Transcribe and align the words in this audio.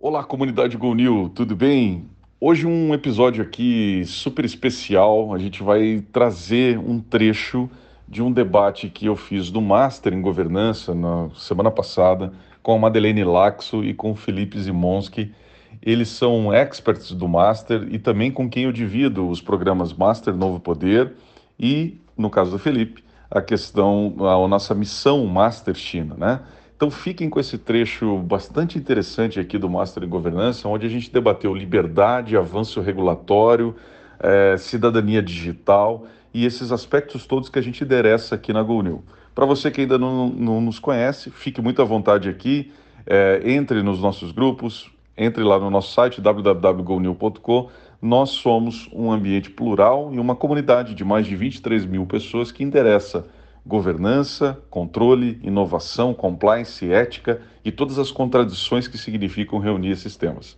Olá, 0.00 0.22
comunidade 0.22 0.76
GoNew, 0.76 1.28
tudo 1.34 1.56
bem? 1.56 2.08
Hoje 2.40 2.64
um 2.64 2.94
episódio 2.94 3.42
aqui 3.42 4.04
super 4.06 4.44
especial. 4.44 5.34
A 5.34 5.38
gente 5.38 5.60
vai 5.60 6.04
trazer 6.12 6.78
um 6.78 7.00
trecho 7.00 7.68
de 8.06 8.22
um 8.22 8.30
debate 8.30 8.88
que 8.88 9.06
eu 9.06 9.16
fiz 9.16 9.50
do 9.50 9.60
Master 9.60 10.14
em 10.14 10.22
Governança 10.22 10.94
na 10.94 11.28
semana 11.34 11.68
passada 11.68 12.32
com 12.62 12.76
a 12.76 12.78
Madeleine 12.78 13.24
Laxo 13.24 13.82
e 13.82 13.92
com 13.92 14.12
o 14.12 14.14
Felipe 14.14 14.60
Zimonski. 14.60 15.34
Eles 15.82 16.10
são 16.10 16.54
experts 16.54 17.10
do 17.10 17.26
Master 17.26 17.88
e 17.90 17.98
também 17.98 18.30
com 18.30 18.48
quem 18.48 18.64
eu 18.64 18.72
divido 18.72 19.28
os 19.28 19.40
programas 19.40 19.92
Master 19.92 20.32
Novo 20.32 20.60
Poder 20.60 21.12
e, 21.58 22.00
no 22.16 22.30
caso 22.30 22.52
do 22.52 22.58
Felipe, 22.60 23.02
a 23.28 23.42
questão, 23.42 24.14
a 24.20 24.46
nossa 24.46 24.76
missão 24.76 25.26
Master 25.26 25.74
China, 25.74 26.14
né? 26.16 26.40
Então 26.78 26.92
fiquem 26.92 27.28
com 27.28 27.40
esse 27.40 27.58
trecho 27.58 28.18
bastante 28.18 28.78
interessante 28.78 29.40
aqui 29.40 29.58
do 29.58 29.68
Master 29.68 30.04
em 30.04 30.08
Governança, 30.08 30.68
onde 30.68 30.86
a 30.86 30.88
gente 30.88 31.10
debateu 31.10 31.52
liberdade, 31.52 32.36
avanço 32.36 32.80
regulatório, 32.80 33.74
eh, 34.20 34.54
cidadania 34.56 35.20
digital 35.20 36.06
e 36.32 36.46
esses 36.46 36.70
aspectos 36.70 37.26
todos 37.26 37.48
que 37.48 37.58
a 37.58 37.62
gente 37.62 37.82
endereça 37.82 38.36
aqui 38.36 38.52
na 38.52 38.62
GoNew. 38.62 39.02
Para 39.34 39.44
você 39.44 39.72
que 39.72 39.80
ainda 39.80 39.98
não, 39.98 40.28
não, 40.28 40.60
nos 40.60 40.78
conhece, 40.78 41.32
fique 41.32 41.60
muito 41.60 41.82
à 41.82 41.84
vontade 41.84 42.28
aqui, 42.28 42.70
eh, 43.04 43.42
entre 43.44 43.82
nos 43.82 44.00
nossos 44.00 44.30
grupos, 44.30 44.88
entre 45.16 45.42
lá 45.42 45.58
no 45.58 45.70
nosso 45.70 45.92
site 45.92 46.20
www.gonew.com. 46.20 47.70
Nós 48.00 48.30
somos 48.30 48.88
um 48.92 49.10
ambiente 49.10 49.50
plural 49.50 50.10
e 50.14 50.20
uma 50.20 50.36
comunidade 50.36 50.94
de 50.94 51.04
mais 51.04 51.26
de 51.26 51.34
23 51.34 51.84
mil 51.84 52.06
pessoas 52.06 52.52
que 52.52 52.62
interessa 52.62 53.26
governança, 53.68 54.60
controle, 54.70 55.38
inovação, 55.42 56.14
compliance, 56.14 56.90
ética 56.90 57.42
e 57.62 57.70
todas 57.70 57.98
as 57.98 58.10
contradições 58.10 58.88
que 58.88 58.96
significam 58.96 59.58
reunir 59.58 59.90
esses 59.90 60.16
temas. 60.16 60.56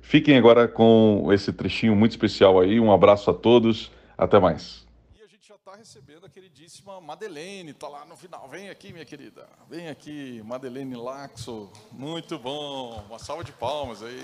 Fiquem 0.00 0.38
agora 0.38 0.68
com 0.68 1.30
esse 1.32 1.52
trechinho 1.52 1.96
muito 1.96 2.12
especial 2.12 2.60
aí. 2.60 2.78
Um 2.78 2.92
abraço 2.92 3.28
a 3.28 3.34
todos. 3.34 3.90
Até 4.16 4.40
mais. 4.40 4.86
E 5.16 5.22
a 5.22 5.26
gente 5.26 5.46
já 5.46 5.54
está 5.54 5.76
recebendo 5.76 6.26
a 6.26 6.28
queridíssima 6.28 7.00
Madeleine, 7.00 7.72
está 7.72 7.86
lá 7.86 8.04
no 8.04 8.16
final. 8.16 8.48
Vem 8.48 8.70
aqui, 8.70 8.92
minha 8.92 9.04
querida. 9.04 9.48
Vem 9.68 9.88
aqui, 9.88 10.42
Madeleine 10.44 10.96
Laxo. 10.96 11.70
Muito 11.92 12.38
bom. 12.38 13.04
Uma 13.08 13.18
salva 13.18 13.44
de 13.44 13.52
palmas 13.52 14.02
aí. 14.02 14.22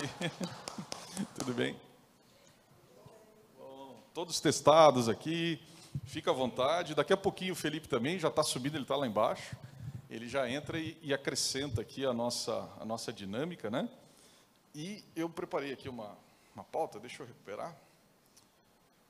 Tudo 1.38 1.52
bem? 1.52 1.76
Bom, 3.58 3.96
todos 4.14 4.40
testados 4.40 5.08
aqui. 5.08 5.60
Fica 6.02 6.30
à 6.30 6.34
vontade. 6.34 6.94
Daqui 6.94 7.12
a 7.12 7.16
pouquinho 7.16 7.52
o 7.52 7.56
Felipe 7.56 7.88
também 7.88 8.18
já 8.18 8.28
está 8.28 8.42
subindo, 8.42 8.74
ele 8.74 8.84
está 8.84 8.96
lá 8.96 9.06
embaixo. 9.06 9.56
Ele 10.10 10.28
já 10.28 10.48
entra 10.48 10.78
e, 10.78 10.96
e, 11.02 11.14
acrescenta 11.14 11.80
aqui 11.80 12.04
a 12.04 12.12
nossa, 12.12 12.68
a 12.78 12.84
nossa 12.84 13.12
dinâmica, 13.12 13.70
né? 13.70 13.88
E 14.74 15.02
eu 15.16 15.28
preparei 15.28 15.72
aqui 15.72 15.88
uma, 15.88 16.16
uma 16.54 16.64
pauta, 16.64 17.00
deixa 17.00 17.22
eu 17.22 17.26
recuperar. 17.26 17.74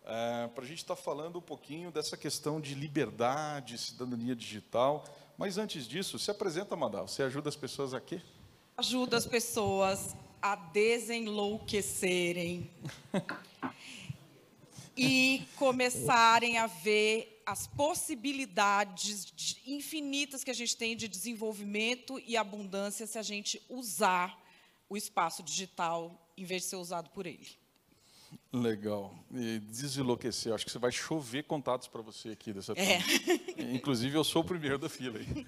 É, 0.04 0.46
Para 0.48 0.64
a 0.64 0.66
gente 0.66 0.78
estar 0.78 0.96
tá 0.96 1.02
falando 1.02 1.38
um 1.38 1.42
pouquinho 1.42 1.90
dessa 1.90 2.16
questão 2.16 2.60
de 2.60 2.74
liberdade, 2.74 3.76
cidadania 3.76 4.36
digital. 4.36 5.04
Mas 5.36 5.58
antes 5.58 5.86
disso, 5.86 6.18
se 6.18 6.30
apresenta, 6.30 6.76
Madal. 6.76 7.08
Você 7.08 7.22
ajuda 7.22 7.48
as 7.48 7.56
pessoas 7.56 7.92
a 7.92 8.00
quê? 8.00 8.20
Ajuda 8.76 9.16
as 9.16 9.26
pessoas 9.26 10.14
a 10.40 10.54
desenlouquecerem. 10.56 12.70
e 14.96 15.46
começarem 15.56 16.58
a 16.58 16.66
ver 16.66 17.42
as 17.46 17.66
possibilidades 17.66 19.56
infinitas 19.66 20.42
que 20.42 20.50
a 20.50 20.54
gente 20.54 20.76
tem 20.76 20.96
de 20.96 21.08
desenvolvimento 21.08 22.20
e 22.26 22.36
abundância 22.36 23.06
se 23.06 23.18
a 23.18 23.22
gente 23.22 23.60
usar 23.68 24.42
o 24.88 24.96
espaço 24.96 25.42
digital 25.42 26.32
em 26.36 26.44
vez 26.44 26.62
de 26.62 26.68
ser 26.68 26.76
usado 26.76 27.10
por 27.10 27.26
ele. 27.26 27.63
Legal. 28.52 29.12
E 29.32 29.58
desenlouquecer, 29.58 30.52
acho 30.52 30.64
que 30.64 30.70
você 30.70 30.78
vai 30.78 30.92
chover 30.92 31.42
contatos 31.42 31.88
para 31.88 32.00
você 32.02 32.30
aqui 32.30 32.52
dessa 32.52 32.72
é. 32.76 33.00
Inclusive, 33.74 34.16
eu 34.16 34.22
sou 34.22 34.42
o 34.42 34.44
primeiro 34.44 34.78
da 34.78 34.88
fila 34.88 35.18
aí. 35.18 35.46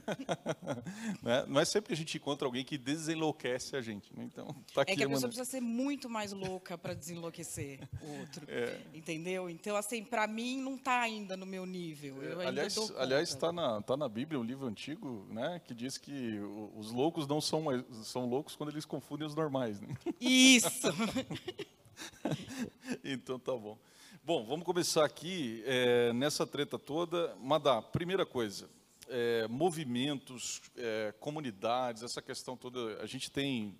não, 1.22 1.32
é, 1.32 1.46
não, 1.46 1.60
é, 1.60 1.64
sempre 1.64 1.88
que 1.88 1.92
a 1.94 1.96
gente 1.96 2.16
encontra 2.16 2.46
alguém 2.48 2.64
que 2.64 2.76
desenlouquece 2.76 3.76
a 3.76 3.80
gente. 3.80 4.12
Né? 4.16 4.24
Então, 4.24 4.48
tá 4.74 4.82
aqui, 4.82 4.92
é 4.92 4.96
que 4.96 5.04
a 5.04 5.08
pessoa 5.08 5.28
precisa 5.28 5.48
ser 5.48 5.60
muito 5.60 6.10
mais 6.10 6.32
louca 6.32 6.76
para 6.76 6.94
desenlouquecer 6.94 7.80
o 8.02 8.20
outro. 8.20 8.44
É. 8.48 8.80
Entendeu? 8.92 9.48
Então, 9.48 9.76
assim, 9.76 10.02
para 10.02 10.26
mim, 10.26 10.60
não 10.60 10.74
está 10.74 11.00
ainda 11.00 11.36
no 11.36 11.46
meu 11.46 11.64
nível. 11.64 12.22
É, 12.22 12.46
aliás, 12.46 12.76
aliás, 12.96 13.28
está 13.28 13.52
na, 13.52 13.80
tá 13.82 13.96
na 13.96 14.08
Bíblia, 14.08 14.40
um 14.40 14.44
livro 14.44 14.66
antigo, 14.66 15.26
né, 15.30 15.60
que 15.64 15.74
diz 15.74 15.96
que 15.96 16.40
os 16.76 16.90
loucos 16.90 17.26
não 17.28 17.40
são, 17.40 17.64
são 18.02 18.28
loucos 18.28 18.56
quando 18.56 18.70
eles 18.70 18.84
confundem 18.84 19.26
os 19.26 19.34
normais. 19.34 19.80
Né? 19.80 19.88
Isso! 20.20 20.88
então 23.04 23.38
tá 23.38 23.52
bom. 23.52 23.78
Bom, 24.24 24.44
vamos 24.44 24.64
começar 24.64 25.04
aqui 25.04 25.62
é, 25.66 26.12
nessa 26.12 26.46
treta 26.46 26.78
toda. 26.78 27.34
Madá, 27.36 27.80
primeira 27.80 28.26
coisa, 28.26 28.68
é, 29.08 29.46
movimentos, 29.48 30.60
é, 30.76 31.14
comunidades, 31.20 32.02
essa 32.02 32.20
questão 32.20 32.56
toda. 32.56 33.00
A 33.00 33.06
gente 33.06 33.30
tem, 33.30 33.76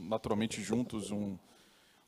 naturalmente, 0.00 0.60
juntos 0.60 1.10
um, 1.10 1.38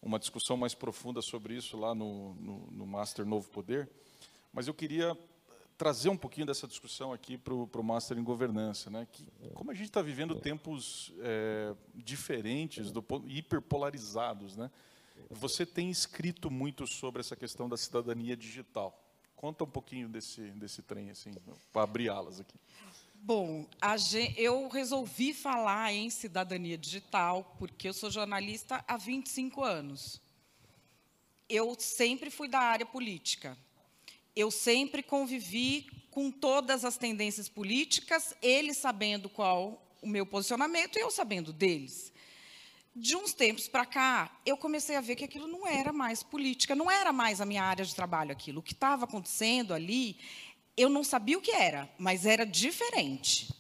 uma 0.03 0.19
discussão 0.19 0.57
mais 0.57 0.75
profunda 0.75 1.23
sobre 1.23 1.55
isso 1.55 1.77
lá 1.77 1.95
no, 1.95 2.35
no, 2.35 2.71
no, 2.71 2.87
Master 2.87 3.25
Novo 3.25 3.49
Poder, 3.49 3.89
mas 4.53 4.67
eu 4.67 4.75
queria 4.75 5.17
trazer 5.77 6.09
um 6.09 6.17
pouquinho 6.17 6.47
dessa 6.47 6.67
discussão 6.67 7.13
aqui 7.13 7.39
para 7.39 7.55
o 7.55 7.83
Master 7.85 8.19
em 8.19 8.25
Governança. 8.25 8.91
Né? 8.91 9.07
Que, 9.13 9.25
como 9.55 9.71
a 9.71 9.75
gente 9.75 9.87
está 9.87 10.03
vivendo 10.03 10.35
tempos 10.35 11.13
é, 11.21 11.77
diferentes, 11.95 12.91
do, 12.91 13.05
hiperpolarizados, 13.29 14.57
né? 14.57 14.69
Você 15.31 15.67
tem 15.67 15.91
escrito 15.91 16.51
muito 16.51 16.87
sobre 16.87 17.21
essa 17.21 17.37
questão 17.37 17.69
da 17.69 17.77
cidadania 17.77 18.37
digital. 18.37 19.05
Conta 19.37 19.65
um 19.65 19.69
pouquinho 19.69 20.09
desse, 20.09 20.41
desse 20.53 20.83
trem, 20.83 21.11
assim, 21.11 21.33
para 21.73 21.83
abrir 21.83 22.09
alas 22.09 22.41
aqui. 22.41 22.57
Bom, 23.15 23.67
gente, 23.99 24.41
eu 24.41 24.69
resolvi 24.69 25.35
falar 25.35 25.93
em 25.93 26.09
cidadania 26.09 26.79
digital 26.79 27.55
porque 27.59 27.89
eu 27.89 27.93
sou 27.93 28.11
jornalista 28.11 28.85
há 28.87 28.97
25 28.97 29.63
anos. 29.63 30.21
Eu 31.49 31.77
sempre 31.79 32.31
fui 32.31 32.49
da 32.49 32.61
área 32.61 32.87
política. 32.87 33.57
Eu 34.35 34.51
sempre 34.51 35.03
convivi 35.03 35.87
com 36.11 36.31
todas 36.31 36.85
as 36.85 36.97
tendências 36.97 37.49
políticas, 37.49 38.35
eles 38.43 38.77
sabendo 38.77 39.29
qual 39.29 39.85
o 40.01 40.07
meu 40.07 40.25
posicionamento 40.25 40.97
e 40.97 41.01
eu 41.01 41.11
sabendo 41.11 41.53
deles 41.53 42.13
de 42.99 43.15
uns 43.15 43.33
tempos 43.33 43.69
para 43.69 43.87
cá, 43.87 44.31
eu 44.45 44.57
comecei 44.57 44.97
a 44.97 45.01
ver 45.01 45.15
que 45.15 45.25
aquilo 45.25 45.47
não 45.47 45.67
era 45.67 45.93
mais 45.93 46.23
política, 46.23 46.75
não 46.75 46.91
era 46.91 47.13
mais 47.13 47.41
a 47.41 47.47
minha 47.47 47.63
área 47.63 47.85
de 47.85 47.95
trabalho 47.95 48.33
aquilo. 48.33 48.59
O 48.59 48.63
que 48.63 48.73
estava 48.73 49.05
acontecendo 49.05 49.73
ali, 49.73 50.19
eu 50.77 50.89
não 50.89 51.05
sabia 51.05 51.39
o 51.39 51.41
que 51.41 51.53
era, 51.53 51.89
mas 51.97 52.27
era 52.27 52.45
diferente. 52.45 53.55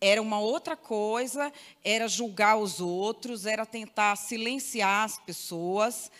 Era 0.00 0.22
uma 0.22 0.38
outra 0.38 0.76
coisa, 0.76 1.52
era 1.82 2.06
julgar 2.06 2.56
os 2.56 2.80
outros, 2.80 3.44
era 3.44 3.66
tentar 3.66 4.14
silenciar 4.16 5.04
as 5.04 5.18
pessoas, 5.18 6.10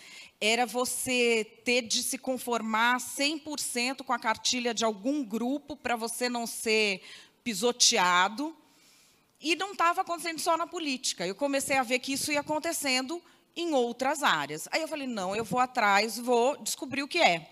era 0.41 0.67
você 0.67 1.47
ter 1.65 1.83
de 1.83 2.03
se 2.03 2.19
conformar 2.19 2.99
100% 2.99 4.03
com 4.03 4.13
a 4.13 4.19
cartilha 4.19 4.75
de 4.75 4.85
algum 4.85 5.23
grupo 5.23 5.77
para 5.77 5.95
você 5.95 6.29
não 6.29 6.47
ser 6.47 7.01
pisoteado. 7.45 8.57
E 9.45 9.55
não 9.57 9.73
estava 9.73 10.01
acontecendo 10.01 10.39
só 10.39 10.57
na 10.57 10.67
política. 10.67 11.27
Eu 11.27 11.35
comecei 11.35 11.77
a 11.77 11.83
ver 11.83 11.99
que 11.99 12.15
isso 12.15 12.33
ia 12.33 12.41
acontecendo 12.41 13.23
em 13.55 13.75
outras 13.75 14.23
áreas. 14.23 14.67
Aí 14.73 14.81
eu 14.81 14.89
falei, 14.89 15.07
não, 15.07 15.37
eu 15.37 15.45
vou 15.45 15.61
atrás, 15.61 16.19
vou 16.19 16.57
descobrir 16.57 17.03
o 17.03 17.09
que 17.09 17.19
é. 17.19 17.51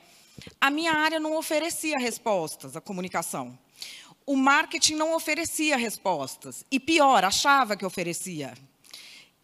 A 0.58 0.70
minha 0.70 0.91
área 0.94 1.20
não 1.20 1.36
oferecia 1.36 1.98
respostas, 1.98 2.75
a 2.78 2.80
comunicação. 2.80 3.58
O 4.25 4.34
marketing 4.34 4.94
não 4.94 5.14
oferecia 5.14 5.76
respostas. 5.76 6.64
E 6.70 6.80
pior, 6.80 7.26
achava 7.26 7.76
que 7.76 7.84
oferecia. 7.84 8.54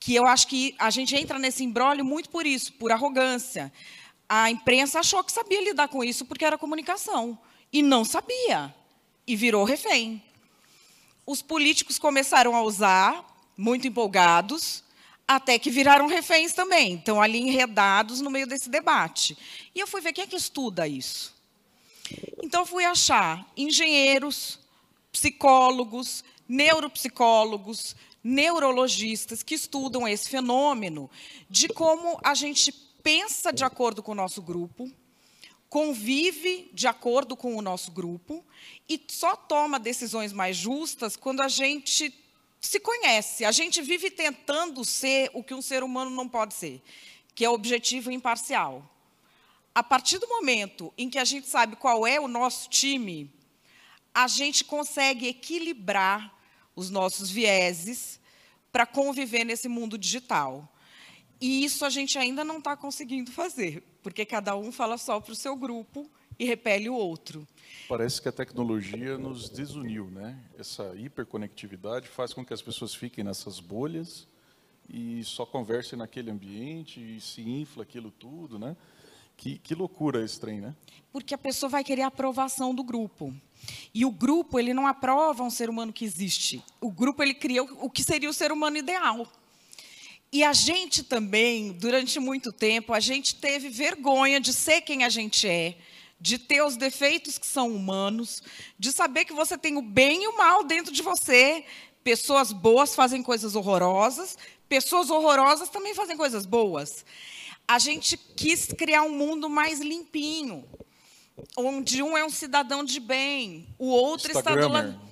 Que 0.01 0.15
eu 0.15 0.27
acho 0.27 0.47
que 0.47 0.75
a 0.79 0.89
gente 0.89 1.15
entra 1.15 1.39
nesse 1.39 1.63
embrólio 1.63 2.03
muito 2.03 2.31
por 2.31 2.47
isso, 2.47 2.73
por 2.73 2.91
arrogância. 2.91 3.71
A 4.27 4.51
imprensa 4.51 5.01
achou 5.01 5.23
que 5.23 5.33
sabia 5.33 5.63
lidar 5.63 5.89
com 5.89 6.03
isso 6.03 6.25
porque 6.25 6.47
era 6.47 6.57
comunicação. 6.57 7.39
E 7.71 7.83
não 7.83 8.07
sabia. 8.07 8.75
E 9.27 9.37
virou 9.37 9.65
refém 9.65 10.23
os 11.29 11.43
políticos 11.43 11.99
começaram 11.99 12.57
a 12.57 12.63
usar, 12.63 13.23
muito 13.55 13.87
empolgados, 13.87 14.83
até 15.27 15.59
que 15.59 15.71
viraram 15.71 16.07
reféns 16.07 16.55
também. 16.55 16.95
Estão 16.95 17.21
ali 17.21 17.39
enredados 17.39 18.23
no 18.23 18.31
meio 18.31 18.47
desse 18.47 18.71
debate. 18.71 19.37
E 19.75 19.79
eu 19.79 19.87
fui 19.87 20.01
ver 20.01 20.15
quem 20.15 20.25
é 20.25 20.27
que 20.27 20.37
estuda 20.37 20.89
isso. 20.89 21.35
Então, 22.43 22.65
fui 22.65 22.83
achar 22.87 23.47
engenheiros, 23.55 24.59
psicólogos, 25.13 26.25
neuropsicólogos, 26.49 27.95
neurologistas 28.25 29.43
que 29.43 29.55
estudam 29.55 30.09
esse 30.09 30.31
fenômeno 30.31 31.11
de 31.51 31.69
como 31.69 32.19
a 32.25 32.33
gente 32.33 32.73
pensa 33.03 33.53
de 33.53 33.65
acordo 33.65 34.03
com 34.03 34.13
o 34.13 34.15
nosso 34.15 34.41
grupo, 34.41 34.91
convive 35.69 36.71
de 36.73 36.87
acordo 36.87 37.37
com 37.37 37.57
o 37.57 37.63
nosso 37.63 37.91
grupo 37.91 38.45
e 38.89 39.01
só 39.09 39.37
toma 39.37 39.79
decisões 39.79 40.33
mais 40.33 40.57
justas 40.57 41.17
quando 41.17 41.41
a 41.41 41.49
gente 41.49 42.15
se 42.61 42.81
conhece. 42.81 43.45
A 43.45 43.53
gente 43.53 43.83
vive 43.83 44.11
tentando 44.11 44.85
ser 44.85 45.31
o 45.35 45.43
que 45.43 45.55
um 45.55 45.63
ser 45.63 45.83
humano 45.83 46.11
não 46.11 46.29
pode 46.29 46.55
ser, 46.55 46.83
que 47.35 47.45
é 47.45 47.51
objetivo 47.51 48.11
e 48.11 48.15
imparcial. 48.15 48.89
A 49.75 49.83
partir 49.83 50.19
do 50.19 50.29
momento 50.29 50.93
em 50.97 51.09
que 51.09 51.19
a 51.19 51.25
gente 51.25 51.47
sabe 51.47 51.77
qual 51.77 52.07
é 52.07 52.19
o 52.19 52.27
nosso 52.27 52.69
time, 52.69 53.31
a 54.13 54.27
gente 54.27 54.65
consegue 54.65 55.29
equilibrar 55.29 56.35
os 56.75 56.91
nossos 56.91 57.31
vieses 57.31 58.19
para 58.73 58.87
conviver 58.87 59.45
nesse 59.45 59.69
mundo 59.69 59.97
digital. 59.97 60.69
E 61.41 61.65
isso 61.65 61.85
a 61.85 61.91
gente 61.91 62.19
ainda 62.19 62.45
não 62.45 62.59
está 62.59 62.77
conseguindo 62.77 63.31
fazer, 63.31 63.83
porque 64.03 64.25
cada 64.25 64.57
um 64.57 64.73
fala 64.73 64.99
só 64.99 65.21
para 65.21 65.33
o 65.33 65.37
seu 65.37 65.55
grupo 65.57 66.11
e 66.39 66.45
repele 66.45 66.89
o 66.89 66.95
outro. 66.95 67.47
Parece 67.89 68.21
que 68.21 68.29
a 68.29 68.33
tecnologia 68.33 69.17
nos 69.17 69.49
desuniu, 69.49 70.07
né? 70.07 70.39
Essa 70.59 70.95
hiperconectividade 70.97 72.09
faz 72.09 72.33
com 72.33 72.45
que 72.45 72.53
as 72.53 72.63
pessoas 72.63 72.95
fiquem 72.95 73.25
nessas 73.25 73.61
bolhas 73.61 74.27
e 74.89 75.23
só 75.25 75.45
conversem 75.45 75.99
naquele 75.99 76.31
ambiente 76.31 77.01
e 77.01 77.21
se 77.21 77.43
infla 77.43 77.83
aquilo 77.83 78.11
tudo, 78.11 78.59
né? 78.59 78.77
Que, 79.37 79.59
que 79.59 79.75
loucura 79.75 80.25
esse 80.25 80.41
trem, 80.41 80.61
né? 80.61 80.75
Porque 81.13 81.35
a 81.35 81.39
pessoa 81.39 81.71
vai 81.71 81.85
querer 81.85 82.03
a 82.03 82.09
aprovação 82.09 82.75
do 82.75 82.83
grupo. 82.83 83.33
E 83.95 84.05
o 84.05 84.11
grupo, 84.11 84.59
ele 84.59 84.75
não 84.75 84.87
aprova 84.87 85.43
um 85.43 85.51
ser 85.51 85.71
humano 85.71 85.93
que 85.93 86.05
existe. 86.05 86.63
O 86.81 86.91
grupo, 86.91 87.23
ele 87.23 87.35
cria 87.35 87.63
o 87.63 87.89
que 87.89 88.03
seria 88.03 88.29
o 88.29 88.35
ser 88.35 88.51
humano 88.51 88.77
ideal. 88.77 89.27
E 90.33 90.45
a 90.45 90.53
gente 90.53 91.03
também, 91.03 91.73
durante 91.73 92.21
muito 92.21 92.53
tempo, 92.53 92.93
a 92.93 93.01
gente 93.01 93.35
teve 93.35 93.69
vergonha 93.69 94.41
de 94.41 94.53
ser 94.53 94.83
quem 94.83 95.05
a 95.05 95.09
gente 95.09 95.49
é, 95.49 95.77
de 96.21 96.39
ter 96.39 96.63
os 96.63 96.77
defeitos 96.77 97.39
que 97.39 97.47
são 97.47 97.75
humanos, 97.75 98.43
de 98.79 98.93
saber 98.93 99.25
que 99.25 99.33
você 99.33 99.57
tem 99.57 99.77
o 99.77 99.83
bem 99.83 100.25
e 100.25 100.29
o 100.29 100.37
mal 100.37 100.65
dentro 100.65 100.93
de 100.93 101.03
você. 101.03 101.65
Pessoas 102.05 102.53
boas 102.53 102.95
fazem 102.95 103.23
coisas 103.23 103.55
horrorosas, 103.55 104.37
pessoas 104.69 105.11
horrorosas 105.11 105.69
também 105.69 105.95
fazem 105.95 106.17
coisas 106.17 106.45
boas 106.45 107.05
a 107.69 107.79
gente 107.79 108.17
quis 108.17 108.65
criar 108.67 109.03
um 109.03 109.11
mundo 109.11 109.51
mais 109.51 109.79
limpinho, 109.79 110.65
onde 111.55 112.03
um 112.03 112.17
é 112.17 112.25
um 112.25 112.31
cidadão 112.31 112.83
de 112.83 112.99
bem, 112.99 113.69
o 113.79 113.89
outro 113.89 114.33
está 114.33 114.57
do 114.57 114.69
lado. 114.69 115.08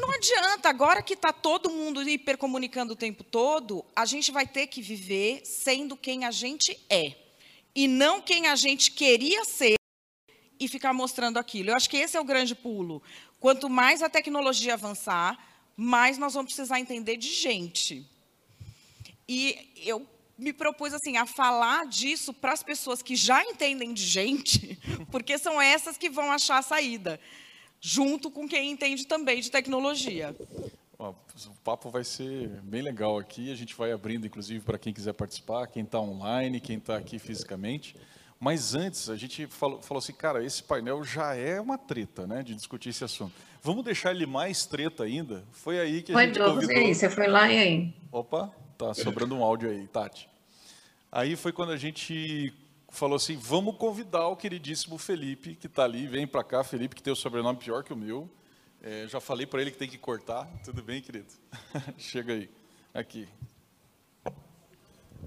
Não 0.00 0.10
adianta, 0.12 0.70
agora 0.70 1.02
que 1.02 1.12
está 1.12 1.30
todo 1.30 1.68
mundo 1.68 2.02
hipercomunicando 2.08 2.94
o 2.94 2.96
tempo 2.96 3.22
todo, 3.22 3.84
a 3.94 4.06
gente 4.06 4.32
vai 4.32 4.46
ter 4.46 4.66
que 4.66 4.80
viver 4.80 5.44
sendo 5.44 5.94
quem 5.94 6.24
a 6.24 6.30
gente 6.30 6.78
é. 6.88 7.14
E 7.74 7.86
não 7.86 8.22
quem 8.22 8.46
a 8.46 8.56
gente 8.56 8.92
queria 8.92 9.44
ser 9.44 9.74
e 10.58 10.66
ficar 10.66 10.94
mostrando 10.94 11.38
aquilo. 11.38 11.70
Eu 11.70 11.76
acho 11.76 11.88
que 11.88 11.98
esse 11.98 12.16
é 12.16 12.20
o 12.20 12.24
grande 12.24 12.54
pulo. 12.54 13.02
Quanto 13.38 13.68
mais 13.68 14.02
a 14.02 14.08
tecnologia 14.08 14.72
avançar, 14.72 15.38
mais 15.76 16.16
nós 16.16 16.32
vamos 16.32 16.54
precisar 16.54 16.80
entender 16.80 17.18
de 17.18 17.28
gente. 17.28 18.06
E 19.28 19.70
eu 19.84 20.06
me 20.38 20.54
propus 20.54 20.94
assim 20.94 21.18
a 21.18 21.26
falar 21.26 21.86
disso 21.86 22.32
para 22.32 22.52
as 22.52 22.62
pessoas 22.62 23.02
que 23.02 23.14
já 23.14 23.44
entendem 23.44 23.92
de 23.92 24.04
gente, 24.06 24.78
porque 25.12 25.36
são 25.36 25.60
essas 25.60 25.98
que 25.98 26.08
vão 26.08 26.32
achar 26.32 26.56
a 26.56 26.62
saída, 26.62 27.20
junto 27.80 28.30
com 28.30 28.46
quem 28.46 28.70
entende 28.70 29.06
também 29.06 29.40
de 29.40 29.50
tecnologia. 29.50 30.36
O 30.98 31.14
papo 31.64 31.88
vai 31.88 32.04
ser 32.04 32.48
bem 32.62 32.82
legal 32.82 33.18
aqui. 33.18 33.50
A 33.50 33.54
gente 33.54 33.74
vai 33.74 33.90
abrindo, 33.90 34.26
inclusive, 34.26 34.62
para 34.62 34.78
quem 34.78 34.92
quiser 34.92 35.14
participar, 35.14 35.66
quem 35.66 35.82
está 35.82 35.98
online, 35.98 36.60
quem 36.60 36.76
está 36.76 36.96
aqui 36.96 37.18
fisicamente. 37.18 37.96
Mas 38.38 38.74
antes, 38.74 39.08
a 39.08 39.16
gente 39.16 39.46
falou, 39.46 39.80
falou, 39.80 39.98
assim, 39.98 40.12
cara, 40.12 40.44
esse 40.44 40.62
painel 40.62 41.02
já 41.02 41.34
é 41.34 41.60
uma 41.60 41.78
treta, 41.78 42.26
né, 42.26 42.42
de 42.42 42.54
discutir 42.54 42.90
esse 42.90 43.04
assunto. 43.04 43.32
Vamos 43.62 43.84
deixar 43.84 44.12
ele 44.12 44.26
mais 44.26 44.64
treta 44.66 45.04
ainda? 45.04 45.44
Foi 45.52 45.78
aí 45.78 46.02
que 46.02 46.12
a 46.12 46.14
foi 46.14 46.26
gente 46.26 46.38
convidou... 46.38 46.64
Foi, 46.64 46.76
aí, 46.76 46.94
você 46.94 47.10
foi 47.10 47.26
lá 47.26 47.50
e 47.50 47.58
aí? 47.58 47.94
Opa, 48.10 48.50
tá 48.78 48.94
sobrando 48.94 49.34
um 49.34 49.44
áudio 49.44 49.70
aí, 49.70 49.86
Tati. 49.88 50.28
Aí 51.12 51.36
foi 51.36 51.52
quando 51.52 51.72
a 51.72 51.76
gente 51.76 52.52
falou 52.90 53.16
assim, 53.16 53.36
vamos 53.36 53.76
convidar 53.76 54.28
o 54.28 54.36
queridíssimo 54.36 54.98
Felipe, 54.98 55.54
que 55.54 55.66
está 55.66 55.84
ali, 55.84 56.06
vem 56.06 56.26
para 56.26 56.44
cá, 56.44 56.62
Felipe, 56.62 56.94
que 56.94 57.02
tem 57.02 57.12
o 57.12 57.16
sobrenome 57.16 57.58
pior 57.58 57.82
que 57.82 57.92
o 57.92 57.96
meu. 57.96 58.28
É, 58.82 59.06
já 59.08 59.20
falei 59.20 59.46
para 59.46 59.60
ele 59.60 59.70
que 59.70 59.78
tem 59.78 59.88
que 59.88 59.98
cortar. 59.98 60.46
Tudo 60.64 60.82
bem, 60.82 61.00
querido? 61.00 61.28
Chega 61.98 62.32
aí. 62.32 62.50
Aqui. 62.92 63.28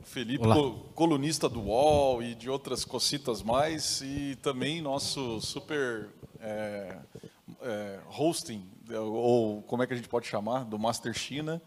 Felipe, 0.04 0.44
co 0.44 0.71
colunista 0.94 1.48
do 1.48 1.62
UOL 1.62 2.21
e 2.21 2.36
de 2.36 2.50
outras 2.50 2.83
cocitas 2.83 3.42
mais, 3.42 4.01
e 4.01 4.36
também 4.42 4.81
nosso 4.81 5.39
super 5.39 6.09
é, 6.39 6.98
é, 7.62 8.00
hosting, 8.09 8.68
ou 8.92 9.62
como 9.63 9.81
é 9.81 9.88
que 9.88 9.94
a 9.94 9.95
gente 9.95 10.09
pode 10.09 10.27
chamar, 10.27 10.66
do 10.66 10.77
Master 10.77 11.13
China. 11.13 11.62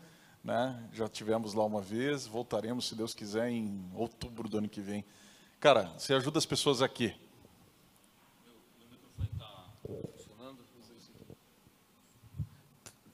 Né? 0.45 0.81
Já 0.93 1.09
tivemos 1.09 1.55
lá 1.55 1.65
uma 1.65 1.81
vez, 1.81 2.27
voltaremos, 2.27 2.89
se 2.89 2.95
Deus 2.95 3.15
quiser, 3.15 3.49
em 3.49 3.91
outubro 3.95 4.49
do 4.49 4.59
ano 4.59 4.69
que 4.69 4.81
vem. 4.81 5.05
Cara, 5.61 5.91
você 5.97 6.13
ajuda 6.15 6.39
as 6.39 6.47
pessoas 6.47 6.83
aqui. 6.83 7.15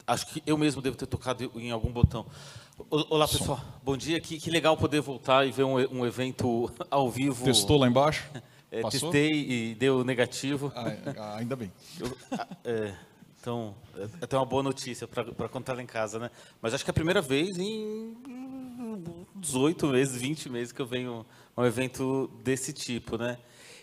Acho 0.06 0.26
que 0.26 0.42
eu 0.44 0.58
mesmo 0.58 0.82
devo 0.82 0.96
ter 0.96 1.06
tocado 1.06 1.50
em 1.54 1.70
algum 1.70 1.90
botão. 1.90 2.26
Olá, 2.90 3.28
pessoal. 3.28 3.60
Bom 3.82 3.96
dia. 3.96 4.20
Que, 4.20 4.38
que 4.38 4.50
legal 4.50 4.76
poder 4.76 5.00
voltar 5.00 5.46
e 5.46 5.52
ver 5.52 5.62
um, 5.62 5.76
um 6.00 6.04
evento 6.04 6.70
ao 6.90 7.10
vivo. 7.10 7.44
Testou 7.44 7.78
lá 7.78 7.86
embaixo? 7.88 8.28
É, 8.74 8.80
testei 8.88 9.30
e 9.30 9.74
deu 9.74 10.02
negativo. 10.02 10.72
Ah, 10.74 11.36
ainda 11.36 11.54
bem. 11.54 11.70
Eu, 12.00 12.16
é, 12.64 12.94
então, 13.38 13.74
é 13.94 14.24
até 14.24 14.34
uma 14.34 14.46
boa 14.46 14.62
notícia 14.62 15.06
para 15.06 15.46
contar 15.50 15.74
lá 15.74 15.82
em 15.82 15.86
casa, 15.86 16.18
né? 16.18 16.30
Mas 16.58 16.72
acho 16.72 16.82
que 16.82 16.88
é 16.88 16.92
a 16.92 16.94
primeira 16.94 17.20
vez 17.20 17.58
em 17.58 18.16
18 19.34 19.88
meses, 19.88 20.18
20 20.18 20.48
meses 20.48 20.72
que 20.72 20.80
eu 20.80 20.86
venho 20.86 21.26
um 21.56 21.64
evento 21.64 22.30
desse 22.42 22.72
tipo, 22.72 23.18
né? 23.18 23.38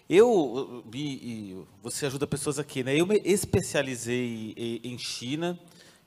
Eu, 0.09 0.83
e 0.91 1.55
você 1.83 2.07
ajuda 2.07 2.25
pessoas 2.25 2.57
aqui, 2.57 2.83
né? 2.83 2.95
Eu 2.95 3.05
me 3.05 3.21
especializei 3.23 4.81
em 4.83 4.97
China, 4.97 5.59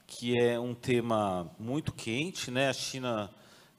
que 0.07 0.37
é 0.37 0.59
um 0.59 0.75
tema 0.75 1.49
muito 1.59 1.93
quente, 1.93 2.51
né? 2.51 2.69
A 2.69 2.73
China 2.73 3.31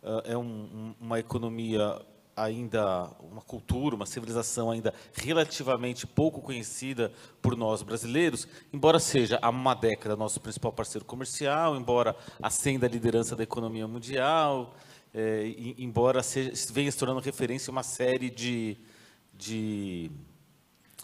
uh, 0.01 0.21
é 0.23 0.37
um, 0.37 0.95
uma 0.99 1.19
economia 1.19 1.99
ainda 2.35 3.09
uma 3.31 3.41
cultura, 3.41 3.95
uma 3.95 4.05
civilização 4.05 4.71
ainda 4.71 4.93
relativamente 5.13 6.07
pouco 6.07 6.41
conhecida 6.41 7.11
por 7.41 7.55
nós 7.55 7.83
brasileiros, 7.83 8.47
embora 8.71 8.99
seja 8.99 9.37
há 9.41 9.49
uma 9.49 9.73
década 9.73 10.15
nosso 10.15 10.39
principal 10.39 10.71
parceiro 10.71 11.05
comercial, 11.05 11.75
embora 11.75 12.15
ascenda 12.41 12.87
a 12.87 12.89
liderança 12.89 13.35
da 13.35 13.43
economia 13.43 13.87
mundial, 13.87 14.73
é, 15.13 15.53
embora 15.77 16.23
seja, 16.23 16.51
venha 16.71 16.91
se 16.91 16.97
tornando 16.97 17.19
referência 17.19 17.71
uma 17.71 17.83
série 17.83 18.29
de, 18.29 18.77
de 19.33 20.11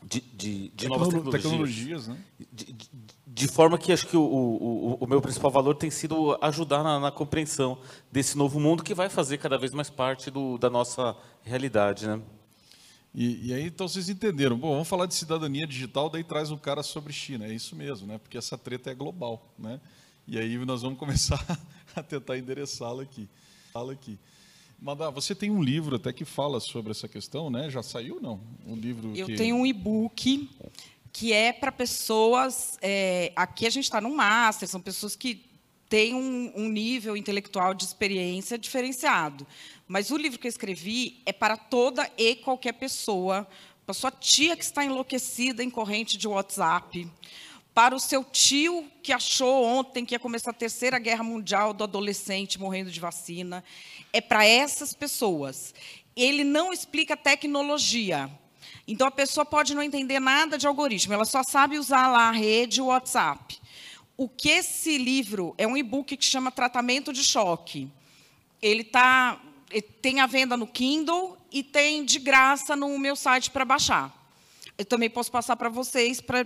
de, 0.04 0.22
de, 0.22 0.70
de 0.70 0.88
novas 0.88 1.10
tecnologias. 1.10 1.44
tecnologias 1.44 2.08
né? 2.08 2.18
de, 2.52 2.72
de, 2.72 2.90
de, 3.28 3.48
forma 3.48 3.78
que 3.78 3.92
acho 3.92 4.08
que 4.08 4.16
o, 4.16 4.22
o, 4.22 4.98
o, 5.02 5.08
meu 5.08 5.22
principal 5.22 5.52
valor 5.52 5.76
tem 5.76 5.90
sido 5.90 6.38
ajudar 6.42 6.84
na, 6.84 7.00
na, 7.00 7.12
compreensão 7.12 7.78
desse 8.10 8.38
novo 8.38 8.60
mundo 8.60 8.82
que 8.82 8.94
vai 8.94 9.10
fazer 9.10 9.38
cada 9.38 9.58
vez 9.58 9.74
mais 9.74 9.90
parte 9.90 10.32
do, 10.32 10.58
da 10.58 10.70
nossa 10.70 11.16
realidade. 11.44 12.08
Né? 12.08 12.22
E, 13.14 13.50
e, 13.50 13.54
aí, 13.54 13.66
então, 13.66 13.88
vocês 13.88 14.08
entenderam. 14.08 14.58
Bom, 14.58 14.72
vamos 14.72 14.88
falar 14.88 15.06
de 15.06 15.16
cidadania 15.16 15.68
digital, 15.68 16.10
daí 16.10 16.24
traz 16.24 16.52
um 16.52 16.58
cara 16.58 16.84
sobre 16.84 17.12
China. 17.12 17.46
É 17.46 17.54
isso 17.54 17.76
mesmo, 17.76 18.08
né? 18.08 18.18
porque 18.18 18.38
essa 18.38 18.58
treta 18.58 18.92
é 18.92 18.96
global. 18.96 19.54
Né? 19.58 19.82
E 20.28 20.38
aí 20.38 20.58
nós 20.66 20.82
vamos 20.82 20.98
começar 21.00 21.44
a 21.96 22.02
tentar 22.02 22.38
endereçá-la 22.38 23.04
aqui. 23.04 23.28
Fala 23.72 23.94
aqui. 23.94 24.18
Madá, 24.82 25.10
você 25.10 25.36
tem 25.36 25.52
um 25.52 25.62
livro 25.62 25.98
até 25.98 26.14
que 26.14 26.24
fala 26.24 26.60
sobre 26.60 26.92
essa 26.92 27.08
questão, 27.08 27.50
né? 27.50 27.70
Já 27.70 27.84
saiu 27.84 28.16
ou 28.16 28.22
não? 28.22 28.40
Um 28.66 28.76
livro 28.76 29.14
Eu 29.16 29.28
que... 29.28 29.36
tenho 29.36 29.58
um 29.58 29.66
e-book 29.66 30.50
que 31.12 31.34
é 31.34 31.52
para 31.52 31.72
pessoas. 31.72 32.78
É, 32.82 33.34
aqui 33.36 33.68
a 33.68 33.70
gente 33.70 33.84
está 33.84 34.00
no 34.00 34.16
master, 34.16 34.68
são 34.68 34.82
pessoas 34.82 35.16
que 35.16 35.46
têm 35.90 36.14
um, 36.14 36.52
um, 36.56 36.70
nível 36.70 37.18
intelectual 37.18 37.74
de 37.74 37.84
experiência 37.84 38.58
diferenciado. 38.58 39.46
Mas 39.88 40.12
o 40.12 40.18
livro 40.18 40.40
que 40.40 40.48
eu 40.48 40.50
escrevi 40.50 41.20
é 41.26 41.34
para 41.34 41.58
toda 41.58 42.10
e 42.18 42.36
qualquer 42.36 42.74
pessoa, 42.74 43.48
para 43.86 43.94
sua 43.94 44.12
tia 44.12 44.56
que 44.56 44.64
está 44.64 44.86
enlouquecida 44.86 45.64
em 45.64 45.70
corrente 45.70 46.18
de 46.18 46.28
WhatsApp, 46.28 47.10
para 47.80 47.96
o 47.96 48.00
seu 48.00 48.26
tio 48.26 48.92
que 49.02 49.14
achou 49.14 49.64
ontem 49.64 50.04
que 50.04 50.14
ia 50.14 50.20
começar 50.20 50.52
a 50.52 50.54
terceira 50.54 51.00
guerra 51.00 51.24
mundial 51.24 51.72
do 51.72 51.86
adolescente 51.86 52.60
morrendo 52.60 52.92
de 52.92 53.00
vacina 53.00 53.64
é 54.12 54.20
para 54.20 54.46
essas 54.46 54.94
pessoas. 54.94 55.74
Ele 56.14 56.44
não 56.44 56.74
explica 56.74 57.16
tecnologia. 57.16 58.30
Então 58.86 59.08
a 59.08 59.12
pessoa 59.12 59.46
pode 59.46 59.74
não 59.74 59.82
entender 59.82 60.20
nada 60.20 60.58
de 60.58 60.68
algoritmo, 60.68 61.14
ela 61.14 61.24
só 61.24 61.42
sabe 61.42 61.80
usar 61.80 62.10
lá 62.10 62.28
a 62.28 62.34
rede, 62.34 62.82
o 62.82 62.88
WhatsApp. 62.88 63.58
O 64.18 64.28
que 64.28 64.50
esse 64.50 64.98
livro 64.98 65.56
é 65.58 65.66
um 65.66 65.78
e-book 65.78 66.18
que 66.18 66.26
chama 66.26 66.52
Tratamento 66.52 67.14
de 67.14 67.24
Choque. 67.24 67.88
Ele 68.62 68.84
tá 68.84 69.40
tem 70.02 70.20
a 70.20 70.28
venda 70.28 70.58
no 70.58 70.68
Kindle 70.68 71.38
e 71.50 71.64
tem 71.64 72.04
de 72.04 72.20
graça 72.20 72.76
no 72.76 73.00
meu 73.00 73.16
site 73.16 73.50
para 73.50 73.64
baixar. 73.64 74.14
Eu 74.78 74.84
também 74.84 75.10
posso 75.10 75.32
passar 75.32 75.56
para 75.56 75.70
vocês 75.70 76.20
para 76.22 76.46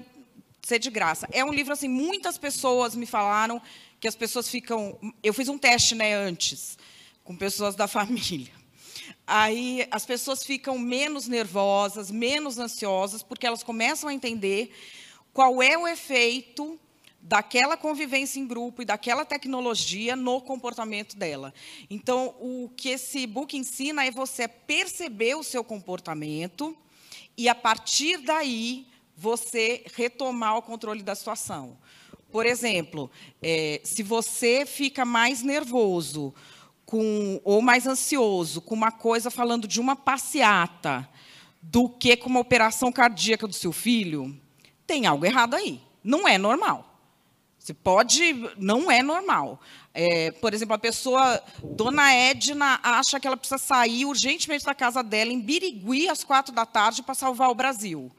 ser 0.63 0.79
de 0.79 0.89
graça. 0.89 1.27
É 1.31 1.43
um 1.43 1.51
livro 1.51 1.73
assim, 1.73 1.87
muitas 1.87 2.37
pessoas 2.37 2.95
me 2.95 3.05
falaram 3.05 3.61
que 3.99 4.07
as 4.07 4.15
pessoas 4.15 4.49
ficam, 4.49 4.97
eu 5.21 5.33
fiz 5.33 5.47
um 5.47 5.57
teste, 5.57 5.93
né, 5.93 6.13
antes, 6.15 6.77
com 7.23 7.35
pessoas 7.35 7.75
da 7.75 7.87
família. 7.87 8.51
Aí 9.27 9.87
as 9.91 10.05
pessoas 10.05 10.43
ficam 10.43 10.77
menos 10.79 11.27
nervosas, 11.27 12.09
menos 12.09 12.57
ansiosas, 12.57 13.21
porque 13.21 13.45
elas 13.45 13.63
começam 13.63 14.09
a 14.09 14.13
entender 14.13 14.73
qual 15.33 15.61
é 15.61 15.77
o 15.77 15.87
efeito 15.87 16.79
daquela 17.19 17.77
convivência 17.77 18.39
em 18.39 18.45
grupo 18.45 18.81
e 18.81 18.85
daquela 18.85 19.23
tecnologia 19.23 20.15
no 20.15 20.41
comportamento 20.41 21.15
dela. 21.15 21.53
Então, 21.89 22.35
o 22.39 22.69
que 22.75 22.89
esse 22.89 23.25
book 23.25 23.57
ensina 23.57 24.05
é 24.05 24.11
você 24.11 24.47
perceber 24.47 25.35
o 25.35 25.43
seu 25.43 25.63
comportamento 25.63 26.75
e, 27.37 27.47
a 27.47 27.55
partir 27.55 28.17
daí, 28.17 28.85
você 29.15 29.83
retomar 29.95 30.57
o 30.57 30.61
controle 30.61 31.03
da 31.03 31.15
situação. 31.15 31.77
Por 32.31 32.45
exemplo, 32.45 33.11
é, 33.41 33.79
se 33.83 34.01
você 34.01 34.65
fica 34.65 35.05
mais 35.05 35.43
nervoso 35.43 36.33
com, 36.85 37.39
ou 37.43 37.61
mais 37.61 37.85
ansioso 37.85 38.61
com 38.61 38.73
uma 38.73 38.91
coisa 38.91 39.29
falando 39.29 39.67
de 39.67 39.79
uma 39.79 39.95
passeata 39.95 41.07
do 41.61 41.87
que 41.87 42.17
com 42.17 42.29
uma 42.29 42.39
operação 42.39 42.91
cardíaca 42.91 43.47
do 43.47 43.53
seu 43.53 43.71
filho, 43.71 44.35
tem 44.85 45.05
algo 45.05 45.25
errado 45.25 45.55
aí. 45.55 45.79
Não 46.03 46.27
é 46.27 46.37
normal. 46.37 46.89
Você 47.57 47.73
pode, 47.73 48.33
não 48.57 48.91
é 48.91 49.01
normal. 49.01 49.61
É, 49.93 50.31
por 50.31 50.53
exemplo, 50.53 50.75
a 50.75 50.77
pessoa, 50.77 51.41
Dona 51.63 52.13
Edna, 52.13 52.77
acha 52.83 53.19
que 53.19 53.25
ela 53.25 53.37
precisa 53.37 53.57
sair 53.57 54.05
urgentemente 54.05 54.65
da 54.65 54.75
casa 54.75 55.01
dela 55.01 55.31
em 55.31 55.39
Birigui 55.39 56.09
às 56.09 56.25
quatro 56.25 56.53
da 56.53 56.65
tarde 56.65 57.01
para 57.01 57.13
salvar 57.13 57.49
o 57.49 57.55
Brasil. 57.55 58.11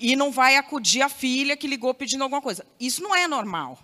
E 0.00 0.16
não 0.16 0.32
vai 0.32 0.56
acudir 0.56 1.02
a 1.02 1.10
filha 1.10 1.56
que 1.56 1.68
ligou 1.68 1.92
pedindo 1.92 2.24
alguma 2.24 2.40
coisa. 2.40 2.66
Isso 2.80 3.02
não 3.02 3.14
é 3.14 3.28
normal. 3.28 3.78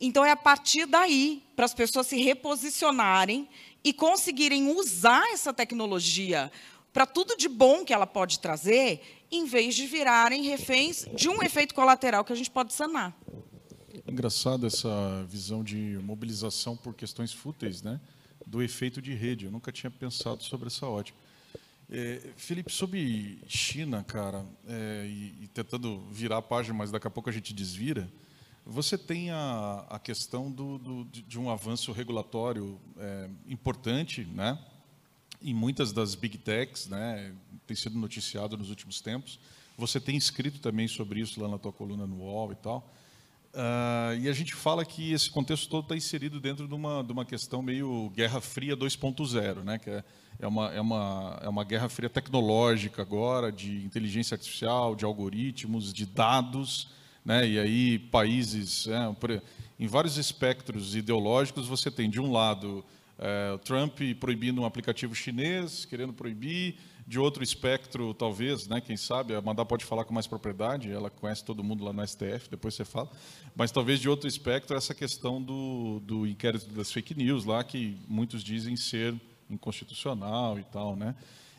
Então, 0.00 0.24
é 0.24 0.30
a 0.30 0.36
partir 0.36 0.86
daí, 0.86 1.42
para 1.56 1.64
as 1.64 1.74
pessoas 1.74 2.06
se 2.06 2.16
reposicionarem 2.16 3.48
e 3.82 3.92
conseguirem 3.92 4.70
usar 4.70 5.24
essa 5.32 5.52
tecnologia 5.52 6.50
para 6.92 7.06
tudo 7.06 7.36
de 7.36 7.48
bom 7.48 7.84
que 7.84 7.92
ela 7.92 8.06
pode 8.06 8.38
trazer, 8.38 9.00
em 9.30 9.46
vez 9.46 9.74
de 9.74 9.86
virarem 9.86 10.44
reféns 10.44 11.06
de 11.14 11.28
um 11.28 11.42
efeito 11.42 11.74
colateral 11.74 12.24
que 12.24 12.32
a 12.32 12.36
gente 12.36 12.50
pode 12.50 12.72
sanar. 12.72 13.16
Engraçado 14.06 14.66
essa 14.66 15.24
visão 15.28 15.64
de 15.64 15.98
mobilização 16.02 16.76
por 16.76 16.94
questões 16.94 17.32
fúteis, 17.32 17.82
né? 17.82 18.00
Do 18.46 18.62
efeito 18.62 19.00
de 19.00 19.14
rede. 19.14 19.46
Eu 19.46 19.50
nunca 19.50 19.72
tinha 19.72 19.90
pensado 19.90 20.42
sobre 20.42 20.66
essa 20.66 20.86
ótica. 20.86 21.18
É, 21.94 22.22
Felipe, 22.38 22.72
sobre 22.72 23.38
China, 23.46 24.02
cara, 24.02 24.46
é, 24.66 25.04
e, 25.06 25.44
e, 25.44 25.48
tentando 25.48 26.00
virar 26.10 26.38
a 26.38 26.42
página, 26.42 26.74
mas 26.74 26.90
daqui 26.90 27.06
a 27.06 27.10
pouco 27.10 27.28
a 27.28 27.32
gente 27.32 27.52
desvira, 27.52 28.10
você 28.64 28.96
tem 28.96 29.30
a, 29.30 29.84
a 29.90 29.98
questão 29.98 30.50
do, 30.50 30.78
do, 30.78 31.04
de 31.04 31.38
um 31.38 31.50
avanço 31.50 31.92
regulatório 31.92 32.80
é, 32.96 33.28
importante, 33.46 34.24
né? 34.24 34.58
Em 35.42 35.52
muitas 35.52 35.92
das 35.92 36.14
big 36.14 36.38
techs, 36.38 36.86
né? 36.86 37.34
Tem 37.66 37.76
sido 37.76 37.98
noticiado 37.98 38.56
nos 38.56 38.70
últimos 38.70 39.02
tempos. 39.02 39.38
Você 39.76 40.00
tem 40.00 40.16
escrito 40.16 40.60
também 40.60 40.88
sobre 40.88 41.20
isso 41.20 41.42
lá 41.42 41.48
na 41.48 41.58
tua 41.58 41.74
coluna 41.74 42.06
no 42.06 42.20
UOL 42.20 42.52
e 42.52 42.56
tal. 42.56 42.90
Uh, 43.54 44.16
e 44.18 44.30
a 44.30 44.32
gente 44.32 44.54
fala 44.54 44.82
que 44.82 45.12
esse 45.12 45.30
contexto 45.30 45.68
todo 45.68 45.82
está 45.82 45.94
inserido 45.94 46.40
dentro 46.40 46.66
de 46.66 46.74
uma, 46.74 47.04
de 47.04 47.12
uma 47.12 47.22
questão 47.22 47.60
meio 47.62 48.10
Guerra 48.16 48.40
Fria 48.40 48.74
2.0, 48.74 49.62
né? 49.62 49.78
que 49.78 49.90
é, 49.90 50.02
é, 50.40 50.46
uma, 50.46 50.72
é, 50.72 50.80
uma, 50.80 51.38
é 51.42 51.48
uma 51.50 51.62
guerra 51.62 51.86
fria 51.90 52.08
tecnológica 52.08 53.02
agora, 53.02 53.52
de 53.52 53.84
inteligência 53.84 54.36
artificial, 54.36 54.96
de 54.96 55.04
algoritmos, 55.04 55.92
de 55.92 56.06
dados, 56.06 56.88
né? 57.22 57.46
e 57.46 57.58
aí 57.58 57.98
países, 57.98 58.88
é, 58.88 59.12
por, 59.20 59.42
em 59.78 59.86
vários 59.86 60.16
espectros 60.16 60.96
ideológicos, 60.96 61.68
você 61.68 61.90
tem, 61.90 62.08
de 62.08 62.22
um 62.22 62.32
lado, 62.32 62.82
é, 63.18 63.58
Trump 63.58 64.00
proibindo 64.18 64.62
um 64.62 64.64
aplicativo 64.64 65.14
chinês, 65.14 65.84
querendo 65.84 66.14
proibir, 66.14 66.76
de 67.06 67.18
outro 67.18 67.42
espectro, 67.42 68.14
talvez, 68.14 68.66
né, 68.68 68.80
quem 68.80 68.96
sabe, 68.96 69.34
a 69.34 69.38
Amanda 69.38 69.64
pode 69.64 69.84
falar 69.84 70.04
com 70.04 70.14
mais 70.14 70.26
propriedade, 70.26 70.90
ela 70.90 71.10
conhece 71.10 71.44
todo 71.44 71.62
mundo 71.62 71.84
lá 71.84 71.92
no 71.92 72.06
STF, 72.06 72.48
depois 72.50 72.74
você 72.74 72.84
fala, 72.84 73.10
mas 73.54 73.70
talvez 73.70 74.00
de 74.00 74.08
outro 74.08 74.28
espectro 74.28 74.76
essa 74.76 74.94
questão 74.94 75.42
do, 75.42 76.00
do 76.00 76.26
inquérito 76.26 76.68
das 76.70 76.92
fake 76.92 77.14
news 77.14 77.44
lá, 77.44 77.62
que 77.64 77.98
muitos 78.08 78.42
dizem 78.42 78.76
ser 78.76 79.14
inconstitucional 79.50 80.58
e 80.58 80.64
tal, 80.64 80.96
né, 80.96 81.14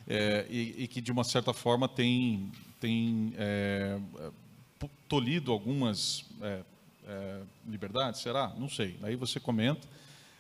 é, 0.08 0.46
e, 0.50 0.84
e, 0.84 0.88
que 0.88 1.02
de 1.02 1.12
uma 1.12 1.24
certa 1.24 1.54
forma 1.54 1.88
tem, 1.88 2.52
tem 2.80 3.34
é, 3.38 4.00
tolhido 5.08 5.52
algumas 5.52 6.26
é, 6.42 6.62
é 7.06 7.42
liberdades, 7.66 8.22
será? 8.22 8.54
Não 8.58 8.68
sei, 8.68 8.98
aí 9.02 9.16
você 9.16 9.40
comenta, 9.40 9.88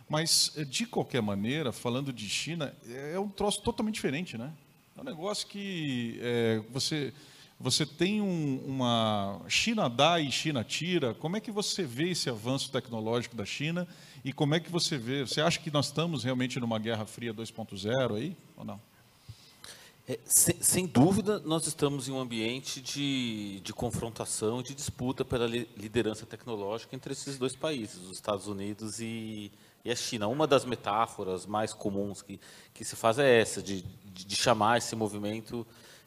mas 0.10 0.54
de 0.70 0.86
qualquer 0.86 1.22
maneira, 1.22 1.72
falando 1.72 2.12
de 2.12 2.28
China, 2.28 2.74
é 2.86 3.18
um 3.18 3.30
troço 3.30 3.62
totalmente 3.62 3.96
diferente, 3.96 4.38
né? 4.38 4.54
É 4.96 5.02
um 5.02 5.04
negócio 5.04 5.48
que 5.48 6.20
é, 6.22 6.62
você, 6.70 7.12
você 7.60 7.86
tem 7.86 8.22
um, 8.22 8.64
uma. 8.66 9.42
China 9.50 9.90
dá 9.90 10.20
e 10.20 10.32
China 10.32 10.64
tira. 10.64 11.16
Como 11.16 11.36
é 11.36 11.40
que 11.40 11.52
você 11.52 11.84
vê 11.84 12.12
esse 12.12 12.30
avanço 12.30 12.72
tecnológico 12.72 13.36
da 13.36 13.46
China 13.46 13.88
e 14.24 14.32
como 14.32 14.54
é 14.54 14.60
que 14.60 14.72
você 14.72 14.98
vê? 14.98 15.26
Você 15.26 15.42
acha 15.42 15.60
que 15.60 15.72
nós 15.72 15.88
estamos 15.88 16.24
realmente 16.24 16.60
numa 16.60 16.78
Guerra 16.78 17.06
Fria 17.06 17.34
2.0 17.34 18.16
aí 18.16 18.38
ou 18.56 18.64
não? 18.64 18.80
É, 20.08 20.20
sem, 20.26 20.62
sem, 20.62 20.86
dúvida, 20.86 21.40
nós 21.40 21.66
estamos 21.66 22.10
em 22.10 22.12
um 22.12 22.20
ambiente 22.20 22.82
de, 22.82 23.62
de 23.62 23.74
confrontação 23.74 24.60
e 24.60 24.64
de 24.64 24.76
disputa 24.76 25.24
pela 25.24 25.48
liderança 25.48 26.26
tecnológica 26.26 26.94
entre 26.94 27.14
esses 27.14 27.38
dois 27.38 27.56
países, 27.56 27.98
os 27.98 28.12
Estados 28.12 28.48
Unidos 28.48 29.00
e, 29.00 29.50
e 29.84 29.90
a 29.90 29.96
China. 29.96 30.28
Uma 30.28 30.46
das 30.46 30.66
metáforas 30.66 31.46
mais 31.46 31.74
comuns 31.74 32.22
que, 32.22 32.38
que 32.74 32.84
se 32.84 32.98
faz 32.98 33.18
é 33.18 33.40
essa, 33.40 33.62
de, 33.64 33.86
de, 34.14 34.26
de 34.26 34.36
chamar 34.36 34.78
esse 34.78 34.96
movimento 34.96 35.66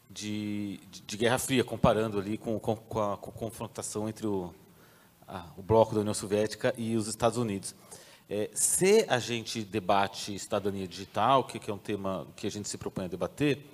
de, 0.09 0.79
de, 0.89 1.01
de, 1.01 1.17
Guerra 1.17 1.37
Fria, 1.37 1.63
comparando 1.63 2.17
ali 2.17 2.37
com, 2.37 2.57
com, 2.59 2.75
com, 2.75 2.99
a, 2.99 3.17
com 3.17 3.29
a, 3.29 3.33
confrontação 3.33 4.07
entre 4.07 4.25
o, 4.25 4.53
a, 5.27 5.45
o 5.57 5.61
bloco 5.61 5.93
da 5.93 6.01
União 6.01 6.13
Soviética 6.13 6.73
e 6.77 6.95
os 6.95 7.07
Estados 7.07 7.37
Unidos. 7.37 7.75
É, 8.29 8.49
se 8.53 9.05
a 9.07 9.19
gente 9.19 9.63
debate 9.63 10.37
cidadania 10.37 10.87
digital, 10.87 11.43
que, 11.43 11.59
que 11.59 11.69
é 11.69 11.73
um 11.73 11.77
tema 11.77 12.27
que 12.35 12.47
a 12.47 12.51
gente 12.51 12.67
se 12.67 12.77
propõe 12.77 13.05
a 13.05 13.07
debater, 13.07 13.65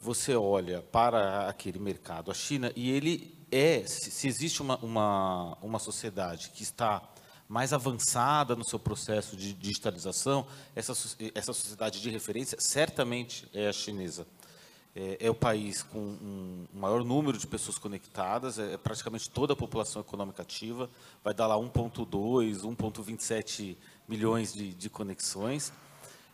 você 0.00 0.34
olha 0.34 0.82
para 0.82 1.48
aquele 1.48 1.78
mercado, 1.78 2.30
a 2.30 2.34
China, 2.34 2.72
e 2.76 2.90
ele 2.90 3.34
é, 3.50 3.82
se, 3.86 4.10
se 4.10 4.28
existe 4.28 4.60
uma, 4.60 4.76
uma, 4.78 5.56
uma 5.62 5.78
sociedade 5.78 6.50
que 6.50 6.62
está 6.62 7.02
mais 7.48 7.72
avançada 7.72 8.56
no 8.56 8.64
seu 8.64 8.78
processo 8.78 9.36
de 9.36 9.52
digitalização, 9.52 10.46
essa, 10.74 10.92
essa 11.34 11.52
sociedade 11.52 12.00
de 12.00 12.10
referência 12.10 12.58
certamente 12.60 13.48
é 13.52 13.68
a 13.68 13.72
chinesa. 13.72 14.26
É, 14.94 15.26
é 15.26 15.30
o 15.30 15.34
país 15.34 15.82
com 15.82 15.98
um 15.98 16.66
maior 16.72 17.04
número 17.04 17.36
de 17.36 17.46
pessoas 17.46 17.78
conectadas, 17.78 18.58
é, 18.58 18.72
é 18.72 18.76
praticamente 18.78 19.28
toda 19.28 19.52
a 19.52 19.56
população 19.56 20.00
econômica 20.00 20.42
ativa, 20.42 20.88
vai 21.22 21.34
dar 21.34 21.46
lá 21.46 21.56
1,2, 21.56 22.62
1,27 22.62 23.76
milhões 24.08 24.54
de, 24.54 24.72
de 24.72 24.88
conexões. 24.88 25.72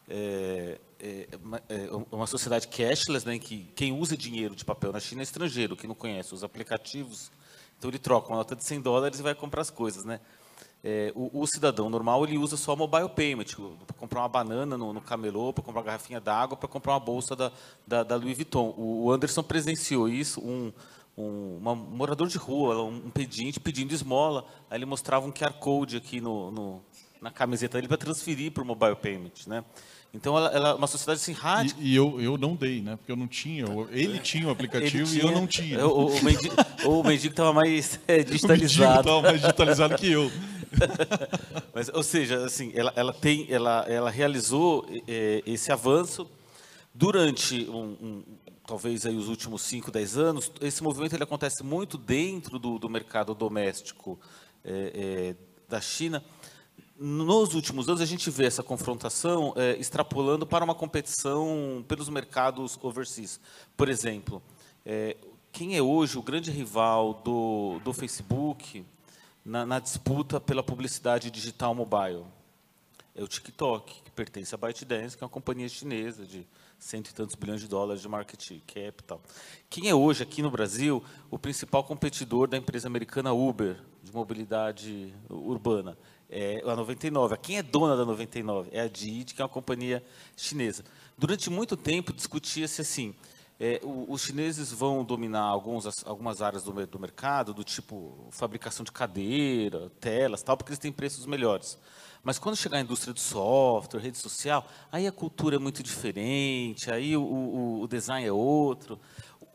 É, 0.08 0.78
é, 1.00 1.28
é, 1.68 1.88
uma 2.10 2.26
sociedade 2.26 2.68
cashless, 2.68 3.26
né, 3.26 3.34
em 3.34 3.40
que 3.40 3.64
quem 3.74 3.92
usa 3.92 4.16
dinheiro 4.16 4.54
de 4.54 4.64
papel 4.64 4.92
na 4.92 5.00
China 5.00 5.22
é 5.22 5.24
estrangeiro, 5.24 5.76
quem 5.76 5.88
não 5.88 5.94
conhece 5.94 6.32
os 6.32 6.44
aplicativos, 6.44 7.32
então 7.78 7.90
ele 7.90 7.98
troca 7.98 8.28
uma 8.28 8.36
nota 8.36 8.54
de 8.54 8.62
100 8.62 8.80
dólares 8.80 9.18
e 9.18 9.22
vai 9.22 9.34
comprar 9.34 9.62
as 9.62 9.70
coisas, 9.70 10.04
né? 10.04 10.20
É, 10.84 11.12
o, 11.14 11.42
o, 11.42 11.46
cidadão 11.46 11.88
normal 11.88 12.24
ele 12.24 12.36
usa 12.36 12.56
só 12.56 12.74
mobile 12.74 13.08
payment, 13.08 13.44
tipo, 13.44 13.76
para 13.86 13.96
comprar 13.96 14.22
uma 14.22 14.28
banana 14.28 14.76
no, 14.76 14.92
no 14.92 15.00
camelô, 15.00 15.52
para 15.52 15.62
comprar 15.62 15.80
uma 15.80 15.86
garrafinha 15.86 16.20
d'água, 16.20 16.56
para 16.56 16.68
comprar 16.68 16.94
uma 16.94 17.00
bolsa 17.00 17.36
da, 17.36 17.52
da, 17.86 18.02
da, 18.02 18.16
Louis 18.16 18.34
Vuitton. 18.34 18.74
O, 18.76 19.04
o 19.04 19.12
Anderson 19.12 19.44
presenciou 19.44 20.08
isso, 20.08 20.40
um, 20.40 20.72
um, 21.16 21.58
uma, 21.58 21.72
um 21.72 21.76
morador 21.76 22.26
de 22.26 22.36
rua, 22.36 22.82
um, 22.82 23.10
pedinte 23.10 23.60
pedindo 23.60 23.94
esmola, 23.94 24.44
aí 24.68 24.76
ele 24.76 24.84
mostrava 24.84 25.24
um 25.24 25.30
QR 25.30 25.52
Code 25.52 25.96
aqui 25.96 26.20
no, 26.20 26.50
no 26.50 26.82
na 27.20 27.30
camiseta 27.30 27.78
dele 27.78 27.86
para 27.86 27.96
transferir 27.96 28.50
para 28.50 28.64
o 28.64 28.66
mobile 28.66 28.96
payment, 28.96 29.46
né? 29.46 29.64
Então, 30.14 30.36
ela, 30.36 30.48
ela 30.48 30.68
é 30.70 30.74
uma 30.74 30.86
sociedade 30.86 31.20
assim, 31.20 31.32
rádio. 31.32 31.74
E, 31.78 31.92
e, 31.92 31.96
eu, 31.96 32.20
eu 32.20 32.36
não 32.36 32.54
dei, 32.54 32.82
né? 32.82 32.96
Porque 32.96 33.10
eu 33.10 33.16
não 33.16 33.26
tinha. 33.26 33.64
Ele 33.90 34.18
tinha 34.18 34.46
o 34.46 34.50
aplicativo 34.50 35.08
tinha, 35.08 35.22
e 35.22 35.26
eu 35.26 35.30
não 35.30 35.46
tinha. 35.46 35.86
O, 35.86 36.08
o 36.08 37.04
mendigo 37.04 37.32
estava 37.32 37.52
mais 37.52 37.98
é, 38.06 38.22
digitalizado. 38.22 39.00
estava 39.00 39.22
mais 39.22 39.40
digitalizado 39.40 39.96
que 39.96 40.10
eu. 40.10 40.30
Mas, 41.74 41.88
ou 41.88 42.02
seja, 42.02 42.44
assim, 42.44 42.72
ela, 42.74 42.92
ela, 42.96 43.12
tem, 43.12 43.46
ela, 43.50 43.84
ela 43.88 44.10
realizou 44.10 44.86
é, 45.06 45.42
esse 45.46 45.70
avanço 45.72 46.28
durante 46.94 47.68
um, 47.68 47.96
um, 48.00 48.24
talvez 48.66 49.06
aí 49.06 49.16
os 49.16 49.28
últimos 49.28 49.62
5, 49.62 49.90
10 49.90 50.18
anos. 50.18 50.52
Esse 50.60 50.82
movimento 50.82 51.14
ele 51.14 51.24
acontece 51.24 51.62
muito 51.62 51.96
dentro 51.96 52.58
do, 52.58 52.78
do 52.78 52.88
mercado 52.88 53.34
doméstico 53.34 54.18
é, 54.64 55.34
da 55.68 55.80
China 55.80 56.22
nos 57.02 57.54
últimos 57.54 57.88
anos, 57.88 58.00
a 58.00 58.06
gente 58.06 58.30
vê 58.30 58.44
essa 58.44 58.62
confrontação 58.62 59.52
é, 59.56 59.76
extrapolando 59.76 60.46
para 60.46 60.64
uma 60.64 60.74
competição 60.74 61.84
pelos 61.88 62.08
mercados 62.08 62.78
overseas. 62.80 63.40
Por 63.76 63.88
exemplo, 63.88 64.40
é, 64.86 65.16
quem 65.50 65.76
é 65.76 65.82
hoje 65.82 66.16
o 66.16 66.22
grande 66.22 66.52
rival 66.52 67.20
do, 67.24 67.80
do 67.82 67.92
Facebook 67.92 68.84
na, 69.44 69.66
na 69.66 69.78
disputa 69.78 70.40
pela 70.40 70.62
publicidade 70.62 71.30
digital 71.30 71.74
mobile? 71.74 72.24
É 73.14 73.22
o 73.22 73.28
TikTok, 73.28 74.02
que 74.02 74.10
pertence 74.10 74.54
à 74.54 74.58
ByteDance, 74.58 75.16
que 75.16 75.22
é 75.22 75.26
uma 75.26 75.30
companhia 75.30 75.68
chinesa 75.68 76.24
de 76.24 76.46
cento 76.78 77.10
e 77.10 77.14
tantos 77.14 77.34
bilhões 77.34 77.60
de 77.60 77.68
dólares 77.68 78.00
de 78.00 78.08
market 78.08 78.58
cap 78.66 78.78
e 78.78 79.04
tal. 79.04 79.20
Quem 79.68 79.88
é 79.88 79.94
hoje, 79.94 80.22
aqui 80.22 80.40
no 80.40 80.50
Brasil, 80.50 81.04
o 81.30 81.38
principal 81.38 81.84
competidor 81.84 82.48
da 82.48 82.56
empresa 82.56 82.88
americana 82.88 83.32
Uber, 83.32 83.76
de 84.02 84.12
mobilidade 84.12 85.14
urbana? 85.28 85.96
É 86.30 86.62
a 86.64 86.74
99. 86.74 87.36
Quem 87.36 87.58
é 87.58 87.62
dona 87.62 87.94
da 87.94 88.06
99? 88.06 88.70
É 88.72 88.80
a 88.80 88.88
Didi, 88.88 89.34
que 89.34 89.42
é 89.42 89.44
uma 89.44 89.48
companhia 89.50 90.02
chinesa. 90.34 90.82
Durante 91.18 91.50
muito 91.50 91.76
tempo, 91.76 92.14
discutia-se 92.14 92.80
assim, 92.80 93.14
é, 93.62 93.80
o, 93.84 94.12
os 94.12 94.22
chineses 94.22 94.72
vão 94.72 95.04
dominar 95.04 95.42
alguns, 95.42 96.04
algumas 96.04 96.42
áreas 96.42 96.64
do, 96.64 96.84
do, 96.84 96.98
mercado, 96.98 97.54
do 97.54 97.62
tipo 97.62 98.26
fabricação 98.32 98.82
de 98.82 98.90
cadeira, 98.90 99.88
telas, 100.00 100.42
tal, 100.42 100.56
porque 100.56 100.70
eles 100.70 100.80
têm 100.80 100.90
preços 100.90 101.26
melhores. 101.26 101.78
Mas 102.24 102.40
quando 102.40 102.56
chegar 102.56 102.78
a 102.78 102.80
indústria 102.80 103.14
do 103.14 103.20
software, 103.20 104.00
rede 104.00 104.18
social, 104.18 104.68
aí 104.90 105.06
a 105.06 105.12
cultura 105.12 105.54
é 105.54 105.58
muito 105.60 105.80
diferente, 105.80 106.90
aí 106.90 107.16
o, 107.16 107.22
o, 107.22 107.82
o 107.82 107.86
design 107.86 108.26
é 108.26 108.32
outro. 108.32 108.98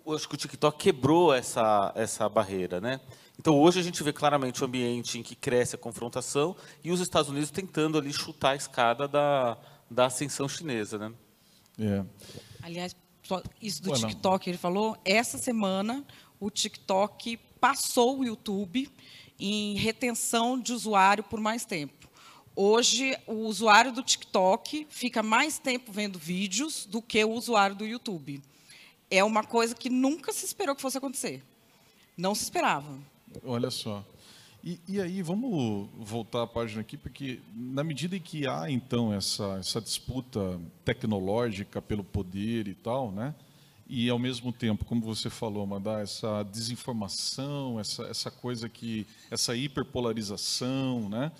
Eu 0.06 0.16
acho 0.16 0.30
que 0.30 0.36
o 0.36 0.38
TikTok 0.38 0.78
quebrou 0.78 1.34
essa, 1.34 1.92
essa 1.94 2.30
barreira, 2.30 2.80
né? 2.80 3.02
Então 3.38 3.60
hoje 3.60 3.78
a 3.82 3.84
gente 3.84 4.02
vê 4.04 4.14
claramente 4.14 4.62
o 4.62 4.64
um 4.64 4.68
ambiente 4.70 5.20
em 5.20 5.24
que 5.24 5.36
cresce 5.36 5.76
a 5.76 5.78
confrontação 5.78 6.56
e 6.82 6.94
os 6.94 7.02
Estados 7.02 7.30
Unidos 7.30 7.52
tentando 7.52 7.98
ali 7.98 8.14
chutar 8.14 8.52
a 8.52 8.56
escada 8.56 9.06
da, 9.06 9.58
da 9.92 10.06
ascensão 10.06 10.48
chinesa, 10.48 10.98
né? 10.98 11.14
É. 11.78 12.06
Aliás, 12.64 12.96
isso 13.62 13.81
do 13.81 13.93
TikTok, 13.93 14.50
ele 14.50 14.57
falou, 14.57 14.98
essa 15.03 15.38
semana 15.38 16.05
o 16.39 16.50
TikTok 16.50 17.38
passou 17.60 18.19
o 18.19 18.25
YouTube 18.25 18.89
em 19.39 19.75
retenção 19.75 20.60
de 20.60 20.74
usuário 20.74 21.24
por 21.24 21.39
mais 21.39 21.65
tempo. 21.65 22.07
Hoje, 22.55 23.15
o 23.27 23.46
usuário 23.46 23.91
do 23.91 24.01
TikTok 24.01 24.88
fica 24.89 25.22
mais 25.22 25.60
tempo 25.60 25.91
vendo 25.91 26.17
vídeos 26.17 26.86
do 26.86 27.01
que 27.01 27.24
o 27.24 27.31
usuário 27.31 27.75
do 27.75 27.86
YouTube. 27.86 28.41
É 29.12 29.24
uma 29.24 29.43
coisa 29.43 29.75
que 29.75 29.89
nunca 29.89 30.34
se 30.34 30.43
esperou 30.43 30.75
que 30.75 30.81
fosse 30.81 30.98
acontecer. 30.98 31.43
Não 32.17 32.34
se 32.34 32.43
esperava. 32.43 32.98
Olha 33.43 33.69
só. 33.69 34.03
E, 34.67 34.81
e, 34.86 35.01
aí, 35.01 35.21
vamos 35.21 35.88
voltar 35.97 36.43
a 36.43 36.47
página 36.47 36.81
aqui, 36.81 36.97
porque 36.97 37.39
na 37.55 37.86
medida 37.86 38.17
em 38.17 38.19
que 38.19 38.45
há, 38.45 38.69
então, 38.69 39.13
essa, 39.13 39.55
essa 39.57 39.79
disputa 39.79 40.59
tecnológica 40.83 41.81
pelo 41.81 42.03
poder 42.03 42.67
e 42.67 42.74
tal, 42.74 43.09
né? 43.09 43.33
e, 43.89 44.09
ao 44.09 44.19
mesmo 44.19 44.51
tempo, 44.51 44.83
como 44.83 45.01
você 45.01 45.29
falou, 45.29 45.65
Mandar, 45.65 46.03
essa 46.03 46.43
desinformação, 46.43 47.79
essa, 47.79 48.03
essa 48.07 48.29
coisa 48.29 48.67
que, 48.67 49.07
essa 49.31 49.55
hiperpolarização, 49.55 51.07
né? 51.07 51.31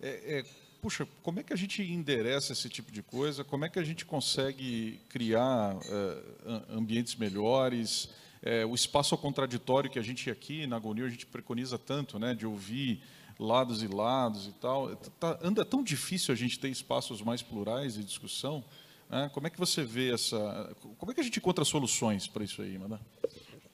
É, 0.00 0.38
é, 0.38 0.44
puxa, 0.80 1.06
como 1.22 1.38
é 1.38 1.44
que 1.44 1.52
a 1.52 1.56
gente 1.56 1.84
endereça 1.84 2.52
esse 2.52 2.68
tipo 2.68 2.90
de 2.90 3.00
coisa? 3.00 3.44
Como 3.44 3.64
é 3.64 3.68
que 3.68 3.78
a 3.78 3.84
gente 3.84 4.04
consegue 4.04 5.00
criar 5.08 5.76
é, 5.84 6.62
ambientes 6.70 7.14
melhores? 7.14 8.08
É, 8.42 8.66
o 8.66 8.74
espaço 8.74 9.16
contraditório 9.16 9.88
que 9.88 9.98
a 9.98 10.02
gente 10.02 10.28
aqui 10.28 10.66
na 10.66 10.76
Agonia 10.76 11.04
a 11.04 11.08
gente 11.08 11.26
preconiza 11.26 11.78
tanto, 11.78 12.18
né, 12.18 12.34
de 12.34 12.44
ouvir 12.44 13.00
lados 13.38 13.82
e 13.82 13.86
lados 13.86 14.46
e 14.48 14.52
tal. 14.52 14.94
Tá, 14.96 15.38
anda 15.40 15.64
tão 15.64 15.82
difícil 15.82 16.34
a 16.34 16.36
gente 16.36 16.58
ter 16.58 16.68
espaços 16.68 17.22
mais 17.22 17.40
plurais 17.40 17.94
de 17.94 18.04
discussão. 18.04 18.64
Né? 19.08 19.30
Como 19.32 19.46
é 19.46 19.50
que 19.50 19.58
você 19.58 19.84
vê 19.84 20.12
essa? 20.12 20.74
Como 20.98 21.12
é 21.12 21.14
que 21.14 21.20
a 21.20 21.24
gente 21.24 21.38
encontra 21.38 21.64
soluções 21.64 22.26
para 22.26 22.42
isso 22.42 22.60
aí, 22.62 22.76
Madá? 22.78 22.98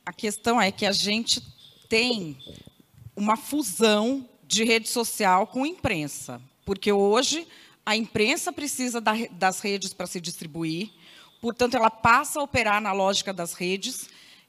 A 0.04 0.12
questão 0.12 0.60
é 0.60 0.70
que 0.70 0.84
a 0.84 0.92
gente 0.92 1.42
tem 1.88 2.38
uma 3.16 3.36
fusão 3.36 4.28
de 4.46 4.64
rede 4.64 4.88
social 4.88 5.46
com 5.46 5.66
imprensa, 5.66 6.40
porque 6.64 6.92
hoje 6.92 7.46
a 7.84 7.96
imprensa 7.96 8.52
precisa 8.52 9.00
das 9.00 9.60
redes 9.60 9.94
para 9.94 10.06
se 10.06 10.20
distribuir, 10.20 10.90
portanto, 11.40 11.74
ela 11.74 11.90
passa 11.90 12.38
a 12.38 12.42
operar 12.42 12.80
na 12.80 12.92
lógica 12.92 13.32
das 13.32 13.54
redes 13.54 14.08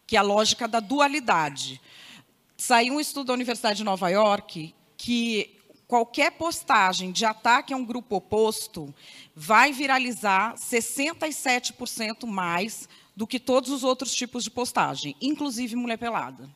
que 0.10 0.16
é 0.16 0.20
a 0.20 0.24
lógica 0.24 0.68
da 0.68 0.80
dualidade. 0.80 1.80
Saiu 2.58 2.96
um 2.96 3.00
estudo 3.00 3.28
da 3.28 3.34
Universidade 3.34 3.78
de 3.78 3.84
Nova 3.84 4.10
York 4.10 4.74
que 4.98 5.56
qualquer 5.88 6.32
postagem 6.32 7.12
de 7.12 7.26
ataque 7.26 7.76
a 7.76 7.78
um 7.78 7.86
grupo 7.86 8.16
oposto 8.16 8.92
vai 9.36 9.72
viralizar 9.72 10.56
67% 10.56 12.26
mais 12.26 12.90
do 13.16 13.28
que 13.28 13.40
todos 13.40 13.70
os 13.70 13.84
outros 13.84 14.16
tipos 14.16 14.44
de 14.44 14.50
postagem, 14.50 15.16
inclusive 15.22 15.76
mulher 15.76 16.00
pelada. 16.00 16.50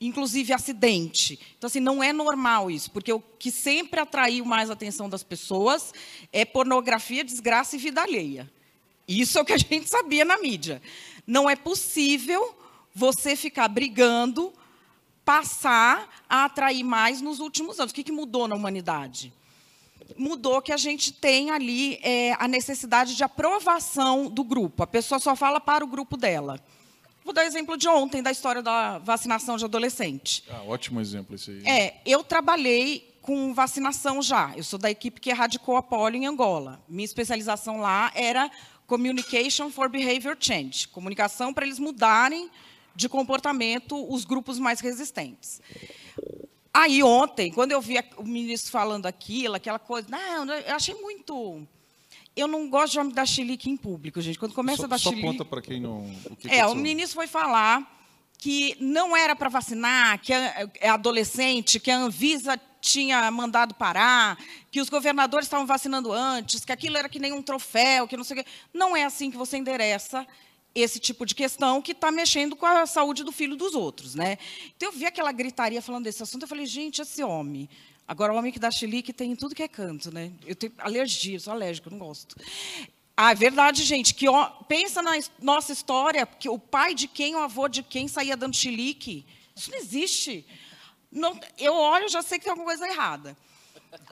Inclusive 0.00 0.54
acidente. 0.54 1.38
Então, 1.58 1.68
assim, 1.68 1.80
não 1.80 2.02
é 2.02 2.10
normal 2.10 2.70
isso, 2.70 2.90
porque 2.90 3.12
o 3.12 3.20
que 3.20 3.50
sempre 3.50 4.00
atraiu 4.00 4.46
mais 4.46 4.70
a 4.70 4.72
atenção 4.72 5.10
das 5.10 5.22
pessoas 5.22 5.92
é 6.32 6.46
pornografia, 6.46 7.22
desgraça 7.22 7.76
e 7.76 7.78
vida 7.78 8.00
alheia. 8.00 8.50
Isso 9.06 9.38
é 9.38 9.42
o 9.42 9.44
que 9.44 9.52
a 9.52 9.58
gente 9.58 9.90
sabia 9.90 10.24
na 10.24 10.38
mídia. 10.38 10.82
Não 11.26 11.48
é 11.50 11.56
possível 11.56 12.56
você 12.94 13.34
ficar 13.34 13.68
brigando, 13.68 14.52
passar 15.24 16.08
a 16.28 16.44
atrair 16.44 16.84
mais 16.84 17.20
nos 17.20 17.40
últimos 17.40 17.80
anos. 17.80 17.92
O 17.92 17.94
que, 17.94 18.04
que 18.04 18.12
mudou 18.12 18.46
na 18.46 18.54
humanidade? 18.54 19.32
Mudou 20.16 20.62
que 20.62 20.72
a 20.72 20.76
gente 20.76 21.12
tem 21.12 21.50
ali 21.50 21.98
é, 22.02 22.34
a 22.38 22.46
necessidade 22.46 23.16
de 23.16 23.24
aprovação 23.24 24.30
do 24.30 24.44
grupo. 24.44 24.84
A 24.84 24.86
pessoa 24.86 25.18
só 25.18 25.34
fala 25.34 25.60
para 25.60 25.84
o 25.84 25.88
grupo 25.88 26.16
dela. 26.16 26.60
Vou 27.24 27.34
dar 27.34 27.44
exemplo 27.44 27.76
de 27.76 27.88
ontem, 27.88 28.22
da 28.22 28.30
história 28.30 28.62
da 28.62 28.98
vacinação 28.98 29.56
de 29.56 29.64
adolescente. 29.64 30.44
Ah, 30.48 30.62
ótimo 30.62 31.00
exemplo 31.00 31.34
esse 31.34 31.50
aí. 31.50 31.66
É, 31.66 32.00
eu 32.06 32.22
trabalhei 32.22 33.16
com 33.20 33.52
vacinação 33.52 34.22
já. 34.22 34.52
Eu 34.56 34.62
sou 34.62 34.78
da 34.78 34.88
equipe 34.88 35.20
que 35.20 35.28
erradicou 35.28 35.76
a 35.76 35.82
polio 35.82 36.22
em 36.22 36.26
Angola. 36.26 36.80
Minha 36.88 37.04
especialização 37.04 37.80
lá 37.80 38.12
era 38.14 38.48
Communication 38.86 39.70
for 39.70 39.88
Behavior 39.88 40.36
Change, 40.38 40.88
comunicação 40.88 41.52
para 41.52 41.66
eles 41.66 41.78
mudarem 41.78 42.50
de 42.94 43.08
comportamento 43.08 44.12
os 44.12 44.24
grupos 44.24 44.58
mais 44.58 44.80
resistentes. 44.80 45.60
Aí 46.72 47.02
ontem, 47.02 47.50
quando 47.50 47.72
eu 47.72 47.80
vi 47.80 47.96
o 48.16 48.24
ministro 48.24 48.70
falando 48.70 49.06
aquilo, 49.06 49.54
aquela 49.54 49.78
coisa, 49.78 50.08
não, 50.10 50.52
eu 50.52 50.74
achei 50.74 50.94
muito 50.94 51.66
eu 52.36 52.46
não 52.46 52.68
gosto 52.68 53.02
de 53.02 53.14
dar 53.14 53.26
chilique 53.26 53.70
em 53.70 53.78
público, 53.78 54.20
gente. 54.20 54.38
Quando 54.38 54.52
começa 54.52 54.82
só, 54.82 54.84
a 54.84 54.88
dar 54.88 54.98
só 54.98 55.10
conta 55.10 55.42
para 55.42 55.62
quem 55.62 55.80
não. 55.80 56.06
Que 56.38 56.50
é, 56.50 56.66
o 56.66 56.74
ministro 56.74 57.14
foi 57.14 57.26
falar 57.26 57.95
que 58.38 58.76
não 58.80 59.16
era 59.16 59.34
para 59.34 59.48
vacinar, 59.48 60.20
que 60.20 60.32
é, 60.32 60.88
adolescente, 60.88 61.80
que 61.80 61.90
a 61.90 61.96
Anvisa 61.96 62.60
tinha 62.80 63.30
mandado 63.30 63.74
parar, 63.74 64.38
que 64.70 64.80
os 64.80 64.88
governadores 64.88 65.46
estavam 65.46 65.66
vacinando 65.66 66.12
antes, 66.12 66.64
que 66.64 66.72
aquilo 66.72 66.96
era 66.96 67.08
que 67.08 67.18
nem 67.18 67.32
um 67.32 67.42
troféu, 67.42 68.06
que 68.06 68.16
não 68.16 68.24
sei 68.24 68.40
o 68.40 68.44
quê. 68.44 68.50
Não 68.72 68.96
é 68.96 69.04
assim 69.04 69.30
que 69.30 69.36
você 69.36 69.56
endereça 69.56 70.26
esse 70.74 71.00
tipo 71.00 71.24
de 71.24 71.34
questão 71.34 71.80
que 71.80 71.92
está 71.92 72.10
mexendo 72.10 72.54
com 72.54 72.66
a 72.66 72.86
saúde 72.86 73.24
do 73.24 73.32
filho 73.32 73.56
dos 73.56 73.74
outros. 73.74 74.14
Né? 74.14 74.38
Então, 74.76 74.90
eu 74.90 74.92
vi 74.92 75.06
aquela 75.06 75.32
gritaria 75.32 75.80
falando 75.80 76.04
desse 76.04 76.22
assunto, 76.22 76.42
eu 76.42 76.48
falei, 76.48 76.66
gente, 76.66 77.02
esse 77.02 77.22
homem... 77.24 77.68
Agora, 78.08 78.32
o 78.32 78.36
homem 78.36 78.52
que 78.52 78.60
dá 78.60 78.70
chilique 78.70 79.12
tem 79.12 79.34
tudo 79.34 79.52
que 79.52 79.64
é 79.64 79.66
canto, 79.66 80.14
né? 80.14 80.30
Eu 80.46 80.54
tenho 80.54 80.72
alergia, 80.78 81.40
sou 81.40 81.52
alérgica, 81.52 81.88
eu 81.88 81.90
não 81.90 81.98
gosto. 81.98 82.36
Ah, 83.16 83.32
é 83.32 83.34
verdade, 83.34 83.82
gente, 83.82 84.12
que 84.12 84.28
ó, 84.28 84.46
pensa 84.68 85.00
na 85.00 85.12
nossa 85.40 85.72
história, 85.72 86.26
que 86.26 86.50
o 86.50 86.58
pai 86.58 86.94
de 86.94 87.08
quem, 87.08 87.34
o 87.34 87.38
avô 87.38 87.66
de 87.66 87.82
quem 87.82 88.06
saía 88.08 88.36
dando 88.36 88.54
chilique. 88.54 89.24
Isso 89.56 89.70
não 89.70 89.78
existe. 89.78 90.46
Não, 91.10 91.40
eu 91.56 91.74
olho, 91.74 92.10
já 92.10 92.20
sei 92.20 92.38
que 92.38 92.44
tem 92.44 92.50
alguma 92.50 92.68
coisa 92.68 92.86
errada. 92.86 93.34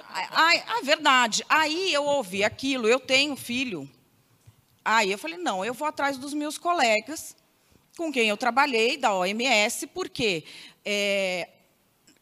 A, 0.09 0.79
a, 0.79 0.81
verdade. 0.83 1.45
Aí 1.51 1.93
eu 1.93 2.05
ouvi 2.05 2.43
aquilo, 2.43 2.89
eu 2.89 2.99
tenho 2.99 3.37
filho. 3.37 3.89
Aí 4.83 5.13
eu 5.13 5.19
falei, 5.19 5.37
não, 5.37 5.63
eu 5.63 5.75
vou 5.75 5.87
atrás 5.87 6.17
dos 6.17 6.33
meus 6.33 6.57
colegas 6.57 7.37
com 7.97 8.11
quem 8.11 8.29
eu 8.29 8.37
trabalhei, 8.37 8.97
da 8.97 9.15
OMS, 9.15 9.87
porque 9.89 10.45
é, 10.85 11.49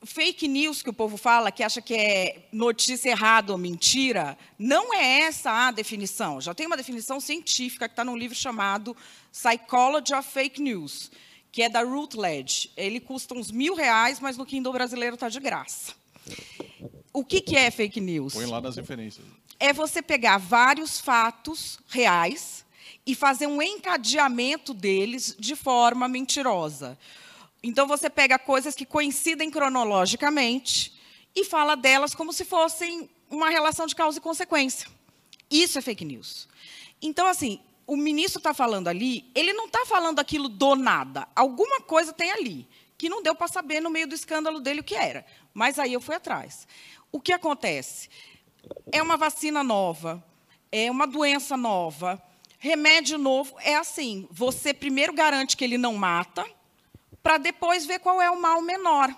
fake 0.05 0.49
news 0.49 0.83
que 0.83 0.91
o 0.91 0.93
povo 0.93 1.17
fala, 1.17 1.53
que 1.53 1.63
acha 1.63 1.81
que 1.81 1.95
é 1.95 2.49
notícia 2.53 3.11
errada 3.11 3.53
ou 3.53 3.59
mentira, 3.59 4.37
não 4.59 4.93
é 4.95 5.21
essa 5.23 5.51
a 5.51 5.71
definição. 5.71 6.41
Já 6.41 6.55
tem 6.55 6.67
uma 6.67 6.77
definição 6.77 7.21
científica 7.21 7.89
que 7.89 7.93
está 7.93 8.05
num 8.05 8.17
livro 8.17 8.37
chamado 8.37 8.97
Psychology 9.33 10.15
of 10.15 10.29
Fake 10.29 10.61
News 10.61 11.11
que 11.53 11.63
é 11.63 11.69
da 11.69 11.83
Routledge. 11.83 12.71
Ele 12.75 12.99
custa 12.99 13.35
uns 13.35 13.51
mil 13.51 13.75
reais, 13.75 14.19
mas 14.19 14.39
no 14.39 14.47
Kindle 14.47 14.73
brasileiro 14.73 15.15
está 15.15 15.29
de 15.29 15.39
graça. 15.39 15.93
O 17.13 17.23
que, 17.23 17.43
que 17.43 17.55
é 17.55 17.71
fake 17.71 18.01
news? 18.01 18.33
Põe 18.33 18.47
lá 18.47 18.61
nas 18.61 18.77
referências. 18.77 19.25
É 19.61 19.71
você 19.73 20.01
pegar 20.01 20.39
vários 20.39 20.99
fatos 20.99 21.79
reais 21.89 22.65
e 23.05 23.15
fazer 23.15 23.47
um 23.47 23.61
encadeamento 23.61 24.73
deles 24.73 25.37
de 25.39 25.55
forma 25.55 26.09
mentirosa. 26.09 26.99
Então, 27.63 27.87
você 27.87 28.11
pega 28.11 28.39
coisas 28.39 28.75
que 28.75 28.85
coincidem 28.85 29.51
cronologicamente 29.51 30.93
e 31.35 31.45
fala 31.45 31.77
delas 31.77 32.15
como 32.15 32.33
se 32.33 32.45
fossem 32.45 33.09
uma 33.31 33.49
relação 33.49 33.87
de 33.87 33.95
causa 33.95 34.19
e 34.19 34.21
consequência. 34.21 34.89
Isso 35.51 35.79
é 35.79 35.83
fake 35.83 36.05
news. 36.05 36.49
Então, 37.01 37.27
assim, 37.27 37.61
o 37.87 37.97
ministro 37.97 38.39
está 38.39 38.55
falando 38.55 38.89
ali, 38.89 39.31
ele 39.35 39.53
não 39.53 39.67
está 39.67 39.85
falando 39.87 40.19
aquilo 40.19 40.49
do 40.49 40.75
nada. 40.75 41.29
Alguma 41.35 41.81
coisa 41.81 42.13
tem 42.13 42.31
ali, 42.31 42.69
que 42.97 43.09
não 43.09 43.23
deu 43.23 43.35
para 43.35 43.49
saber 43.49 43.81
no 43.81 43.91
meio 43.91 44.07
do 44.07 44.15
escândalo 44.15 44.61
dele 44.61 44.81
o 44.81 44.85
que 44.85 44.95
era. 44.95 45.25
Mas 45.53 45.79
aí 45.79 45.93
eu 45.93 46.01
fui 46.01 46.15
atrás. 46.15 46.67
O 47.11 47.21
que 47.21 47.33
acontece? 47.33 48.09
É 48.91 49.03
uma 49.03 49.17
vacina 49.17 49.63
nova, 49.63 50.25
é 50.71 50.91
uma 50.91 51.07
doença 51.07 51.57
nova, 51.57 52.23
remédio 52.59 53.19
novo. 53.19 53.57
É 53.61 53.75
assim: 53.75 54.27
você 54.31 54.73
primeiro 54.73 55.13
garante 55.13 55.57
que 55.57 55.65
ele 55.65 55.77
não 55.77 55.95
mata, 55.95 56.47
para 57.23 57.39
depois 57.39 57.87
ver 57.87 58.01
qual 58.01 58.21
é 58.21 58.31
o 58.31 58.41
mal 58.41 58.61
menor. 58.61 59.15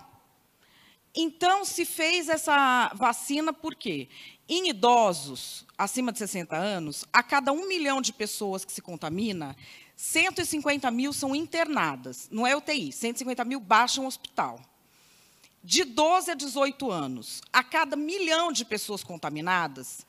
Então, 1.14 1.64
se 1.64 1.84
fez 1.84 2.28
essa 2.28 2.90
vacina 2.94 3.52
por 3.52 3.74
quê? 3.74 4.08
Em 4.48 4.68
idosos 4.68 5.64
acima 5.78 6.12
de 6.12 6.18
60 6.18 6.56
anos, 6.56 7.04
a 7.12 7.22
cada 7.22 7.52
um 7.52 7.66
milhão 7.66 8.00
de 8.00 8.12
pessoas 8.12 8.64
que 8.64 8.72
se 8.72 8.82
contamina, 8.82 9.56
150 9.96 10.90
mil 10.90 11.12
são 11.12 11.34
internadas. 11.34 12.28
Não 12.30 12.46
é 12.46 12.56
UTI, 12.56 12.92
150 12.92 13.44
mil 13.44 13.60
baixam 13.60 14.04
o 14.04 14.06
hospital. 14.08 14.60
De 15.62 15.84
12 15.84 16.32
a 16.32 16.34
18 16.34 16.90
anos, 16.90 17.40
a 17.52 17.62
cada 17.62 17.96
milhão 17.96 18.52
de 18.52 18.64
pessoas 18.64 19.02
contaminadas, 19.02 20.04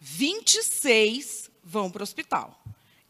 26 0.00 1.50
vão 1.62 1.90
para 1.90 2.00
o 2.00 2.02
hospital. 2.02 2.60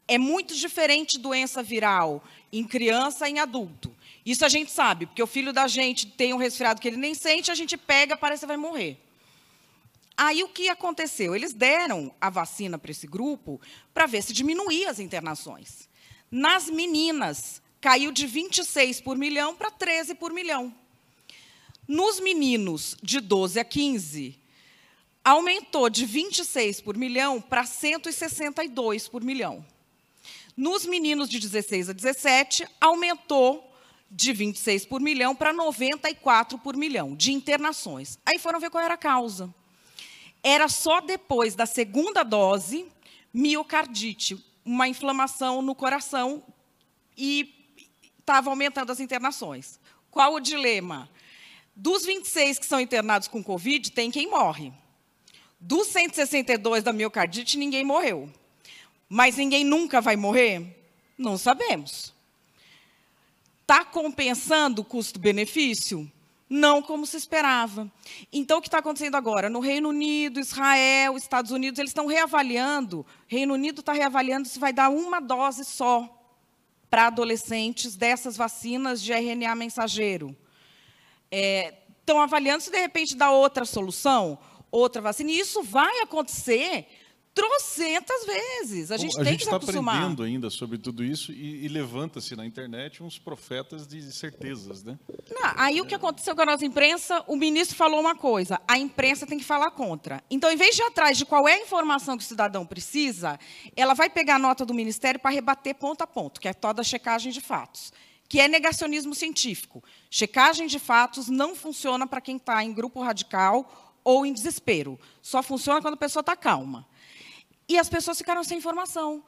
É 0.07 0.19
muito 0.19 0.55
diferente 0.55 1.19
doença 1.19 1.63
viral 1.63 2.23
em 2.53 2.65
criança 2.65 3.29
e 3.29 3.33
em 3.33 3.39
adulto. 3.39 3.96
Isso 4.27 4.45
a 4.45 4.49
gente 4.49 4.73
sabe, 4.73 5.07
porque 5.07 5.23
o 5.23 5.27
filho 5.27 5.53
da 5.53 5.69
gente 5.69 6.05
tem 6.09 6.35
um 6.35 6.37
resfriado 6.37 6.81
que 6.81 6.89
ele 6.89 6.97
nem 6.97 7.15
sente, 7.15 7.53
a 7.53 7.55
gente 7.55 7.77
pega, 7.77 8.17
parece 8.17 8.41
que 8.41 8.47
vai 8.49 8.57
morrer. 8.57 8.99
Aí 10.17 10.43
o 10.43 10.49
que 10.49 10.69
aconteceu? 10.69 11.37
Eles 11.37 11.53
deram 11.53 12.13
a 12.21 12.29
vacina 12.29 12.77
para 12.77 12.91
esse 12.91 13.07
grupo 13.07 13.61
para 13.95 14.07
ver 14.07 14.23
se 14.23 14.33
diminuía 14.33 14.91
as 14.91 14.99
internações. 14.99 15.89
Nas 16.29 16.69
meninas, 16.69 17.63
caiu 17.81 18.11
de 18.11 18.27
26 18.27 19.01
por 19.01 19.17
milhão 19.17 19.55
para 19.55 19.71
13 19.71 20.17
por 20.17 20.33
milhão. 20.33 20.75
Nos 21.87 22.19
meninos 22.19 22.97
de 23.01 23.21
12 23.21 23.61
a 23.61 23.65
15, 23.65 24.37
aumentou 25.25 25.89
de 25.89 26.05
26 26.05 26.81
por 26.81 26.97
milhão 26.97 27.41
para 27.41 27.65
162 27.65 29.07
por 29.07 29.23
milhão. 29.23 29.65
Nos 30.57 30.85
meninos 30.85 31.29
de 31.29 31.39
16 31.39 31.91
a 31.91 31.93
17, 31.93 32.67
aumentou 32.81 33.66
de 34.11 34.33
26 34.33 34.87
por 34.87 35.01
milhão 35.01 35.35
para 35.35 35.53
94 35.53 36.59
por 36.59 36.77
milhão 36.77 37.15
de 37.15 37.33
internações. 37.33 38.19
Aí 38.25 38.39
foram 38.39 38.61
ver 38.61 38.71
qual 38.71 38.85
era 38.85 38.95
a 38.95 38.99
causa 38.99 39.53
era 40.47 40.69
só 40.69 41.01
depois 41.01 41.57
da 41.57 41.67
segunda 41.67 42.23
dose 42.23 42.87
miocardite, 43.35 44.39
uma 44.65 44.87
inflamação 44.87 45.61
no 45.61 45.75
coração 45.75 46.41
e 47.17 47.53
estava 48.21 48.49
aumentando 48.49 48.93
as 48.93 49.01
internações. 49.01 49.81
Qual 50.09 50.35
o 50.35 50.41
dilema? 50.41 51.11
Dos 51.75 52.07
26 52.07 52.61
que 52.61 52.67
são 52.67 52.79
internados 52.79 53.27
com 53.27 53.43
Covid, 53.43 53.91
tem 53.91 54.09
quem 54.09 54.31
morre. 54.31 54.73
Dos 55.59 55.89
162 55.89 56.85
da 56.85 56.93
miocardite, 56.93 57.59
ninguém 57.59 57.85
morreu. 57.85 58.33
Mas 59.09 59.37
ninguém 59.37 59.65
nunca 59.65 60.01
vai 60.01 60.15
morrer? 60.15 60.65
Não 61.19 61.37
sabemos. 61.37 62.15
Está 63.67 63.85
compensando 63.85 64.83
o 64.83 64.85
custo-benefício? 64.85 66.09
não 66.49 66.81
como 66.81 67.05
se 67.05 67.17
esperava. 67.17 67.91
Então, 68.33 68.59
o 68.59 68.63
que 68.63 68.69
está 68.69 68.79
acontecendo 68.79 69.17
agora? 69.17 69.51
No 69.51 69.59
Reino 69.59 69.89
Unido, 69.89 70.39
Israel, 70.39 71.17
Estados 71.17 71.51
Unidos, 71.51 71.79
eles 71.79 71.91
estão 71.91 72.07
reavaliando. 72.07 73.05
Reino 73.27 73.55
Unido 73.55 73.81
está 73.81 73.93
reavaliando 73.93 74.47
se 74.47 74.57
vai 74.59 74.73
dar 74.73 74.89
uma 74.89 75.21
dose 75.21 75.65
só 75.65 76.09
para 76.89 77.09
adolescentes 77.09 77.97
dessas 77.97 78.37
vacinas 78.37 79.03
de 79.03 79.13
RNA 79.13 79.57
mensageiro. 79.57 80.37
É, 81.31 81.75
estão 81.99 82.21
avaliando 82.21 82.63
se, 82.63 82.71
de 82.71 82.79
repente, 82.79 83.17
dá 83.17 83.33
outra 83.33 83.65
solução, 83.65 84.39
outra 84.71 85.03
vacina. 85.03 85.33
E 85.33 85.41
isso 85.41 85.65
vai 85.65 85.99
acontecer 86.01 86.87
trocentas 87.37 88.25
vezes. 88.25 88.91
A 88.91 88.97
gente 88.97 89.13
a 89.13 89.23
tem 89.23 89.33
gente 89.33 89.39
que 89.41 89.45
se 89.45 89.51
está 89.51 89.59
acostumar. 89.59 89.97
aprendendo 89.97 90.23
ainda 90.23 90.49
sobre 90.49 90.79
tudo 90.79 91.05
isso 91.05 91.33
e, 91.33 91.67
e 91.67 91.69
levanta-se 91.69 92.35
na 92.35 92.47
internet 92.47 93.03
uns 93.03 93.19
profetas 93.19 93.87
de 93.87 94.11
certezas, 94.11 94.83
né? 94.83 94.99
Não, 95.31 95.53
aí 95.55 95.79
o 95.83 95.85
que 95.85 95.95
aconteceu 95.95 96.35
com 96.35 96.41
a 96.41 96.47
nossa 96.47 96.65
imprensa, 96.65 97.23
o 97.27 97.37
ministro 97.37 97.77
falou 97.77 98.01
uma 98.01 98.17
coisa, 98.17 98.59
a 98.67 98.79
imprensa 98.79 99.27
tem 99.27 99.37
que 99.37 99.45
falar 99.45 99.71
contra. 99.73 100.25
Então, 100.31 100.51
em 100.51 100.57
vez 100.57 100.75
de 100.75 100.81
ir 100.81 100.87
atrás 100.87 101.19
de 101.19 101.27
qual 101.27 101.47
é 101.47 101.57
a 101.57 101.63
informação 101.63 102.17
que 102.17 102.25
o 102.25 102.27
cidadão 102.27 102.65
precisa, 102.65 103.39
ela 103.77 103.93
vai 103.93 104.09
pegar 104.09 104.37
a 104.37 104.39
nota 104.39 104.65
do 104.65 104.73
ministério 104.73 105.21
para 105.21 105.31
rebater 105.31 105.75
ponto 105.75 106.01
a 106.01 106.07
ponto, 106.07 106.41
que 106.41 106.49
é 106.49 106.55
toda 106.55 106.81
a 106.81 106.85
checagem 106.85 107.31
de 107.31 107.43
fatos, 107.43 107.93
que 108.31 108.41
é 108.41 108.49
negacionismo 108.49 109.15
científico. 109.15 109.85
Checagem 110.09 110.67
de 110.67 110.79
fatos 110.79 111.29
não 111.29 111.55
funciona 111.55 112.07
para 112.07 112.23
quem 112.23 112.39
está 112.39 112.65
em 112.65 112.73
grupo 112.73 113.03
radical 113.03 113.93
ou 114.03 114.25
em 114.25 114.33
desespero. 114.33 114.99
Só 115.21 115.43
funciona 115.43 115.83
quando 115.83 115.95
a 115.95 115.99
pessoa 115.99 116.23
está 116.23 116.35
calma. 116.35 116.87
E 117.69 117.79
as 117.79 117.89
pessoas 117.89 118.19
ficaram 118.19 118.45
sem 118.45 118.59
informação. 118.59 119.25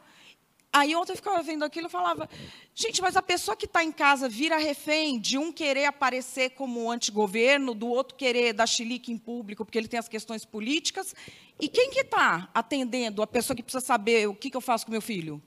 Aí 0.72 0.94
ontem 0.94 1.12
eu 1.12 1.16
ficava 1.16 1.42
vendo 1.42 1.64
aquilo 1.64 1.86
e 1.86 1.90
falava, 1.90 2.28
gente, 2.74 3.00
mas 3.00 3.16
a 3.16 3.22
pessoa 3.22 3.56
que 3.56 3.64
está 3.64 3.82
em 3.82 3.90
casa 3.90 4.28
vira 4.28 4.58
refém 4.58 5.18
de 5.18 5.38
um 5.38 5.50
querer 5.50 5.86
aparecer 5.86 6.50
como 6.50 6.90
antigoverno, 6.90 7.74
do 7.74 7.88
outro 7.88 8.16
querer 8.16 8.52
dar 8.52 8.66
chilique 8.66 9.10
em 9.10 9.16
público, 9.16 9.64
porque 9.64 9.78
ele 9.78 9.88
tem 9.88 9.98
as 9.98 10.08
questões 10.08 10.44
políticas. 10.44 11.14
E 11.58 11.68
quem 11.68 11.90
que 11.90 12.00
está 12.00 12.50
atendendo 12.52 13.22
a 13.22 13.26
pessoa 13.26 13.56
que 13.56 13.62
precisa 13.62 13.84
saber 13.84 14.28
o 14.28 14.34
que, 14.34 14.50
que 14.50 14.56
eu 14.56 14.60
faço 14.60 14.84
com 14.84 14.92
meu 14.92 15.00
filho? 15.00 15.42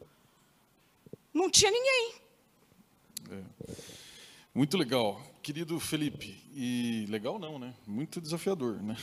Não 1.33 1.49
tinha 1.49 1.71
ninguém. 1.71 2.15
É. 3.29 3.43
Muito 4.53 4.75
legal. 4.75 5.21
Querido 5.41 5.79
Felipe, 5.79 6.40
e 6.53 7.05
legal 7.09 7.39
não, 7.39 7.57
né? 7.57 7.73
Muito 7.87 8.19
desafiador, 8.19 8.81
né? 8.81 8.95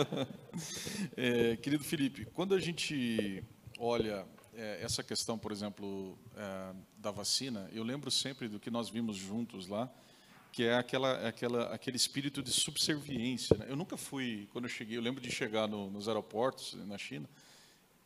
é, 1.16 1.56
querido 1.56 1.84
Felipe, 1.84 2.24
quando 2.26 2.54
a 2.54 2.58
gente 2.58 3.42
olha 3.78 4.26
é, 4.54 4.80
essa 4.82 5.02
questão, 5.02 5.38
por 5.38 5.52
exemplo, 5.52 6.18
é, 6.34 6.74
da 6.98 7.10
vacina, 7.10 7.68
eu 7.72 7.82
lembro 7.82 8.10
sempre 8.10 8.48
do 8.48 8.58
que 8.58 8.70
nós 8.70 8.88
vimos 8.88 9.16
juntos 9.16 9.68
lá, 9.68 9.92
que 10.50 10.64
é 10.64 10.74
aquela, 10.74 11.28
aquela, 11.28 11.74
aquele 11.74 11.96
espírito 11.96 12.42
de 12.42 12.50
subserviência. 12.50 13.56
Né? 13.58 13.66
Eu 13.68 13.76
nunca 13.76 13.96
fui, 13.96 14.48
quando 14.52 14.64
eu 14.64 14.70
cheguei, 14.70 14.96
eu 14.96 15.02
lembro 15.02 15.20
de 15.20 15.30
chegar 15.30 15.68
no, 15.68 15.90
nos 15.90 16.08
aeroportos 16.08 16.74
na 16.86 16.96
China 16.96 17.28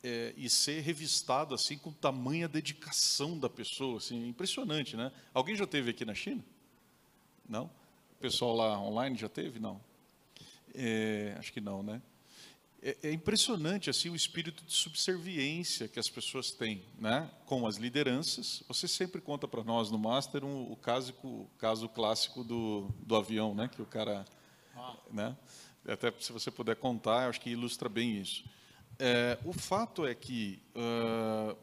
é, 0.03 0.35
e 0.37 0.51
ser 0.51 0.81
revistado 0.81 1.55
assim 1.55 1.79
com 1.79 1.93
tamanha 1.93 2.49
dedicação 2.49 3.39
da 3.39 3.49
pessoa, 3.49 3.99
assim, 3.99 4.29
impressionante, 4.29 4.97
né? 4.97 5.13
Alguém 5.33 5.55
já 5.55 5.67
teve 5.67 5.91
aqui 5.91 6.05
na 6.05 6.15
China? 6.15 6.45
Não? 7.49 7.71
Pessoal 8.21 8.55
lá 8.55 8.79
online 8.79 9.17
já 9.17 9.31
teve? 9.31 9.59
Não. 9.59 9.81
É, 10.75 11.35
acho 11.39 11.51
que 11.55 11.61
não, 11.61 11.83
né? 11.83 12.03
É, 12.83 12.97
é, 13.05 13.13
impressionante 13.13 13.89
assim 13.89 14.11
o 14.11 14.15
espírito 14.15 14.63
de 14.63 14.75
subserviência 14.75 15.89
que 15.89 15.99
as 15.99 16.09
pessoas 16.11 16.51
têm, 16.51 16.83
né? 16.99 17.31
Com 17.47 17.67
as 17.67 17.77
lideranças. 17.77 18.63
Você 18.69 18.87
sempre 18.87 19.23
conta 19.23 19.49
para 19.49 19.65
nós 19.65 19.91
no 19.91 19.99
master 19.99 20.45
um, 20.45 20.71
o 20.71 20.77
caso, 20.77 21.15
o 21.25 21.49
caso 21.59 21.89
clássico 21.89 22.45
do, 22.45 22.91
do 23.01 23.17
avião, 23.17 23.55
né? 23.55 23.69
Que 23.69 23.81
o 23.81 23.87
cara, 23.87 24.27
ah. 24.77 24.97
né? 25.11 25.35
Até 25.89 26.13
se 26.21 26.31
você 26.31 26.51
puder 26.51 26.77
contar, 26.77 27.27
acho 27.27 27.41
que 27.41 27.49
ilustra 27.49 27.89
bem 27.89 28.21
isso. 28.21 28.45
É, 28.99 29.39
o 29.47 29.53
fato 29.55 30.07
é 30.07 30.15
que 30.15 30.61
uh, 30.77 31.57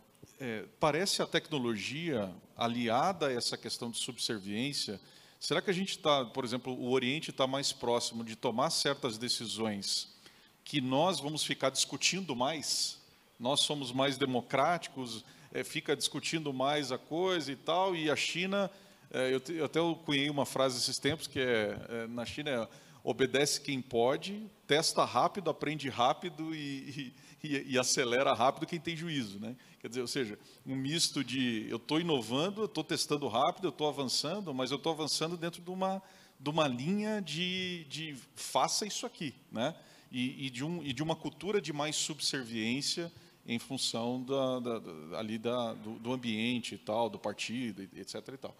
parece 0.79 1.21
a 1.21 1.27
tecnologia 1.27 2.33
aliada 2.55 3.27
a 3.27 3.31
essa 3.31 3.55
questão 3.55 3.91
de 3.91 3.99
subserviência. 3.99 4.99
Será 5.39 5.61
que 5.61 5.69
a 5.69 5.73
gente 5.73 5.91
está, 5.91 6.25
por 6.25 6.43
exemplo, 6.43 6.73
o 6.73 6.91
Oriente 6.91 7.29
está 7.29 7.45
mais 7.45 7.71
próximo 7.71 8.23
de 8.23 8.35
tomar 8.35 8.69
certas 8.71 9.17
decisões 9.17 10.15
que 10.63 10.81
nós 10.81 11.19
vamos 11.19 11.43
ficar 11.43 11.69
discutindo 11.69 12.35
mais? 12.35 12.99
Nós 13.39 13.61
somos 13.61 13.91
mais 13.91 14.17
democráticos, 14.17 15.23
é, 15.53 15.63
fica 15.63 15.95
discutindo 15.95 16.51
mais 16.51 16.91
a 16.91 16.97
coisa 16.97 17.51
e 17.51 17.55
tal, 17.55 17.95
e 17.95 18.09
a 18.09 18.15
China, 18.15 18.69
é, 19.11 19.33
eu, 19.33 19.55
eu, 19.55 19.65
até 19.65 19.79
cunhei 20.03 20.29
uma 20.29 20.45
frase 20.45 20.79
esses 20.79 20.97
tempos 20.97 21.27
que 21.27 21.39
é, 21.39 21.77
é 21.89 22.07
na 22.07 22.25
China 22.25 22.49
é, 22.49 22.67
obedece 23.03 23.61
quem 23.61 23.79
pode, 23.79 24.43
testa 24.65 25.05
rápido, 25.05 25.49
aprende 25.49 25.87
rápido 25.87 26.53
e, 26.53 26.57
e, 26.57 27.13
e, 27.43 27.77
acelera 27.77 28.33
rápido 28.33 28.65
quem 28.65 28.79
tem 28.79 28.95
juízo. 28.95 29.39
Né? 29.39 29.55
Quer 29.79 29.89
dizer, 29.89 30.01
ou 30.01 30.07
seja, 30.07 30.39
um 30.65 30.75
misto 30.75 31.23
de 31.23 31.67
eu 31.69 31.77
estou 31.77 31.99
inovando, 31.99 32.61
eu 32.61 32.65
estou 32.65 32.83
testando 32.83 33.27
rápido, 33.27 33.65
eu 33.65 33.69
estou 33.69 33.87
avançando, 33.87 34.53
mas 34.53 34.71
eu 34.71 34.77
estou 34.77 34.91
avançando 34.91 35.37
dentro 35.37 35.61
de 35.61 35.69
uma, 35.69 36.01
de 36.39 36.49
uma 36.49 36.67
linha 36.67 37.21
de, 37.21 37.85
de 37.85 38.15
faça 38.35 38.85
isso 38.85 39.05
aqui. 39.05 39.33
Né? 39.51 39.75
E, 40.11 40.47
e, 40.47 40.49
de 40.49 40.63
um, 40.63 40.81
e 40.83 40.93
de 40.93 41.03
uma 41.03 41.15
cultura 41.15 41.61
de 41.61 41.71
mais 41.71 41.95
subserviência 41.95 43.11
em 43.45 43.59
função 43.59 44.21
da, 44.23 44.59
da, 44.59 44.79
da 44.79 45.19
ali 45.19 45.37
da, 45.37 45.73
do, 45.73 45.93
do, 45.99 46.11
ambiente 46.11 46.75
e 46.75 46.77
tal, 46.77 47.09
do 47.09 47.17
partido, 47.17 47.81
etc. 47.95 48.15
E 48.33 48.37
tal. 48.37 48.55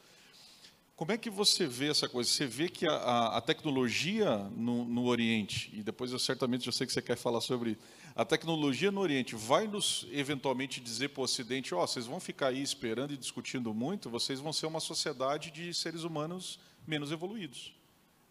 Como 0.98 1.12
é 1.12 1.18
que 1.18 1.30
você 1.30 1.68
vê 1.68 1.92
essa 1.92 2.10
coisa? 2.10 2.28
Você 2.28 2.48
vê 2.48 2.68
que 2.68 2.90
a, 2.90 3.38
a, 3.38 3.40
tecnologia 3.40 4.36
no, 4.56 4.84
no, 4.84 5.06
Oriente, 5.06 5.70
e 5.72 5.84
depois 5.84 6.12
eu 6.12 6.18
certamente 6.18 6.66
eu 6.66 6.74
sei 6.74 6.88
que 6.88 6.92
você 6.92 7.04
quer 7.04 7.16
falar 7.16 7.40
sobre 7.40 7.78
a 8.16 8.26
tecnologia 8.26 8.92
no 8.92 9.00
Oriente 9.00 9.36
vai 9.36 9.68
nos 9.68 10.08
eventualmente 10.12 10.82
dizer 10.82 11.10
para 11.10 11.22
o 11.22 11.24
Ocidente, 11.24 11.76
ó, 11.76 11.84
oh, 11.84 11.88
vocês 11.88 12.08
vão 12.08 12.20
ficar 12.20 12.48
aí 12.48 12.64
esperando 12.64 13.14
e 13.14 13.18
discutindo 13.18 13.72
muito, 13.76 14.10
vocês 14.10 14.40
vão 14.40 14.52
ser 14.52 14.66
uma 14.66 14.80
sociedade 14.80 15.52
de 15.52 15.72
seres 15.72 16.02
humanos 16.02 16.60
menos 16.88 17.12
evoluídos. 17.12 17.76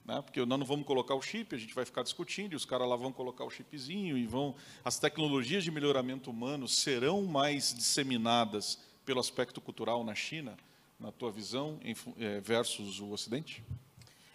Né? 0.04 0.20
Porque 0.20 0.44
nós 0.44 0.58
não 0.58 0.66
vamos 0.66 0.88
colocar 0.88 1.14
o 1.14 1.22
chip, 1.22 1.54
a 1.54 1.58
gente 1.58 1.72
vai 1.72 1.84
ficar 1.84 2.02
discutindo, 2.02 2.54
e 2.54 2.56
os 2.56 2.64
caras 2.64 2.88
lá 2.88 2.96
vão 2.96 3.12
colocar 3.12 3.44
o 3.44 3.50
chipzinho, 3.50 4.18
e 4.18 4.26
vão. 4.26 4.56
As 4.84 4.98
tecnologias 4.98 5.62
de 5.62 5.70
melhoramento 5.70 6.32
humano 6.32 6.66
serão 6.66 7.22
mais 7.22 7.72
disseminadas 7.72 8.76
pelo 9.04 9.20
aspecto 9.20 9.60
cultural 9.60 10.02
na 10.02 10.16
China? 10.16 10.56
Na 10.98 11.12
tua 11.12 11.30
visão, 11.30 11.78
é, 12.18 12.40
versus 12.40 13.00
o 13.00 13.10
Ocidente? 13.10 13.64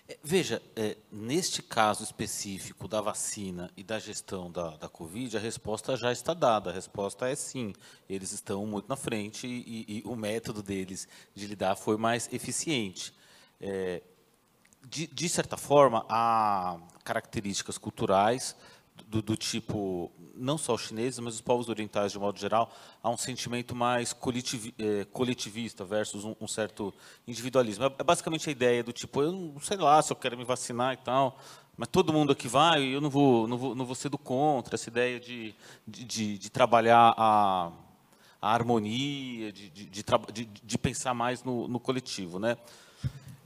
É, 0.07 0.17
veja, 0.21 0.61
é, 0.75 0.97
neste 1.11 1.61
caso 1.63 2.03
específico 2.03 2.87
da 2.87 2.99
vacina 2.99 3.71
e 3.77 3.83
da 3.83 3.97
gestão 3.97 4.51
da, 4.51 4.75
da 4.75 4.89
Covid, 4.89 5.37
a 5.37 5.39
resposta 5.39 5.95
já 5.95 6.11
está 6.11 6.33
dada. 6.33 6.69
A 6.69 6.73
resposta 6.73 7.29
é 7.29 7.35
sim. 7.35 7.73
Eles 8.09 8.31
estão 8.31 8.65
muito 8.65 8.89
na 8.89 8.97
frente 8.97 9.47
e, 9.47 9.85
e 9.87 10.03
o 10.05 10.15
método 10.15 10.61
deles 10.61 11.07
de 11.33 11.47
lidar 11.47 11.75
foi 11.75 11.97
mais 11.97 12.31
eficiente. 12.33 13.13
É, 13.59 14.01
de, 14.85 15.07
de 15.07 15.29
certa 15.29 15.55
forma, 15.55 16.05
há 16.09 16.77
características 17.03 17.77
culturais 17.77 18.55
do, 19.11 19.21
do, 19.21 19.35
tipo, 19.35 20.09
não 20.33 20.57
só 20.57 20.73
os 20.73 20.83
chineses, 20.83 21.19
mas 21.19 21.35
os 21.35 21.41
povos 21.41 21.67
orientais 21.67 22.13
de 22.13 22.17
modo 22.17 22.39
geral, 22.39 22.73
há 23.03 23.09
um 23.09 23.17
sentimento 23.17 23.75
mais 23.75 24.15
é, 24.79 25.05
coletivista 25.05 25.83
versus 25.83 26.23
um, 26.23 26.33
um, 26.39 26.47
certo 26.47 26.93
individualismo. 27.27 27.83
É, 27.83 27.93
é 27.99 28.03
basicamente 28.03 28.47
a 28.47 28.51
ideia 28.51 28.81
do 28.81 28.93
tipo, 28.93 29.21
eu 29.21 29.33
não 29.33 29.59
sei 29.59 29.75
lá 29.75 30.01
se 30.01 30.13
eu 30.13 30.15
quero 30.15 30.37
me 30.37 30.45
vacinar 30.45 30.93
e 30.93 30.97
tal, 30.97 31.37
mas 31.75 31.89
todo 31.89 32.13
mundo 32.13 32.31
aqui 32.31 32.47
vai, 32.47 32.83
eu 32.83 33.01
não 33.01 33.09
vou, 33.09 33.49
não 33.49 33.57
vou, 33.57 33.75
não 33.75 33.85
vou 33.85 33.95
ser 33.95 34.07
do 34.07 34.17
contra, 34.17 34.75
essa 34.75 34.89
ideia 34.89 35.19
de, 35.19 35.53
de, 35.85 36.05
de, 36.05 36.37
de 36.37 36.49
trabalhar 36.49 37.13
a, 37.17 37.69
a 38.41 38.53
harmonia, 38.53 39.51
de, 39.51 39.69
de, 39.69 39.85
de, 39.87 40.45
de, 40.45 40.77
pensar 40.77 41.13
mais 41.13 41.43
no, 41.43 41.67
no 41.67 41.81
coletivo, 41.81 42.39
né? 42.39 42.55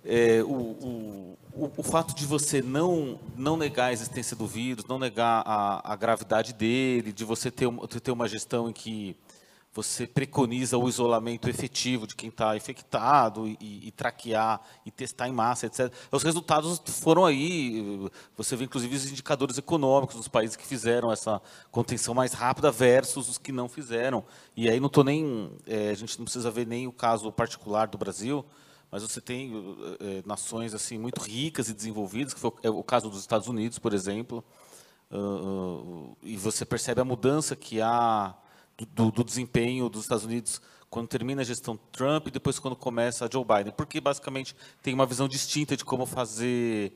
É, 0.06 0.44
o, 0.44 0.48
o, 0.48 1.38
o, 1.54 1.72
o, 1.78 1.84
fato 1.84 2.16
de 2.16 2.26
você 2.26 2.62
não, 2.62 3.20
não 3.36 3.58
negar 3.58 3.88
a 3.88 3.94
existência 3.94 4.36
do 4.36 4.46
vírus, 4.46 4.86
não 4.86 5.00
negar 5.00 5.44
a, 5.46 5.94
a 5.94 5.96
gravidade 5.96 6.54
dele, 6.54 7.12
de 7.12 7.26
você 7.26 7.50
ter, 7.50 7.68
ter 8.02 8.12
uma 8.12 8.28
gestão 8.28 8.70
em 8.70 8.74
que 8.74 9.18
você 9.74 10.08
preconiza 10.08 10.78
o 10.78 10.88
isolamento 10.88 11.50
efetivo 11.50 12.08
de 12.08 12.16
quem 12.16 12.30
está 12.30 12.56
infectado 12.56 13.46
e, 13.46 13.58
e, 13.88 13.92
traquear 13.92 14.62
e 14.86 14.92
testar 14.92 15.28
em 15.28 15.34
massa, 15.34 15.66
etc. 15.66 15.92
Os 16.10 16.24
resultados 16.24 16.82
foram 16.86 17.26
aí. 17.26 18.10
Você 18.38 18.56
vê, 18.56 18.64
inclusive, 18.64 18.96
os 18.96 19.12
indicadores 19.12 19.58
econômicos 19.58 20.16
dos 20.16 20.30
países 20.30 20.56
que 20.56 20.66
fizeram 20.66 21.12
essa 21.12 21.42
contenção 21.72 22.14
mais 22.14 22.32
rápida 22.32 22.72
versus 22.72 23.28
os 23.28 23.38
que 23.38 23.52
não 23.52 23.68
fizeram. 23.68 24.24
E 24.56 24.70
aí 24.70 24.80
não 24.80 24.88
estou 24.88 25.04
nem. 25.04 25.52
É, 25.68 25.90
a 25.90 25.96
gente 25.96 26.18
não 26.18 26.24
precisa 26.24 26.50
ver 26.50 26.66
nem 26.66 26.88
o 26.88 26.94
caso 26.94 27.30
particular 27.30 27.88
do 27.88 27.98
Brasil 27.98 28.46
mas 28.92 29.04
você 29.04 29.20
tem 29.20 29.52
é, 30.00 30.24
nações 30.26 30.74
assim 30.74 30.98
muito 30.98 31.22
ricas 31.22 31.70
e 31.70 31.74
desenvolvidas, 31.74 32.34
que 32.34 32.40
foi 32.40 32.52
é 32.64 32.70
o 32.70 32.84
caso 32.84 33.10
dos 33.10 33.20
Estados 33.20 33.48
Unidos, 33.48 33.80
por 33.80 33.94
exemplo, 33.94 34.44
uh, 35.12 36.16
e 36.24 36.38
você 36.38 36.66
percebe 36.66 37.02
a 37.02 37.06
mudança 37.06 37.56
que 37.56 37.82
há 37.82 38.36
do, 38.94 39.12
do, 39.12 39.24
desempenho 39.24 39.90
dos 39.90 40.04
Estados 40.04 40.26
Unidos 40.26 40.62
quando 40.90 41.08
termina 41.08 41.42
a 41.42 41.46
gestão 41.46 41.78
Trump 41.92 42.28
e 42.28 42.32
depois 42.32 42.60
quando 42.60 42.76
começa 42.76 43.26
a 43.26 43.30
Joe 43.32 43.44
Biden, 43.44 43.74
porque 43.76 44.00
basicamente 44.00 44.56
tem 44.82 44.94
uma 44.94 45.06
visão 45.06 45.28
distinta 45.28 45.76
de 45.76 45.84
como 45.84 46.06
fazer 46.06 46.94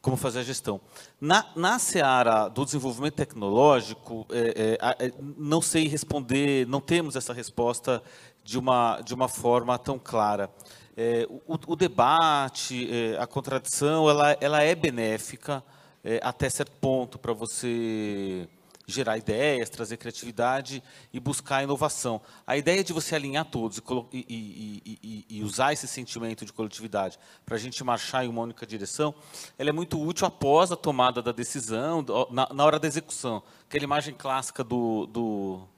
como 0.00 0.16
fazer 0.16 0.38
a 0.38 0.42
gestão. 0.44 0.80
Na, 1.20 1.50
na 1.56 1.80
seara 1.80 2.48
do 2.48 2.64
desenvolvimento 2.64 3.14
tecnológico, 3.14 4.24
é, 4.30 4.78
é, 5.00 5.12
não 5.36 5.60
sei 5.60 5.88
responder, 5.88 6.64
não 6.68 6.80
temos 6.80 7.16
essa 7.16 7.32
resposta 7.32 8.00
de 8.44 8.56
uma, 8.56 9.00
de 9.00 9.12
uma 9.12 9.26
forma 9.26 9.76
tão 9.76 9.98
clara 9.98 10.48
é, 10.96 11.26
o, 11.28 11.58
o, 11.66 11.76
debate, 11.76 12.88
é, 12.90 13.18
a 13.18 13.26
contradição, 13.26 14.08
ela, 14.08 14.36
ela 14.40 14.62
é 14.62 14.74
benéfica 14.74 15.62
é, 16.02 16.18
até 16.22 16.48
certo 16.48 16.72
ponto 16.78 17.18
para 17.18 17.32
você 17.32 18.48
gerar 18.86 19.18
ideias, 19.18 19.68
trazer 19.68 19.96
criatividade 19.96 20.82
e 21.12 21.18
buscar 21.18 21.62
inovação. 21.62 22.20
A 22.46 22.56
ideia 22.56 22.84
de 22.84 22.92
você 22.92 23.16
alinhar 23.16 23.44
todos 23.44 23.82
e, 24.12 24.24
e, 24.28 24.98
e, 25.02 25.26
e 25.28 25.42
usar 25.42 25.72
esse 25.72 25.88
sentimento 25.88 26.44
de 26.44 26.52
coletividade 26.52 27.18
para 27.44 27.56
a 27.56 27.58
gente 27.58 27.82
marchar 27.82 28.24
em 28.24 28.28
uma 28.28 28.42
única 28.42 28.64
direção, 28.64 29.12
ela 29.58 29.70
é 29.70 29.72
muito 29.72 30.00
útil 30.00 30.26
após 30.26 30.70
a 30.70 30.76
tomada 30.76 31.20
da 31.20 31.32
decisão, 31.32 32.04
na, 32.30 32.48
na 32.54 32.64
hora 32.64 32.78
da 32.78 32.86
execução. 32.86 33.42
Aquela 33.68 33.84
imagem 33.84 34.14
clássica 34.14 34.62
do, 34.62 35.06
do 35.06 35.68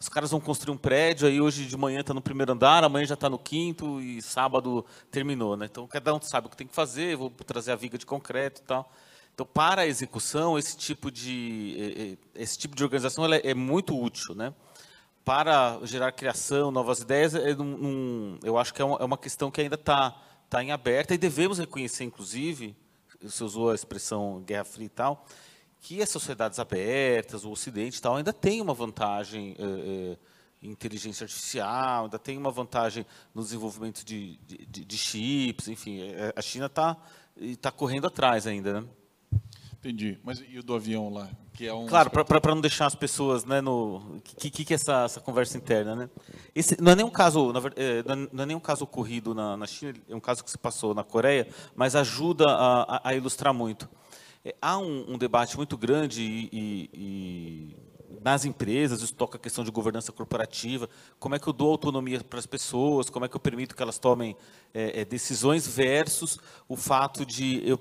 os 0.00 0.08
caras 0.08 0.30
vão 0.30 0.40
construir 0.40 0.72
um 0.72 0.78
prédio, 0.78 1.28
aí 1.28 1.42
hoje 1.42 1.66
de 1.66 1.76
manhã 1.76 2.00
está 2.00 2.14
no 2.14 2.22
primeiro 2.22 2.52
andar, 2.52 2.82
amanhã 2.82 3.04
já 3.04 3.12
está 3.12 3.28
no 3.28 3.38
quinto 3.38 4.00
e 4.00 4.22
sábado 4.22 4.84
terminou. 5.10 5.58
Né? 5.58 5.66
Então, 5.70 5.86
cada 5.86 6.14
um 6.14 6.20
sabe 6.22 6.46
o 6.46 6.50
que 6.50 6.56
tem 6.56 6.66
que 6.66 6.74
fazer, 6.74 7.16
vou 7.16 7.28
trazer 7.28 7.72
a 7.72 7.76
viga 7.76 7.98
de 7.98 8.06
concreto 8.06 8.62
e 8.62 8.64
tal. 8.64 8.90
Então, 9.34 9.44
para 9.44 9.82
a 9.82 9.86
execução, 9.86 10.58
esse 10.58 10.74
tipo 10.74 11.10
de, 11.10 12.18
esse 12.34 12.56
tipo 12.56 12.74
de 12.74 12.82
organização 12.82 13.26
é, 13.26 13.52
muito 13.52 13.94
útil. 13.94 14.34
Né? 14.34 14.54
Para 15.22 15.78
gerar 15.82 16.12
criação, 16.12 16.70
novas 16.70 17.00
ideias, 17.00 17.34
é 17.34 17.54
um, 17.54 18.38
eu 18.42 18.56
acho 18.56 18.72
que 18.72 18.80
é 18.80 18.84
uma, 18.84 19.14
é 19.14 19.16
questão 19.18 19.50
que 19.50 19.60
ainda 19.60 19.74
está 19.74 20.18
tá 20.48 20.64
em 20.64 20.72
aberta 20.72 21.14
e 21.14 21.18
devemos 21.18 21.58
reconhecer, 21.58 22.04
inclusive, 22.04 22.74
você 23.22 23.44
usou 23.44 23.70
a 23.70 23.74
expressão 23.74 24.42
guerra 24.46 24.64
fria 24.64 24.86
e 24.86 24.88
tal, 24.88 25.26
que 25.80 26.02
as 26.02 26.08
sociedades 26.08 26.58
abertas, 26.58 27.44
o 27.44 27.50
Ocidente 27.50 27.98
e 27.98 28.02
tal, 28.02 28.16
ainda 28.16 28.32
tem 28.32 28.60
uma 28.60 28.74
vantagem 28.74 29.56
eh, 29.58 29.64
eh, 30.12 30.18
em 30.62 30.70
inteligência 30.70 31.24
artificial, 31.24 32.04
ainda 32.04 32.18
tem 32.18 32.36
uma 32.36 32.50
vantagem 32.50 33.06
no 33.34 33.42
desenvolvimento 33.42 34.04
de, 34.04 34.36
de, 34.46 34.84
de 34.84 34.98
chips, 34.98 35.68
enfim, 35.68 36.00
eh, 36.00 36.32
a 36.36 36.42
China 36.42 36.66
está 36.66 36.96
tá 37.60 37.70
correndo 37.70 38.06
atrás 38.06 38.46
ainda, 38.46 38.80
né? 38.80 38.88
Entendi. 39.80 40.18
Mas 40.22 40.44
e 40.46 40.58
o 40.58 40.62
do 40.62 40.74
avião 40.74 41.08
lá? 41.10 41.30
Que 41.54 41.66
é 41.66 41.72
um 41.72 41.86
claro, 41.86 42.10
para 42.10 42.54
não 42.54 42.60
deixar 42.60 42.84
as 42.84 42.94
pessoas 42.94 43.46
né, 43.46 43.62
no. 43.62 44.20
que, 44.22 44.50
que, 44.50 44.64
que 44.66 44.74
é 44.74 44.76
essa, 44.76 45.04
essa 45.04 45.20
conversa 45.20 45.56
interna? 45.56 45.96
Né? 45.96 46.10
Esse 46.54 46.78
não 46.80 46.92
é 46.92 46.96
nenhum 46.96 47.10
caso, 47.10 47.50
na, 47.50 48.16
não 48.30 48.44
é 48.44 48.46
nenhum 48.46 48.60
caso 48.60 48.84
ocorrido 48.84 49.34
na, 49.34 49.56
na 49.56 49.66
China, 49.66 49.94
é 50.06 50.14
um 50.14 50.20
caso 50.20 50.44
que 50.44 50.50
se 50.50 50.58
passou 50.58 50.94
na 50.94 51.02
Coreia, 51.02 51.48
mas 51.74 51.96
ajuda 51.96 52.44
a, 52.46 53.08
a 53.08 53.14
ilustrar 53.14 53.54
muito. 53.54 53.88
É, 54.44 54.54
há 54.60 54.78
um, 54.78 55.14
um, 55.14 55.18
debate 55.18 55.56
muito 55.56 55.76
grande 55.76 56.22
e, 56.22 56.48
e, 56.52 56.90
e, 56.94 57.76
nas 58.22 58.44
empresas, 58.44 59.02
isso 59.02 59.14
toca 59.14 59.36
a 59.36 59.40
questão 59.40 59.62
de 59.62 59.70
governança 59.70 60.12
corporativa, 60.12 60.88
como 61.18 61.34
é 61.34 61.38
que 61.38 61.46
eu 61.46 61.52
dou 61.52 61.70
autonomia 61.70 62.22
para 62.24 62.38
as 62.38 62.46
pessoas, 62.46 63.10
como 63.10 63.24
é 63.24 63.28
que 63.28 63.36
eu 63.36 63.40
permito 63.40 63.76
que 63.76 63.82
elas 63.82 63.98
tomem 63.98 64.36
é, 64.72 65.00
é, 65.00 65.04
decisões 65.04 65.66
versus 65.66 66.38
o 66.68 66.76
fato 66.76 67.24
de 67.24 67.62
eu, 67.66 67.78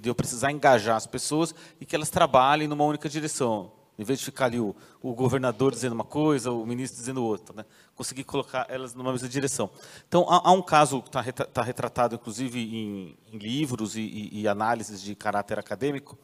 de 0.00 0.08
eu 0.08 0.14
precisar 0.14 0.52
engajar 0.52 0.96
as 0.96 1.06
pessoas 1.06 1.54
e 1.80 1.86
que 1.86 1.96
elas 1.96 2.10
trabalhem 2.10 2.68
numa 2.68 2.84
única 2.84 3.08
direção. 3.08 3.72
Em 3.96 4.04
vez 4.04 4.18
de 4.18 4.24
ficar 4.24 4.46
ali 4.46 4.58
o, 4.58 4.74
o 5.00 5.14
governador 5.14 5.72
dizendo 5.72 5.92
uma 5.92 6.04
coisa, 6.04 6.50
o 6.50 6.66
ministro 6.66 6.98
dizendo 6.98 7.24
outra, 7.24 7.54
né? 7.54 7.64
conseguir 7.94 8.24
colocar 8.24 8.66
elas 8.68 8.92
numa 8.92 9.12
mesma 9.12 9.28
direção. 9.28 9.70
Então, 10.08 10.26
há, 10.28 10.48
há 10.48 10.52
um 10.52 10.62
caso 10.62 11.00
que 11.00 11.08
está 11.08 11.22
tá 11.44 11.62
retratado, 11.62 12.16
inclusive, 12.16 12.58
em, 12.60 13.16
em 13.32 13.38
livros 13.38 13.96
e, 13.96 14.00
e, 14.00 14.40
e, 14.40 14.48
análises 14.48 15.00
de 15.00 15.14
caráter 15.14 15.60
acadêmico, 15.60 16.18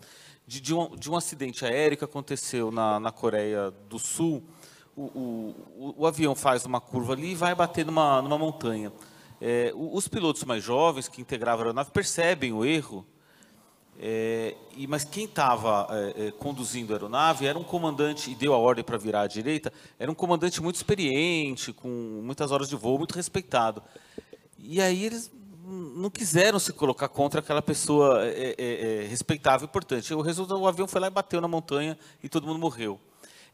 de, 0.47 0.61
de, 0.61 0.75
um, 0.75 0.97
de 0.97 1.09
um 1.09 1.17
acidente 1.17 1.65
aéreo 1.65 1.97
que 1.97 2.05
aconteceu 2.05 2.73
na, 2.73 2.99
na 2.99 3.13
Coreia 3.13 3.71
do 3.89 4.01
Sul. 4.01 4.43
O, 4.97 5.03
o, 5.03 5.95
o, 5.99 6.07
avião 6.07 6.35
faz 6.35 6.65
uma 6.65 6.81
curva 6.81 7.13
ali 7.13 7.33
e 7.33 7.35
vai 7.37 7.55
bater 7.55 7.87
numa, 7.87 8.21
numa 8.21 8.37
montanha. 8.37 8.93
É, 9.41 9.73
os 9.75 10.09
pilotos 10.09 10.43
mais 10.45 10.63
jovens 10.63 11.09
que 11.09 11.21
integravam 11.21 11.61
a 11.61 11.67
aeronave 11.67 11.93
percebem 11.93 12.53
o 12.53 12.65
erro 12.65 13.07
é, 14.03 14.55
e, 14.75 14.87
mas 14.87 15.05
quem 15.05 15.27
estava 15.27 15.87
é, 15.91 16.29
é, 16.29 16.31
conduzindo 16.31 16.95
a 16.95 16.97
aeronave 16.97 17.47
era 17.47 17.59
um 17.59 17.63
comandante, 17.63 18.31
e 18.31 18.35
deu 18.35 18.55
a 18.55 18.57
ordem 18.57 18.83
para 18.83 18.97
virar 18.97 19.23
à 19.23 19.27
direita, 19.27 19.71
era 19.99 20.11
um 20.11 20.15
comandante 20.15 20.63
muito 20.63 20.77
experiente, 20.77 21.71
com 21.71 21.89
muitas 22.23 22.51
horas 22.51 22.67
de 22.67 22.77
voo, 22.77 22.97
muito 22.97 23.15
respeitado. 23.15 23.83
E 24.59 24.81
aí 24.81 25.05
eles 25.05 25.31
não 25.63 26.09
quiseram 26.09 26.59
se 26.59 26.73
colocar 26.73 27.09
contra 27.09 27.41
aquela 27.41 27.61
pessoa 27.61 28.25
é, 28.25 28.55
é, 28.57 29.03
é 29.05 29.07
respeitável 29.07 29.67
e 29.67 29.69
importante. 29.69 30.15
O 30.15 30.23
resultado, 30.23 30.59
o 30.59 30.67
avião 30.67 30.89
foi 30.89 31.01
lá 31.01 31.09
e 31.09 31.11
bateu 31.11 31.41
na 31.41 31.49
montanha 31.49 31.99
e 32.23 32.29
todo 32.29 32.47
mundo 32.47 32.59
morreu. 32.59 32.99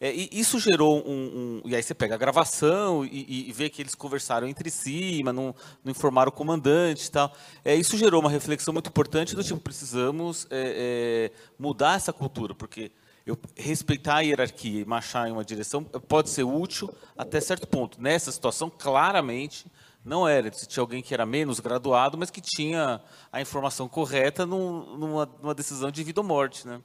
É, 0.01 0.13
e 0.13 0.29
isso 0.33 0.59
gerou 0.61 1.03
um, 1.07 1.11
um, 1.11 1.63
E 1.65 1.75
aí 1.75 1.83
você 1.83 1.95
pega 1.95 2.15
a 2.15 2.19
gravação 2.19 3.05
e, 3.05 3.49
e, 3.49 3.53
vê 3.53 3.71
que 3.71 3.81
eles 3.81 3.95
conversaram 3.95 4.47
entre 4.47 4.71
si, 4.71 5.23
mas 5.25 5.35
não, 5.35 5.55
não 5.83 5.91
informaram 5.91 6.29
o 6.29 6.33
comandante 6.33 7.07
e 7.07 7.11
tal. 7.11 7.33
É, 7.65 7.75
isso 7.75 7.97
gerou 7.97 8.21
uma 8.21 8.31
reflexão 8.31 8.75
muito 8.75 8.89
importante 8.89 9.35
do 9.35 9.43
tipo, 9.43 9.59
precisamos 9.61 10.47
é, 10.51 11.31
é, 11.33 11.53
mudar 11.59 11.97
essa 11.97 12.13
cultura, 12.13 12.55
porque 12.55 12.93
eu 13.25 13.39
respeitar 13.57 14.17
a 14.17 14.21
hierarquia 14.21 14.83
e 14.83 14.85
marchar 14.85 15.29
em 15.29 15.33
uma 15.33 15.45
direção 15.45 15.83
pode 15.83 16.31
ser 16.31 16.45
útil 16.45 16.93
até 17.17 17.41
certo 17.41 17.67
ponto. 17.67 18.01
Nessa 18.01 18.31
situação, 18.31 18.71
claramente, 18.71 19.67
Não 20.05 20.29
era. 20.29 20.53
Você 20.53 20.67
tinha 20.67 20.83
alguém 20.83 21.03
que 21.03 21.13
era 21.13 21.27
menos 21.27 21.59
graduado, 21.59 22.17
mas 22.17 22.31
que 22.31 22.41
tinha 22.41 23.01
a 23.33 23.41
informação 23.41 23.89
correta 23.89 24.47
num, 24.47 24.97
numa, 24.97 25.27
numa 25.43 25.55
decisão 25.55 25.91
de 25.91 26.05
vida 26.05 26.21
ou 26.21 26.27
morte, 26.27 26.65
né? 26.65 26.81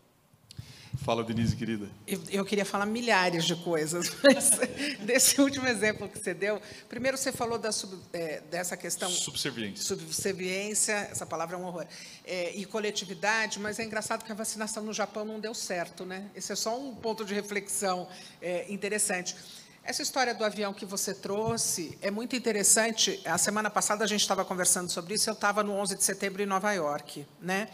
Fala, 0.97 1.23
Denise, 1.23 1.55
querida. 1.55 1.89
Eu, 2.05 2.21
eu, 2.29 2.45
queria 2.45 2.65
falar 2.65 2.85
milhares 2.85 3.45
de 3.45 3.55
coisas, 3.55 4.11
mas 4.21 4.51
desse 4.99 5.39
último 5.39 5.67
exemplo 5.67 6.07
que 6.07 6.19
você 6.19 6.33
deu. 6.33 6.61
Primeiro, 6.89 7.17
você 7.17 7.31
falou 7.31 7.57
da 7.57 7.71
sub, 7.71 7.97
é, 8.13 8.41
dessa 8.41 8.75
questão. 8.75 9.09
Subserviência. 9.09 9.83
Subserviência, 9.83 10.93
essa 11.11 11.25
palavra 11.25 11.55
é 11.55 11.59
um 11.59 11.63
horror. 11.63 11.85
É, 12.25 12.53
e 12.55 12.65
coletividade, 12.65 13.59
mas 13.59 13.79
é 13.79 13.83
engraçado 13.83 14.23
que 14.25 14.31
a 14.31 14.35
vacinação 14.35 14.83
no 14.83 14.93
Japão 14.93 15.23
não 15.23 15.39
deu 15.39 15.53
certo, 15.53 16.05
né? 16.05 16.29
Esse 16.35 16.51
é 16.51 16.55
só 16.55 16.77
um 16.77 16.93
ponto 16.93 17.23
de 17.23 17.33
reflexão 17.33 18.07
é, 18.41 18.71
interessante. 18.71 19.35
Essa 19.83 20.03
história 20.03 20.35
do 20.35 20.45
avião 20.45 20.73
que 20.73 20.85
você 20.85 21.11
trouxe 21.11 21.97
é 22.03 22.11
muito 22.11 22.35
interessante. 22.35 23.19
A 23.25 23.37
semana 23.39 23.67
passada 23.67 24.03
a 24.03 24.07
gente 24.07 24.21
estava 24.21 24.45
conversando 24.45 24.91
sobre 24.91 25.15
isso. 25.15 25.27
Eu 25.27 25.33
estava 25.33 25.63
no 25.63 25.73
11 25.73 25.95
de 25.95 26.03
setembro 26.03 26.43
em 26.43 26.45
Nova 26.45 26.71
York, 26.71 27.25
né? 27.41 27.67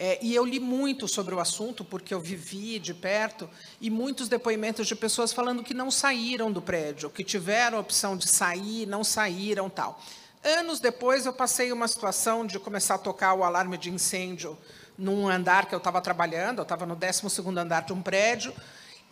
É, 0.00 0.16
e 0.22 0.32
eu 0.32 0.44
li 0.44 0.60
muito 0.60 1.08
sobre 1.08 1.34
o 1.34 1.40
assunto, 1.40 1.84
porque 1.84 2.14
eu 2.14 2.20
vivi 2.20 2.78
de 2.78 2.94
perto, 2.94 3.50
e 3.80 3.90
muitos 3.90 4.28
depoimentos 4.28 4.86
de 4.86 4.94
pessoas 4.94 5.32
falando 5.32 5.64
que 5.64 5.74
não 5.74 5.90
saíram 5.90 6.52
do 6.52 6.62
prédio, 6.62 7.10
que 7.10 7.24
tiveram 7.24 7.78
a 7.78 7.80
opção 7.80 8.16
de 8.16 8.28
sair, 8.28 8.86
não 8.86 9.02
saíram 9.02 9.68
tal. 9.68 10.00
Anos 10.44 10.78
depois, 10.78 11.26
eu 11.26 11.32
passei 11.32 11.72
uma 11.72 11.88
situação 11.88 12.46
de 12.46 12.60
começar 12.60 12.94
a 12.94 12.98
tocar 12.98 13.34
o 13.34 13.42
alarme 13.42 13.76
de 13.76 13.90
incêndio 13.90 14.56
num 14.96 15.28
andar 15.28 15.66
que 15.66 15.74
eu 15.74 15.78
estava 15.78 16.00
trabalhando, 16.00 16.58
eu 16.58 16.62
estava 16.62 16.86
no 16.86 16.96
12º 16.96 17.58
andar 17.58 17.82
de 17.82 17.92
um 17.92 18.00
prédio, 18.00 18.54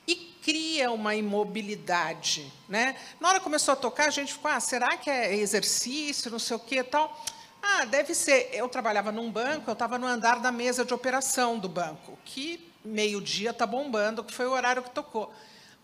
e 0.07 0.15
cria 0.15 0.93
uma 0.93 1.17
imobilidade. 1.17 2.53
Né? 2.69 2.95
Na 3.19 3.29
hora 3.29 3.39
que 3.39 3.45
começou 3.45 3.73
a 3.73 3.77
tocar, 3.77 4.07
a 4.07 4.11
gente 4.11 4.33
ficou, 4.33 4.49
ah, 4.49 4.61
será 4.61 4.97
que 4.97 5.11
é 5.11 5.35
exercício, 5.35 6.31
não 6.31 6.39
sei 6.39 6.57
o 6.57 6.61
quê 6.61 6.85
tal? 6.85 7.25
Ah, 7.69 7.85
deve 7.85 8.15
ser. 8.15 8.51
Eu 8.53 8.69
trabalhava 8.69 9.11
num 9.11 9.31
banco, 9.31 9.69
eu 9.69 9.73
estava 9.73 9.99
no 9.99 10.07
andar 10.07 10.41
da 10.41 10.53
mesa 10.53 10.85
de 10.85 10.95
operação 10.95 11.59
do 11.59 11.69
banco, 11.69 12.17
que 12.25 12.73
meio-dia 12.85 13.51
está 13.51 13.67
bombando, 13.67 14.23
que 14.23 14.33
foi 14.33 14.47
o 14.47 14.53
horário 14.53 14.83
que 14.85 14.91
tocou. 14.91 15.35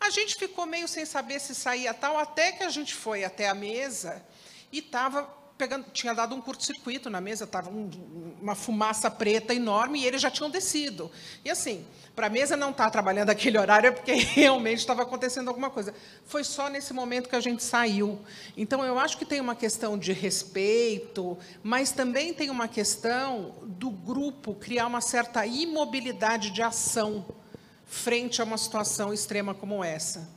A 0.01 0.09
gente 0.09 0.37
ficou 0.37 0.65
meio 0.65 0.87
sem 0.87 1.05
saber 1.05 1.41
se 1.41 1.55
saía 1.55 1.93
tal, 1.93 2.17
até 2.17 2.53
que 2.53 2.63
a 2.63 2.71
gente 2.71 2.95
foi 2.95 3.25
até 3.25 3.49
a 3.49 3.55
mesa 3.55 4.25
e 4.71 4.79
estava 4.79 5.29
pegando, 5.63 5.87
tinha 5.93 6.13
dado 6.13 6.35
um 6.35 6.41
curto-circuito 6.41 7.09
na 7.09 7.21
mesa, 7.21 7.45
estava 7.45 7.71
um, 7.71 7.89
uma 8.41 8.57
fumaça 8.57 9.09
preta 9.09 9.55
enorme 9.55 10.01
e 10.01 10.05
eles 10.05 10.21
já 10.21 10.29
tinham 10.29 10.51
descido. 10.51 11.09
E 11.45 11.51
assim, 11.51 11.87
para 12.17 12.27
a 12.27 12.31
mesa 12.31 12.57
não 12.57 12.71
estar 12.71 12.87
tá 12.87 12.91
trabalhando 12.91 13.31
aquele 13.31 13.57
horário 13.57 13.87
é 13.87 13.91
porque 13.93 14.11
realmente 14.35 14.81
estava 14.81 15.03
acontecendo 15.03 15.47
alguma 15.47 15.71
coisa. 15.71 15.95
Foi 16.27 16.43
só 16.43 16.69
nesse 16.69 16.93
momento 16.93 17.29
que 17.29 17.37
a 17.37 17.41
gente 17.41 17.63
saiu. 17.63 18.19
Então, 18.57 18.85
eu 18.85 18.99
acho 18.99 19.17
que 19.17 19.25
tem 19.25 19.41
uma 19.41 19.55
questão 19.55 19.97
de 19.97 20.13
respeito, 20.13 21.39
mas 21.63 21.93
também 21.93 22.35
tem 22.35 22.51
uma 22.51 22.67
questão 22.67 23.55
do 23.63 23.89
grupo 23.89 24.57
criar 24.57 24.89
uma 24.89 25.01
certa 25.01 25.47
imobilidade 25.47 26.51
de 26.51 26.61
ação 26.61 27.25
frente 27.87 28.43
a 28.43 28.45
uma 28.45 28.59
situação 28.59 29.15
extrema 29.15 29.55
como 29.55 29.85
essa. 29.85 30.29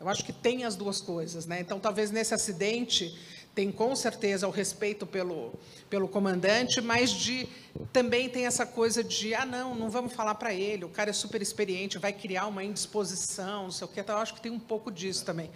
Eu 0.00 0.08
acho 0.08 0.24
que 0.24 0.32
tem 0.32 0.64
as 0.64 0.74
duas 0.74 1.02
coisas. 1.02 1.44
Né? 1.44 1.60
Então, 1.60 1.78
talvez 1.78 2.10
nesse 2.10 2.32
acidente 2.32 3.14
tem 3.60 3.70
com 3.70 3.94
certeza 3.94 4.48
o 4.48 4.50
respeito 4.50 5.06
pelo, 5.06 5.52
pelo 5.90 6.08
comandante, 6.08 6.80
mas 6.80 7.10
de, 7.10 7.46
também 7.92 8.26
tem 8.26 8.46
essa 8.46 8.64
coisa 8.64 9.04
de, 9.04 9.34
ah, 9.34 9.44
não, 9.44 9.74
não 9.74 9.90
vamos 9.90 10.14
falar 10.14 10.34
para 10.36 10.54
ele, 10.54 10.86
o 10.86 10.88
cara 10.88 11.10
é 11.10 11.12
super 11.12 11.42
experiente, 11.42 11.98
vai 11.98 12.10
criar 12.10 12.46
uma 12.46 12.64
indisposição, 12.64 13.64
não 13.64 13.70
sei 13.70 13.86
o 13.86 13.88
quê. 13.88 14.00
Então, 14.00 14.16
eu 14.16 14.22
acho 14.22 14.32
que 14.32 14.40
tem 14.40 14.50
um 14.50 14.58
pouco 14.58 14.90
disso 14.90 15.26
também. 15.26 15.50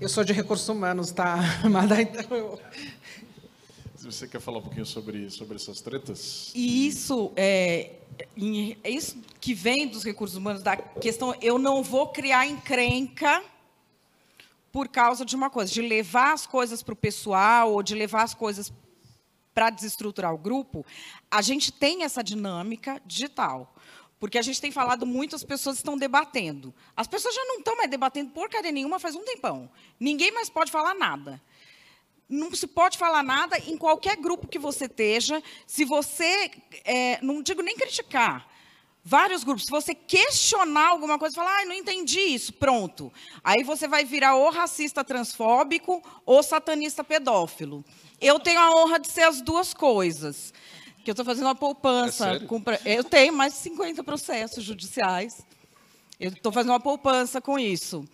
Eu 0.00 0.08
sou 0.08 0.22
de 0.22 0.32
recursos 0.32 0.68
humanos, 0.68 1.10
tá, 1.10 1.36
Amada? 1.64 2.00
Então, 2.00 2.36
eu... 2.36 2.60
Você 3.96 4.28
quer 4.28 4.40
falar 4.40 4.58
um 4.58 4.62
pouquinho 4.62 4.86
sobre, 4.86 5.28
sobre 5.28 5.56
essas 5.56 5.80
tretas? 5.80 6.52
E 6.54 6.86
isso 6.86 7.32
é, 7.34 7.96
é 8.84 8.88
isso 8.88 9.20
que 9.40 9.52
vem 9.52 9.88
dos 9.88 10.04
recursos 10.04 10.36
humanos, 10.36 10.62
da 10.62 10.76
questão, 10.76 11.34
eu 11.42 11.58
não 11.58 11.82
vou 11.82 12.06
criar 12.06 12.46
encrenca 12.46 13.42
por 14.78 14.86
causa 14.86 15.24
de 15.24 15.34
uma 15.34 15.50
coisa, 15.50 15.72
de 15.72 15.82
levar 15.82 16.32
as 16.32 16.46
coisas 16.46 16.84
para 16.84 16.92
o 16.92 16.96
pessoal 16.96 17.72
ou 17.72 17.82
de 17.82 17.96
levar 17.96 18.22
as 18.22 18.32
coisas 18.32 18.72
para 19.52 19.70
desestruturar 19.70 20.32
o 20.32 20.38
grupo, 20.38 20.86
a 21.28 21.42
gente 21.42 21.72
tem 21.72 22.04
essa 22.04 22.22
dinâmica 22.22 23.02
digital. 23.04 23.74
Porque 24.20 24.38
a 24.38 24.42
gente 24.42 24.60
tem 24.60 24.70
falado 24.70 25.04
muito, 25.04 25.34
as 25.34 25.42
pessoas 25.42 25.78
estão 25.78 25.98
debatendo. 25.98 26.72
As 26.96 27.08
pessoas 27.08 27.34
já 27.34 27.44
não 27.44 27.58
estão 27.58 27.76
mais 27.76 27.90
debatendo 27.90 28.30
porcaria 28.30 28.70
nenhuma 28.70 29.00
faz 29.00 29.16
um 29.16 29.24
tempão. 29.24 29.68
Ninguém 29.98 30.30
mais 30.30 30.48
pode 30.48 30.70
falar 30.70 30.94
nada. 30.94 31.42
Não 32.28 32.54
se 32.54 32.68
pode 32.68 32.96
falar 32.96 33.24
nada 33.24 33.58
em 33.58 33.76
qualquer 33.76 34.16
grupo 34.16 34.46
que 34.46 34.60
você 34.60 34.84
esteja. 34.84 35.42
Se 35.66 35.84
você, 35.84 36.52
é, 36.84 37.18
não 37.20 37.42
digo 37.42 37.62
nem 37.62 37.74
criticar, 37.74 38.48
vários 39.08 39.42
grupos. 39.42 39.64
Se 39.64 39.70
você 39.70 39.94
questionar 39.94 40.88
alguma 40.88 41.18
coisa, 41.18 41.34
falar, 41.34 41.62
ah, 41.62 41.64
não 41.64 41.72
entendi 41.74 42.20
isso, 42.20 42.52
pronto. 42.52 43.10
Aí 43.42 43.64
você 43.64 43.88
vai 43.88 44.04
virar 44.04 44.34
ou 44.34 44.50
racista 44.50 45.02
transfóbico 45.02 46.02
ou 46.26 46.42
satanista 46.42 47.02
pedófilo. 47.02 47.82
Eu 48.20 48.38
tenho 48.38 48.60
a 48.60 48.70
honra 48.76 48.98
de 48.98 49.08
ser 49.08 49.22
as 49.22 49.40
duas 49.40 49.72
coisas. 49.72 50.52
Que 51.02 51.10
eu 51.10 51.12
estou 51.12 51.24
fazendo 51.24 51.46
uma 51.46 51.54
poupança. 51.54 52.32
É 52.32 52.40
com, 52.40 52.62
eu 52.84 53.02
tenho 53.02 53.32
mais 53.32 53.54
de 53.54 53.60
50 53.60 54.04
processos 54.04 54.62
judiciais. 54.62 55.40
Eu 56.20 56.30
estou 56.30 56.52
fazendo 56.52 56.72
uma 56.72 56.80
poupança 56.80 57.40
com 57.40 57.58
isso. 57.58 58.04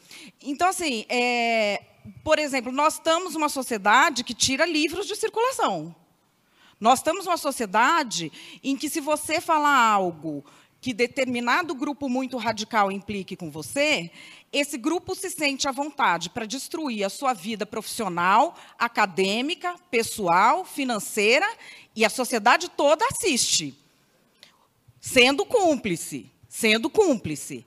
Então, 0.40 0.68
assim, 0.68 1.04
é, 1.08 1.82
por 2.22 2.38
exemplo, 2.38 2.70
nós 2.70 2.94
estamos 2.94 3.34
numa 3.34 3.48
sociedade 3.48 4.22
que 4.22 4.34
tira 4.34 4.64
livros 4.64 5.08
de 5.08 5.16
circulação. 5.16 5.94
Nós 6.78 6.98
estamos 6.98 7.24
numa 7.24 7.36
sociedade 7.36 8.30
em 8.62 8.76
que, 8.76 8.90
se 8.90 9.00
você 9.00 9.40
falar 9.40 9.76
algo 9.76 10.44
que 10.84 10.92
determinado 10.92 11.74
grupo 11.74 12.10
muito 12.10 12.36
radical 12.36 12.92
implique 12.92 13.36
com 13.36 13.50
você, 13.50 14.10
esse 14.52 14.76
grupo 14.76 15.14
se 15.14 15.30
sente 15.30 15.66
à 15.66 15.72
vontade 15.72 16.28
para 16.28 16.44
destruir 16.44 17.04
a 17.04 17.08
sua 17.08 17.32
vida 17.32 17.64
profissional, 17.64 18.54
acadêmica, 18.78 19.76
pessoal, 19.90 20.62
financeira, 20.62 21.50
e 21.96 22.04
a 22.04 22.10
sociedade 22.10 22.68
toda 22.68 23.02
assiste, 23.06 23.74
sendo 25.00 25.46
cúmplice, 25.46 26.30
sendo 26.50 26.90
cúmplice. 26.90 27.64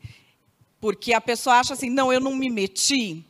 Porque 0.79 1.11
a 1.11 1.19
pessoa 1.19 1.55
acha 1.55 1.73
assim, 1.73 1.89
não, 1.89 2.13
eu 2.13 2.19
não 2.19 2.35
me 2.35 2.51
meti, 2.51 3.25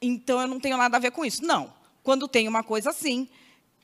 então 0.00 0.40
eu 0.40 0.48
não 0.48 0.58
tenho 0.58 0.78
nada 0.78 0.96
a 0.96 1.00
ver 1.00 1.10
com 1.10 1.26
isso. 1.26 1.44
Não, 1.44 1.70
quando 2.02 2.26
tem 2.26 2.48
uma 2.48 2.62
coisa 2.62 2.88
assim, 2.88 3.28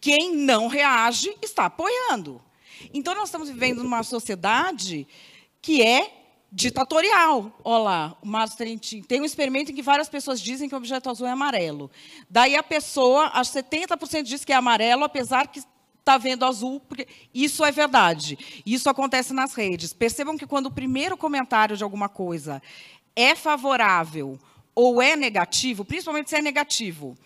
quem 0.00 0.34
não 0.34 0.66
reage 0.66 1.36
está 1.42 1.66
apoiando. 1.66 2.40
Então, 2.92 3.14
nós 3.14 3.28
estamos 3.28 3.48
vivendo 3.48 3.82
numa 3.82 4.02
sociedade 4.02 5.06
que 5.60 5.82
é 5.82 6.12
ditatorial. 6.50 7.52
Olha 7.64 7.82
lá, 7.82 8.16
o 8.22 8.26
Márcio 8.26 8.58
Trentin. 8.58 9.02
Tem 9.02 9.20
um 9.20 9.24
experimento 9.24 9.72
em 9.72 9.74
que 9.74 9.82
várias 9.82 10.08
pessoas 10.08 10.40
dizem 10.40 10.68
que 10.68 10.74
o 10.74 10.78
objeto 10.78 11.10
azul 11.10 11.26
é 11.26 11.30
amarelo. 11.30 11.90
Daí 12.30 12.56
a 12.56 12.62
pessoa, 12.62 13.30
que 13.30 13.38
70% 13.38 14.22
diz 14.22 14.44
que 14.44 14.52
é 14.52 14.56
amarelo, 14.56 15.04
apesar 15.04 15.48
que 15.48 15.60
está 15.98 16.18
vendo 16.18 16.44
azul, 16.44 16.80
porque 16.80 17.08
isso 17.34 17.64
é 17.64 17.72
verdade. 17.72 18.62
Isso 18.64 18.88
acontece 18.88 19.34
nas 19.34 19.54
redes. 19.54 19.92
Percebam 19.92 20.38
que 20.38 20.46
quando 20.46 20.66
o 20.66 20.70
primeiro 20.70 21.16
comentário 21.16 21.76
de 21.76 21.82
alguma 21.82 22.08
coisa 22.08 22.62
é 23.14 23.34
favorável 23.34 24.38
ou 24.74 25.02
é 25.02 25.16
negativo, 25.16 25.84
principalmente 25.84 26.30
se 26.30 26.36
é 26.36 26.42
negativo, 26.42 27.16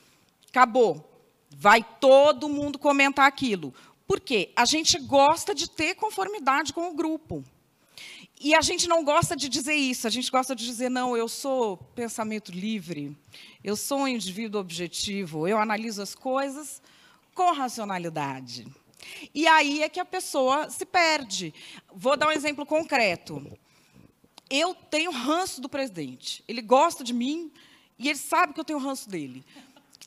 acabou. 0.48 1.06
Vai 1.54 1.84
todo 2.00 2.48
mundo 2.48 2.78
comentar 2.78 3.26
aquilo. 3.26 3.74
Por 4.10 4.18
quê? 4.18 4.50
A 4.56 4.64
gente 4.64 4.98
gosta 4.98 5.54
de 5.54 5.70
ter 5.70 5.94
conformidade 5.94 6.72
com 6.72 6.90
o 6.90 6.94
grupo. 6.94 7.44
E 8.40 8.56
a 8.56 8.60
gente 8.60 8.88
não 8.88 9.04
gosta 9.04 9.36
de 9.36 9.48
dizer 9.48 9.76
isso, 9.76 10.04
a 10.04 10.10
gente 10.10 10.28
gosta 10.32 10.52
de 10.52 10.66
dizer, 10.66 10.88
não, 10.88 11.16
eu 11.16 11.28
sou 11.28 11.76
pensamento 11.94 12.50
livre, 12.50 13.16
eu 13.62 13.76
sou 13.76 13.98
um 13.98 14.08
indivíduo 14.08 14.60
objetivo, 14.60 15.46
eu 15.46 15.58
analiso 15.58 16.02
as 16.02 16.12
coisas 16.12 16.82
com 17.36 17.52
racionalidade. 17.52 18.66
E 19.32 19.46
aí 19.46 19.80
é 19.84 19.88
que 19.88 20.00
a 20.00 20.04
pessoa 20.04 20.68
se 20.68 20.84
perde. 20.84 21.54
Vou 21.94 22.16
dar 22.16 22.26
um 22.26 22.32
exemplo 22.32 22.66
concreto. 22.66 23.40
Eu 24.50 24.74
tenho 24.74 25.12
ranço 25.12 25.60
do 25.60 25.68
presidente. 25.68 26.42
Ele 26.48 26.62
gosta 26.62 27.04
de 27.04 27.14
mim 27.14 27.48
e 27.96 28.08
ele 28.08 28.18
sabe 28.18 28.54
que 28.54 28.58
eu 28.58 28.64
tenho 28.64 28.80
ranço 28.80 29.08
dele. 29.08 29.44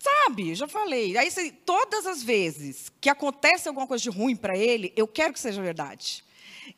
Sabe, 0.03 0.53
já 0.53 0.67
falei. 0.67 1.17
Aí, 1.17 1.31
se, 1.31 1.49
todas 1.49 2.05
as 2.05 2.21
vezes 2.21 2.91
que 2.99 3.09
acontece 3.09 3.69
alguma 3.69 3.87
coisa 3.87 4.03
de 4.03 4.09
ruim 4.09 4.35
para 4.35 4.57
ele, 4.57 4.91
eu 4.97 5.07
quero 5.07 5.31
que 5.31 5.39
seja 5.39 5.61
verdade. 5.61 6.25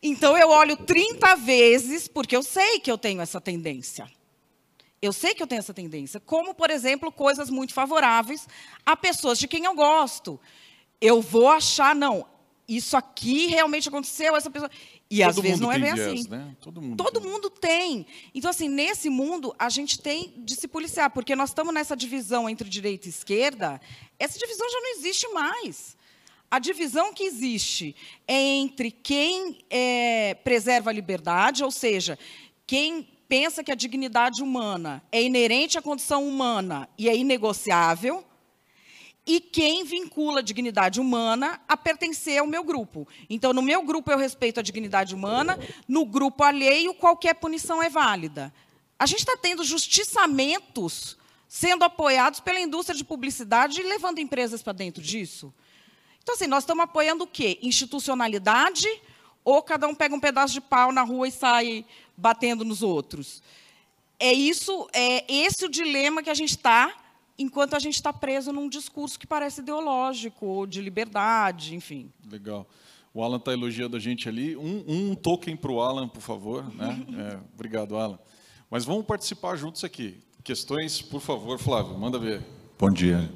Então, 0.02 0.38
eu 0.38 0.50
olho 0.50 0.78
30 0.78 1.36
vezes, 1.38 2.08
porque 2.08 2.36
eu 2.36 2.44
sei 2.44 2.80
que 2.80 2.92
eu 2.92 3.00
tenho 3.00 3.20
essa 3.22 3.42
tendência. 3.42 4.08
Eu 5.02 5.12
sei 5.12 5.34
que 5.34 5.42
eu 5.42 5.48
tenho 5.48 5.58
essa 5.58 5.74
tendência. 5.74 6.20
Como, 6.20 6.54
por 6.54 6.70
exemplo, 6.70 7.12
coisas 7.12 7.50
muito 7.50 7.74
favoráveis 7.74 8.48
a 8.86 8.96
pessoas 8.96 9.40
de 9.40 9.48
quem 9.48 9.66
eu 9.66 9.74
gosto. 9.74 10.40
Eu 11.02 11.20
vou 11.20 11.50
achar, 11.50 11.96
não, 11.96 12.28
isso 12.68 12.96
aqui 12.96 13.48
realmente 13.48 13.90
aconteceu, 13.90 14.36
essa 14.36 14.52
pessoa. 14.52 14.70
E 15.10 15.20
Todo 15.20 15.30
às 15.30 15.36
vezes 15.38 15.60
não 15.60 15.72
é 15.72 15.78
bem 15.78 15.94
viés, 15.94 16.20
assim. 16.22 16.30
Né? 16.30 16.56
Todo, 16.60 16.82
mundo, 16.82 16.98
Todo 16.98 17.22
tem. 17.22 17.32
mundo 17.32 17.50
tem. 17.50 18.08
Então, 18.34 18.50
assim, 18.50 18.68
nesse 18.68 19.10
mundo, 19.10 19.56
a 19.60 19.70
gente 19.70 20.00
tem 20.00 20.34
de 20.38 20.56
se 20.56 20.68
policiar, 20.68 21.12
porque 21.12 21.36
nós 21.36 21.50
estamos 21.50 21.74
nessa 21.74 21.96
divisão 21.96 22.50
entre 22.50 22.68
direita 22.68 23.08
e 23.08 23.12
esquerda, 23.12 23.80
essa 24.18 24.40
divisão 24.40 24.68
já 24.70 24.80
não 24.80 24.98
existe 24.98 25.28
mais. 25.30 25.96
A 26.50 26.58
divisão 26.58 27.14
que 27.14 27.24
existe 27.24 27.96
é 28.28 28.40
entre 28.40 28.90
quem 28.90 29.60
é, 29.70 30.36
preserva 30.44 30.90
a 30.90 30.94
liberdade, 30.94 31.64
ou 31.64 31.72
seja, 31.72 32.18
quem 32.66 33.08
pensa 33.28 33.64
que 33.64 33.72
a 33.72 33.76
dignidade 33.76 34.42
humana 34.42 35.04
é 35.12 35.22
inerente 35.22 35.78
à 35.78 35.82
condição 35.82 36.28
humana 36.28 36.88
e 36.98 37.10
é 37.10 37.16
inegociável, 37.16 38.24
e 39.26 39.40
quem 39.40 39.84
vincula 39.84 40.40
a 40.40 40.44
dignidade 40.44 41.00
humana 41.00 41.60
a 41.68 41.76
pertencer 41.76 42.40
ao 42.40 42.46
meu 42.48 42.64
grupo. 42.64 43.08
Então, 43.30 43.54
no 43.54 43.62
meu 43.62 43.84
grupo 43.84 44.12
eu 44.12 44.18
respeito 44.18 44.60
a 44.60 44.64
dignidade 44.64 45.16
humana, 45.16 45.58
no 45.88 46.06
grupo 46.06 46.44
alheio 46.44 46.94
qualquer 46.94 47.34
punição 47.36 47.82
é 47.82 47.90
válida. 47.90 48.54
A 49.00 49.06
gente 49.06 49.20
está 49.20 49.36
tendo 49.36 49.64
justiçamentos 49.64 51.18
sendo 51.48 51.84
apoiados 51.84 52.40
pela 52.40 52.60
indústria 52.60 52.98
de 52.98 53.04
publicidade 53.04 53.80
e 53.80 53.84
levando 53.84 54.20
empresas 54.20 54.62
para 54.62 54.74
dentro 54.74 55.02
disso. 55.02 55.54
Então, 56.22 56.36
assim, 56.36 56.48
nós 56.48 56.64
estamos 56.64 56.84
apoiando 56.84 57.24
o 57.24 57.28
quê? 57.28 57.60
Institucionalidade 57.62 58.88
ou 59.44 59.62
cada 59.62 59.88
um 59.88 59.96
pega 59.96 60.16
um 60.16 60.20
pedaço 60.20 60.54
de 60.54 60.62
pau 60.62 60.92
na 60.92 61.04
rua 61.04 61.28
e 61.28 61.32
sai 61.32 61.86
batendo 62.18 62.66
nos 62.66 62.82
outros? 62.82 63.44
É 64.20 64.34
isso, 64.34 64.88
é 64.94 65.24
esse 65.32 65.66
o 65.66 65.70
dilema 65.70 66.24
que 66.24 66.30
a 66.30 66.34
gente 66.34 66.52
está 66.52 67.05
enquanto 67.38 67.76
a 67.76 67.80
gente 67.80 67.96
está 67.96 68.14
preso 68.14 68.52
num 68.52 68.70
discurso 68.70 69.20
que 69.20 69.28
parece 69.28 69.62
ideológico, 69.62 70.46
ou 70.46 70.66
de 70.66 70.82
liberdade, 70.82 71.76
enfim. 71.76 72.12
Legal. 72.30 72.68
O 73.14 73.24
Alan 73.24 73.38
está 73.38 73.54
elogiando 73.54 73.96
a 73.96 74.00
gente 74.00 74.28
ali. 74.28 74.58
Um, 74.58 74.84
um 74.88 75.16
token 75.16 75.56
para 75.56 75.72
o 75.72 75.82
Alan, 75.82 76.08
por 76.08 76.22
favor. 76.22 76.66
Né? 76.76 77.06
É, 77.18 77.40
obrigado, 77.54 77.96
Alan. 77.96 78.20
Mas 78.70 78.84
vamos 78.84 79.06
participar 79.06 79.56
juntos 79.56 79.84
aqui. 79.84 80.18
Questões, 80.44 81.02
por 81.02 81.22
favor, 81.22 81.58
Flávio, 81.58 81.98
manda 81.98 82.20
ver. 82.20 82.44
Bom 82.78 82.92
dia. 82.92 83.32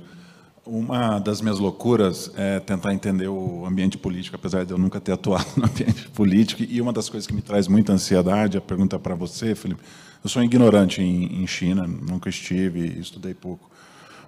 Uma 0.66 1.18
das 1.18 1.41
minhas 1.41 1.58
loucuras 1.60 2.30
é 2.36 2.60
tentar 2.60 2.93
entender 2.93 3.30
o 3.30 3.66
ambiente 3.66 3.97
político, 3.97 4.36
apesar 4.36 4.66
de 4.66 4.72
eu 4.72 4.78
nunca 4.78 5.00
ter 5.00 5.14
atuado 5.14 5.47
no 5.56 5.66
ambiente 5.66 6.10
político. 6.10 6.62
E 6.62 6.82
uma 6.82 6.91
das 6.91 7.08
coisas 7.08 7.26
que 7.26 7.34
me 7.34 7.41
traz 7.41 7.68
muita 7.68 7.93
ansiedade, 7.93 8.58
a 8.58 8.62
pergunta 8.62 9.00
para 9.00 9.16
você, 9.16 9.56
Felipe, 9.56 9.82
eu 10.22 10.30
sou 10.30 10.43
ignorante 10.43 11.02
em, 11.02 11.41
em 11.41 11.47
China, 11.47 11.88
nunca 11.88 12.30
estive, 12.30 13.00
estudei 13.00 13.34
pouco. 13.34 13.72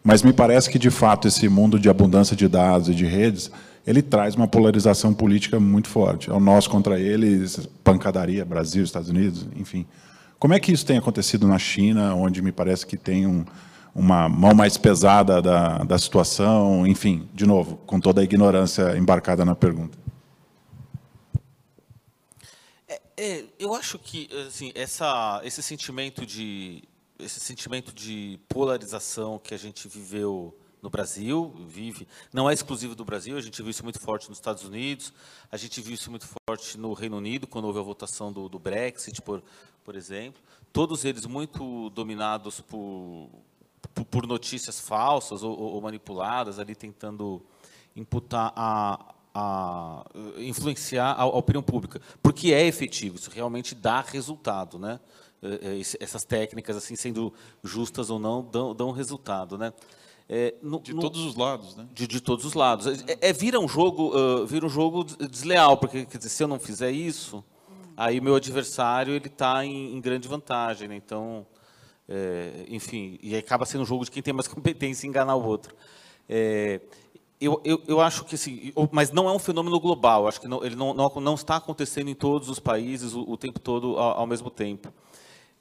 Mas 0.03 0.23
me 0.23 0.33
parece 0.33 0.69
que, 0.69 0.79
de 0.79 0.89
fato, 0.89 1.27
esse 1.27 1.47
mundo 1.47 1.79
de 1.79 1.89
abundância 1.89 2.35
de 2.35 2.47
dados 2.47 2.89
e 2.89 2.95
de 2.95 3.05
redes, 3.05 3.51
ele 3.85 4.01
traz 4.01 4.35
uma 4.35 4.47
polarização 4.47 5.13
política 5.13 5.59
muito 5.59 5.87
forte. 5.87 6.29
É 6.29 6.33
o 6.33 6.39
nós 6.39 6.67
contra 6.67 6.99
eles, 6.99 7.67
pancadaria, 7.83 8.43
Brasil, 8.43 8.83
Estados 8.83 9.09
Unidos, 9.09 9.47
enfim. 9.55 9.85
Como 10.39 10.53
é 10.53 10.59
que 10.59 10.71
isso 10.71 10.85
tem 10.85 10.97
acontecido 10.97 11.47
na 11.47 11.59
China, 11.59 12.15
onde 12.15 12.41
me 12.41 12.51
parece 12.51 12.85
que 12.85 12.97
tem 12.97 13.27
um, 13.27 13.45
uma 13.93 14.27
mão 14.27 14.55
mais 14.55 14.75
pesada 14.75 15.39
da, 15.39 15.79
da 15.79 15.99
situação, 15.99 16.87
enfim, 16.87 17.27
de 17.33 17.45
novo, 17.45 17.77
com 17.85 17.99
toda 17.99 18.21
a 18.21 18.23
ignorância 18.23 18.97
embarcada 18.97 19.45
na 19.45 19.53
pergunta? 19.53 19.97
É, 22.87 23.01
é, 23.17 23.43
eu 23.59 23.75
acho 23.75 23.99
que 23.99 24.27
assim, 24.47 24.71
essa, 24.73 25.41
esse 25.43 25.61
sentimento 25.61 26.25
de 26.25 26.83
esse 27.23 27.39
sentimento 27.39 27.93
de 27.93 28.39
polarização 28.47 29.39
que 29.39 29.53
a 29.53 29.57
gente 29.57 29.87
viveu 29.87 30.55
no 30.81 30.89
Brasil, 30.89 31.53
vive, 31.67 32.07
não 32.33 32.49
é 32.49 32.53
exclusivo 32.53 32.95
do 32.95 33.05
Brasil, 33.05 33.37
a 33.37 33.41
gente 33.41 33.61
viu 33.61 33.69
isso 33.69 33.83
muito 33.83 33.99
forte 33.99 34.27
nos 34.27 34.39
Estados 34.39 34.63
Unidos, 34.63 35.13
a 35.51 35.57
gente 35.57 35.79
viu 35.79 35.93
isso 35.93 36.09
muito 36.09 36.27
forte 36.47 36.77
no 36.77 36.93
Reino 36.93 37.17
Unido, 37.17 37.45
quando 37.45 37.65
houve 37.65 37.79
a 37.79 37.83
votação 37.83 38.33
do, 38.33 38.49
do 38.49 38.57
Brexit, 38.57 39.21
por, 39.21 39.43
por 39.83 39.95
exemplo. 39.95 40.41
Todos 40.73 41.05
eles 41.05 41.25
muito 41.25 41.91
dominados 41.91 42.61
por, 42.61 43.29
por, 43.93 44.05
por 44.05 44.27
notícias 44.27 44.79
falsas 44.79 45.43
ou, 45.43 45.57
ou, 45.57 45.81
manipuladas, 45.81 46.57
ali 46.57 46.73
tentando 46.73 47.45
imputar 47.95 48.51
a, 48.55 49.13
a 49.35 50.05
influenciar 50.37 51.11
a, 51.11 51.21
a 51.21 51.25
opinião 51.25 51.61
pública, 51.61 52.01
porque 52.23 52.53
é 52.53 52.65
efetivo, 52.65 53.17
isso 53.17 53.29
realmente 53.29 53.75
dá 53.75 54.01
resultado, 54.01 54.79
né? 54.79 54.99
É, 55.43 55.79
é, 55.79 55.81
essas 55.99 56.23
técnicas, 56.23 56.77
assim, 56.77 56.95
sendo 56.95 57.33
justas 57.63 58.11
ou 58.11 58.19
não, 58.19 58.43
dão, 58.43 58.75
dão 58.75 58.91
resultado, 58.91 59.57
né? 59.57 59.73
É, 60.29 60.53
no, 60.61 60.79
de 60.79 60.93
no, 60.93 61.01
todos 61.01 61.19
os 61.25 61.35
lados, 61.35 61.75
né? 61.75 61.87
De, 61.91 62.07
de 62.07 62.21
todos 62.21 62.45
os 62.45 62.53
lados. 62.53 62.87
É, 62.87 63.29
é, 63.29 63.33
vira 63.33 63.59
um 63.59 63.67
jogo, 63.67 64.15
uh, 64.15 64.45
vira 64.45 64.65
um 64.65 64.69
jogo 64.69 65.03
desleal, 65.03 65.77
porque 65.77 66.05
dizer, 66.05 66.29
se 66.29 66.43
eu 66.43 66.47
não 66.47 66.59
fizer 66.59 66.91
isso, 66.91 67.43
aí 67.97 68.21
meu 68.21 68.35
adversário 68.35 69.15
ele 69.15 69.27
está 69.27 69.65
em, 69.65 69.95
em, 69.95 69.99
grande 69.99 70.27
vantagem, 70.27 70.87
né? 70.87 70.95
Então, 70.95 71.45
é, 72.07 72.65
enfim, 72.69 73.17
e 73.21 73.35
acaba 73.35 73.65
sendo 73.65 73.81
um 73.81 73.85
jogo 73.85 74.05
de 74.05 74.11
quem 74.11 74.21
tem 74.21 74.33
mais 74.33 74.47
competência 74.47 75.07
em 75.07 75.09
enganar 75.09 75.35
o 75.35 75.43
outro. 75.43 75.75
É, 76.29 76.79
eu, 77.41 77.59
eu, 77.65 77.81
eu, 77.87 77.99
acho 77.99 78.23
que 78.25 78.35
assim, 78.35 78.71
mas 78.91 79.11
não 79.11 79.27
é 79.27 79.33
um 79.33 79.39
fenômeno 79.39 79.79
global. 79.79 80.27
Acho 80.27 80.39
que 80.39 80.47
não, 80.47 80.63
ele 80.63 80.75
não, 80.75 80.93
não, 80.93 81.09
não 81.19 81.33
está 81.33 81.55
acontecendo 81.55 82.09
em 82.09 82.15
todos 82.15 82.47
os 82.47 82.59
países 82.59 83.15
o, 83.15 83.21
o 83.23 83.35
tempo 83.35 83.59
todo 83.59 83.97
ao, 83.97 84.19
ao 84.19 84.27
mesmo 84.27 84.51
tempo. 84.51 84.93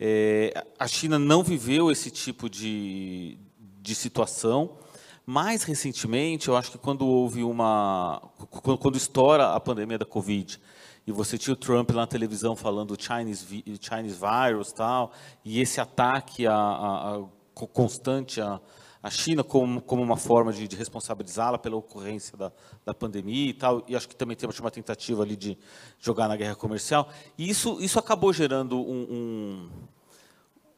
É, 0.03 0.65
a 0.79 0.87
China 0.89 1.19
não 1.19 1.43
viveu 1.43 1.91
esse 1.91 2.11
tipo 2.11 2.49
de, 2.49 3.37
de 3.83 3.95
situação. 3.95 4.79
Mais 5.27 5.63
recentemente, 5.63 6.49
eu 6.49 6.57
acho 6.57 6.71
que 6.73 6.79
quando 6.79 7.07
houve 7.07 7.45
uma. 7.45 8.23
Quando, 8.49 8.79
quando 8.79 8.97
estoura 8.97 9.53
a 9.53 9.61
pandemia 9.61 9.99
da 9.99 10.07
Covid, 10.07 10.59
e 11.07 11.13
você 11.13 11.37
tinha 11.37 11.53
o 11.53 11.57
Trump 11.57 11.91
lá 11.91 12.03
na 12.03 12.07
televisão 12.07 12.57
falando 12.57 12.97
Chinese, 12.99 13.63
Chinese 13.79 14.19
virus 14.19 14.73
tal, 14.73 15.13
e 15.45 15.61
esse 15.61 15.83
ataque 15.83 16.47
a, 16.47 16.55
a, 16.55 17.17
a 17.17 17.67
constante 17.67 18.41
a 19.03 19.11
China 19.11 19.43
como, 19.43 19.81
como 19.81 20.03
uma 20.03 20.17
forma 20.17 20.53
de, 20.53 20.69
de 20.69 20.77
responsabilizá-la 20.77 21.59
pela 21.59 21.77
ocorrência 21.77 22.37
da, 22.37 22.53
da 22.85 22.93
pandemia 22.93 23.49
e 23.51 23.55
tal, 23.55 23.83
e 23.89 23.97
acho 23.97 24.09
que 24.09 24.15
também 24.15 24.37
temos 24.37 24.59
uma 24.61 24.71
tentativa 24.71 25.23
ali 25.23 25.37
de 25.37 25.57
jogar 25.99 26.29
na 26.29 26.37
guerra 26.37 26.55
comercial. 26.55 27.09
E 27.39 27.49
isso, 27.49 27.79
isso 27.81 27.99
acabou 27.99 28.33
gerando 28.33 28.79
um, 28.79 29.71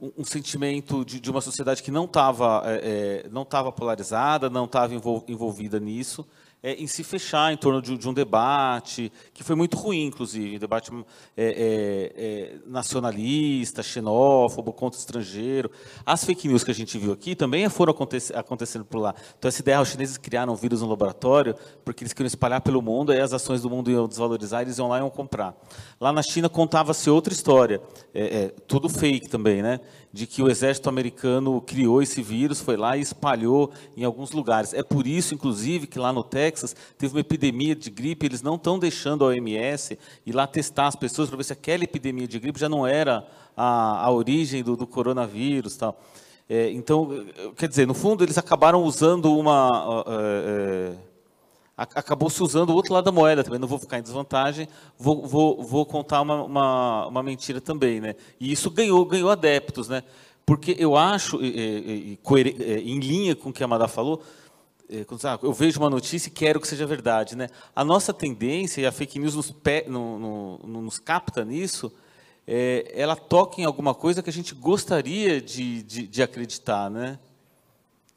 um, 0.00 0.12
um 0.18 0.24
sentimento 0.24 1.04
de, 1.04 1.18
de, 1.18 1.30
uma 1.30 1.40
sociedade 1.40 1.82
que 1.82 1.90
não 1.90 2.04
estava 2.04 2.62
é, 2.64 3.24
é, 3.24 3.28
não 3.28 3.42
estava 3.42 3.72
polarizada, 3.72 4.48
não 4.48 4.66
estava 4.66 4.94
envolvida 4.94 5.80
nisso, 5.80 6.26
é, 6.62 6.74
em 6.74 6.86
se 6.86 7.02
fechar 7.02 7.52
em 7.52 7.56
torno 7.56 7.82
de, 7.82 7.98
de, 7.98 8.08
um 8.08 8.14
debate, 8.14 9.10
que 9.34 9.42
foi 9.42 9.56
muito 9.56 9.76
ruim, 9.76 10.06
inclusive, 10.06 10.56
um 10.56 10.58
debate 10.58 10.90
é, 10.92 11.44
é, 11.44 12.12
é, 12.16 12.58
nacionalista, 12.66 13.82
xenófobo, 13.82 14.72
contra 14.72 14.98
estrangeiro. 14.98 15.70
As 16.06 16.24
fake 16.24 16.46
news 16.46 16.62
que 16.62 16.70
a 16.70 16.74
gente 16.74 16.96
viu 16.98 17.12
aqui 17.12 17.34
também 17.34 17.68
foram 17.68 17.94
acontecendo 18.34 18.84
por 18.84 18.98
lá. 18.98 19.14
Então, 19.38 19.48
essa 19.48 19.60
ideia, 19.60 19.80
os 19.80 19.88
chineses 19.88 20.16
criaram 20.16 20.52
um 20.52 20.56
vírus 20.56 20.82
no 20.82 20.88
laboratório, 20.88 21.56
porque 21.84 22.04
eles 22.04 22.12
queriam 22.12 22.28
espalhar 22.28 22.60
pelo 22.60 22.80
mundo, 22.80 23.10
aí 23.10 23.20
as 23.20 23.32
ações 23.32 23.60
do 23.60 23.68
mundo 23.68 23.90
iam 23.90 24.06
desvalorizar, 24.06 24.62
eles 24.62 24.78
iam 24.78 24.88
lá 24.88 24.98
e 24.98 25.00
iam 25.00 25.10
comprar. 25.10 25.56
Lá 26.00 26.12
na 26.12 26.22
China 26.22 26.48
contava-se 26.48 27.10
outra 27.10 27.32
história, 27.32 27.82
é, 28.14 28.48
tudo 28.68 28.88
fake 28.88 29.28
também, 29.28 29.62
né? 29.62 29.80
De 30.12 30.26
que 30.26 30.42
o 30.42 30.50
exército 30.50 30.88
americano 30.88 31.60
criou 31.60 32.02
esse 32.02 32.20
vírus, 32.20 32.60
foi 32.60 32.76
lá 32.76 32.96
e 32.96 33.00
espalhou 33.00 33.72
em 33.96 34.04
alguns 34.04 34.32
lugares. 34.32 34.74
É 34.74 34.82
por 34.82 35.06
isso, 35.06 35.34
inclusive, 35.34 35.86
que 35.86 35.98
lá 35.98 36.12
no 36.12 36.22
Texas 36.22 36.76
teve 36.98 37.14
uma 37.14 37.20
epidemia 37.20 37.74
de 37.74 37.88
gripe, 37.88 38.26
eles 38.26 38.42
não 38.42 38.56
estão 38.56 38.78
deixando 38.78 39.24
a 39.24 39.28
OMS 39.28 39.98
ir 40.26 40.32
lá 40.32 40.46
testar 40.46 40.88
as 40.88 40.96
pessoas 40.96 41.28
para 41.28 41.38
ver 41.38 41.44
se 41.44 41.52
aquela 41.52 41.84
epidemia 41.84 42.28
de 42.28 42.38
gripe 42.38 42.60
já 42.60 42.68
não 42.68 42.86
era 42.86 43.26
a, 43.56 44.04
a 44.04 44.10
origem 44.10 44.62
do, 44.62 44.76
do 44.76 44.86
coronavírus. 44.86 45.76
Tal. 45.76 45.98
É, 46.48 46.70
então, 46.70 47.26
quer 47.56 47.68
dizer, 47.68 47.86
no 47.86 47.94
fundo, 47.94 48.22
eles 48.22 48.36
acabaram 48.36 48.82
usando 48.82 49.34
uma... 49.34 50.04
É, 50.06 50.92
é, 51.08 51.11
acabou 51.76 52.28
se 52.28 52.42
usando 52.42 52.70
o 52.70 52.74
outro 52.74 52.92
lado 52.92 53.04
da 53.04 53.12
moeda 53.12 53.42
também. 53.42 53.58
Não 53.58 53.68
vou 53.68 53.78
ficar 53.78 53.98
em 53.98 54.02
desvantagem, 54.02 54.68
vou, 54.98 55.26
vou, 55.26 55.62
vou 55.62 55.86
contar 55.86 56.20
uma, 56.20 56.42
uma, 56.42 57.06
uma, 57.06 57.22
mentira 57.22 57.60
também, 57.60 58.00
né? 58.00 58.14
E 58.38 58.52
isso 58.52 58.70
ganhou, 58.70 59.04
ganhou 59.04 59.30
adeptos, 59.30 59.88
né? 59.88 60.02
Porque 60.44 60.76
eu 60.78 60.96
acho, 60.96 61.42
e, 61.42 62.18
e, 62.18 62.90
em 62.90 62.98
linha 62.98 63.34
com 63.34 63.50
o 63.50 63.52
que 63.52 63.62
a 63.62 63.66
Amada 63.66 63.88
falou, 63.88 64.22
ah, 65.24 65.38
eu 65.42 65.52
vejo 65.52 65.80
uma 65.80 65.88
notícia 65.88 66.28
e 66.28 66.32
quero 66.32 66.60
que 66.60 66.68
seja 66.68 66.86
verdade, 66.86 67.36
né? 67.36 67.48
A 67.74 67.84
nossa 67.84 68.12
tendência, 68.12 68.80
e 68.80 68.86
a 68.86 68.92
fake 68.92 69.18
news 69.18 69.34
nos, 69.34 69.50
pe, 69.50 69.84
no, 69.88 70.18
no, 70.18 70.82
nos 70.82 70.98
capta 70.98 71.44
nisso, 71.44 71.92
é, 72.46 72.92
ela 72.94 73.16
toca 73.16 73.60
em 73.60 73.64
alguma 73.64 73.94
coisa 73.94 74.22
que 74.22 74.28
a 74.28 74.32
gente 74.32 74.54
gostaria 74.54 75.40
de, 75.40 75.82
de, 75.82 76.06
de 76.06 76.22
acreditar, 76.22 76.90
né? 76.90 77.18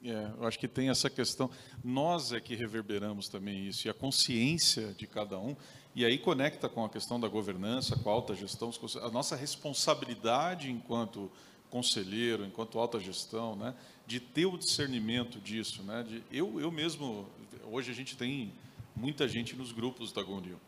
É, 0.07 0.31
eu 0.37 0.47
acho 0.47 0.59
que 0.59 0.67
tem 0.67 0.89
essa 0.89 1.09
questão. 1.09 1.49
Nós 1.83 2.31
é 2.31 2.39
que 2.39 2.55
reverberamos 2.55 3.27
também 3.27 3.67
isso, 3.67 3.87
e 3.87 3.89
a 3.89 3.93
consciência 3.93 4.93
de 4.93 5.07
cada 5.07 5.39
um, 5.39 5.55
e 5.95 6.05
aí 6.05 6.19
conecta 6.19 6.69
com 6.69 6.85
a 6.85 6.89
questão 6.89 7.19
da 7.19 7.27
governança, 7.27 7.95
com 7.95 8.09
a 8.09 8.13
alta 8.13 8.35
gestão, 8.35 8.71
a 9.01 9.09
nossa 9.09 9.35
responsabilidade 9.35 10.69
enquanto 10.69 11.31
conselheiro, 11.71 12.45
enquanto 12.45 12.77
alta 12.77 12.99
gestão, 12.99 13.55
né, 13.55 13.73
de 14.05 14.19
ter 14.19 14.45
o 14.45 14.57
discernimento 14.57 15.39
disso. 15.39 15.81
Né, 15.81 16.03
de, 16.03 16.23
eu, 16.31 16.59
eu 16.59 16.71
mesmo, 16.71 17.27
hoje 17.71 17.89
a 17.89 17.93
gente 17.95 18.15
tem 18.15 18.53
muita 18.95 19.27
gente 19.27 19.55
nos 19.55 19.71
grupos 19.71 20.11
da 20.11 20.21
GONIL. 20.21 20.59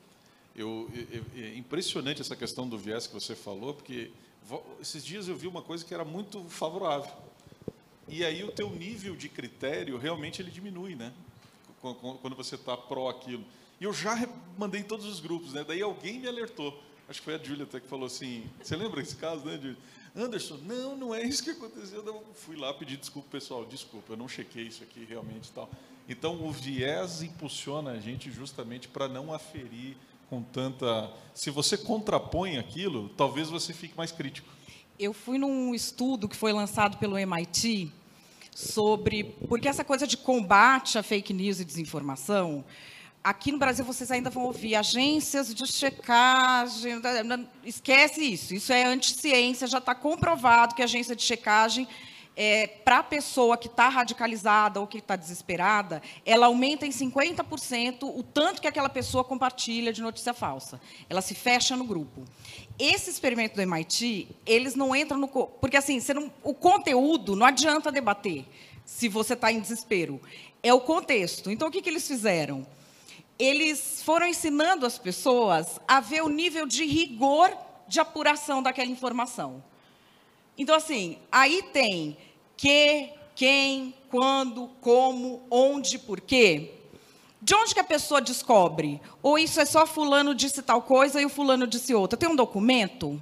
Eu, 0.55 0.89
é 1.35 1.55
impressionante 1.55 2.21
essa 2.21 2.35
questão 2.35 2.67
do 2.67 2.77
viés 2.77 3.05
que 3.05 3.13
você 3.13 3.35
falou, 3.35 3.75
porque 3.75 4.09
esses 4.81 5.05
dias 5.05 5.27
eu 5.27 5.35
vi 5.35 5.45
uma 5.45 5.61
coisa 5.61 5.85
que 5.85 5.93
era 5.93 6.03
muito 6.03 6.43
favorável. 6.49 7.26
E 8.07 8.23
aí 8.23 8.43
o 8.43 8.51
teu 8.51 8.69
nível 8.69 9.15
de 9.15 9.27
critério 9.27 9.97
realmente 9.97 10.41
ele 10.41 10.49
diminui, 10.51 10.95
né? 10.95 11.11
Quando 11.81 12.35
você 12.35 12.55
está 12.55 12.75
pró 12.75 13.09
aquilo. 13.09 13.43
E 13.79 13.83
eu 13.83 13.93
já 13.93 14.27
mandei 14.57 14.81
em 14.81 14.83
todos 14.83 15.05
os 15.05 15.19
grupos, 15.19 15.53
né? 15.53 15.63
Daí 15.67 15.81
alguém 15.81 16.19
me 16.19 16.27
alertou. 16.27 16.81
Acho 17.07 17.19
que 17.19 17.25
foi 17.25 17.35
a 17.35 17.37
Júlia 17.37 17.63
até 17.63 17.79
que 17.79 17.87
falou 17.87 18.05
assim. 18.05 18.49
Você 18.61 18.75
lembra 18.75 19.01
esse 19.01 19.15
caso, 19.15 19.45
né? 19.45 19.75
Anderson, 20.15 20.57
não, 20.63 20.97
não 20.97 21.15
é 21.15 21.21
isso 21.21 21.43
que 21.43 21.51
aconteceu. 21.51 22.03
Eu 22.03 22.23
fui 22.33 22.55
lá 22.55 22.73
pedir 22.73 22.97
desculpa, 22.97 23.29
pessoal. 23.31 23.65
Desculpa, 23.65 24.13
eu 24.13 24.17
não 24.17 24.27
chequei 24.27 24.63
isso 24.63 24.83
aqui 24.83 25.05
realmente 25.05 25.51
tal. 25.51 25.69
Então, 26.09 26.41
o 26.43 26.51
viés 26.51 27.21
impulsiona 27.21 27.91
a 27.91 27.99
gente 27.99 28.31
justamente 28.31 28.87
para 28.87 29.07
não 29.07 29.33
aferir 29.33 29.95
com 30.29 30.41
tanta. 30.41 31.11
Se 31.35 31.49
você 31.49 31.77
contrapõe 31.77 32.57
aquilo, 32.57 33.09
talvez 33.09 33.49
você 33.49 33.73
fique 33.73 33.95
mais 33.95 34.11
crítico. 34.11 34.49
Eu 34.97 35.13
fui 35.13 35.37
num 35.37 35.75
estudo 35.75 36.27
que 36.27 36.35
foi 36.35 36.51
lançado 36.51 36.97
pelo 36.97 37.17
MIT 37.17 37.91
sobre. 38.57 39.35
Porque 39.47 39.67
essa 39.67 39.83
coisa 39.83 40.07
de 40.07 40.17
combate 40.17 40.97
à 40.97 41.03
fake 41.03 41.33
news 41.33 41.59
e 41.59 41.65
desinformação 41.65 42.65
Aqui 43.27 43.51
no 43.51 43.57
Brasil 43.57 43.83
vocês 43.83 44.09
ainda 44.09 44.29
vão 44.29 44.45
ouvir 44.45 44.75
agências 44.75 45.53
de 45.53 45.67
checagem. 45.67 47.01
Esquece 47.65 48.21
isso. 48.21 48.53
Isso 48.53 48.71
é 48.71 48.85
anti-ciência. 48.85 49.67
Já 49.67 49.79
está 49.79 49.93
comprovado 49.93 50.73
que 50.73 50.81
a 50.81 50.85
agência 50.85 51.13
de 51.13 51.23
checagem, 51.23 51.85
é, 52.37 52.67
para 52.67 52.99
a 52.99 53.03
pessoa 53.03 53.57
que 53.57 53.67
está 53.67 53.89
radicalizada 53.89 54.79
ou 54.79 54.87
que 54.87 54.99
está 54.99 55.17
desesperada, 55.17 56.01
ela 56.25 56.45
aumenta 56.45 56.85
em 56.85 56.89
50% 56.89 58.03
o 58.03 58.23
tanto 58.23 58.61
que 58.61 58.67
aquela 58.67 58.87
pessoa 58.87 59.25
compartilha 59.25 59.91
de 59.91 60.01
notícia 60.01 60.33
falsa. 60.33 60.79
Ela 61.09 61.21
se 61.21 61.35
fecha 61.35 61.75
no 61.75 61.83
grupo. 61.83 62.23
Esse 62.79 63.09
experimento 63.09 63.55
do 63.55 63.61
MIT, 63.61 64.27
eles 64.45 64.75
não 64.75 64.95
entram 64.95 65.17
no. 65.17 65.27
Porque, 65.27 65.77
assim, 65.77 65.99
não, 66.13 66.31
o 66.43 66.53
conteúdo 66.53 67.35
não 67.35 67.45
adianta 67.45 67.91
debater 67.91 68.45
se 68.85 69.07
você 69.07 69.33
está 69.33 69.51
em 69.51 69.59
desespero. 69.59 70.21
É 70.61 70.73
o 70.73 70.79
contexto. 70.79 71.49
Então, 71.49 71.67
o 71.67 71.71
que, 71.71 71.81
que 71.81 71.89
eles 71.89 72.07
fizeram? 72.07 72.65
eles 73.39 74.01
foram 74.03 74.27
ensinando 74.27 74.85
as 74.85 74.97
pessoas 74.97 75.79
a 75.87 75.99
ver 75.99 76.23
o 76.23 76.29
nível 76.29 76.65
de 76.65 76.85
rigor 76.85 77.55
de 77.87 77.99
apuração 77.99 78.63
daquela 78.63 78.89
informação. 78.89 79.63
Então, 80.57 80.75
assim, 80.75 81.17
aí 81.31 81.61
tem 81.71 82.17
que, 82.55 83.09
quem, 83.35 83.93
quando, 84.09 84.67
como, 84.81 85.43
onde, 85.51 85.99
por 85.99 86.19
quê. 86.19 86.73
De 87.41 87.53
onde 87.55 87.73
que 87.73 87.79
a 87.79 87.83
pessoa 87.83 88.19
descobre? 88.19 88.99
Ou 89.21 89.37
isso 89.37 89.59
é 89.61 89.65
só 89.65 89.85
fulano 89.85 90.33
disse 90.33 90.61
tal 90.61 90.81
coisa 90.81 91.21
e 91.21 91.25
o 91.25 91.29
fulano 91.29 91.67
disse 91.67 91.93
outra? 91.93 92.17
Tem 92.17 92.27
um 92.27 92.35
documento? 92.35 93.21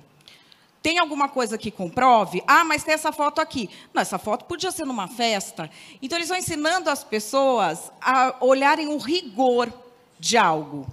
Tem 0.82 0.99
alguma 0.99 1.28
coisa 1.28 1.57
que 1.57 1.72
comprove? 1.72 2.43
Ah, 2.45 2.63
mas 2.63 2.84
tem 2.84 2.93
essa 2.93 3.11
foto 3.11 3.41
aqui. 3.41 3.70
Não, 3.93 4.01
essa 4.01 4.20
foto 4.20 4.45
podia 4.45 4.72
ser 4.72 4.86
numa 4.86 5.07
festa. 5.07 5.70
Então, 6.01 6.18
eles 6.18 6.30
vão 6.30 6.38
ensinando 6.38 6.89
as 6.89 7.03
pessoas 7.03 7.91
a 7.99 8.36
olharem 8.39 8.88
o 8.88 8.97
rigor 8.97 9.74
de 10.20 10.38
algo. 10.38 10.88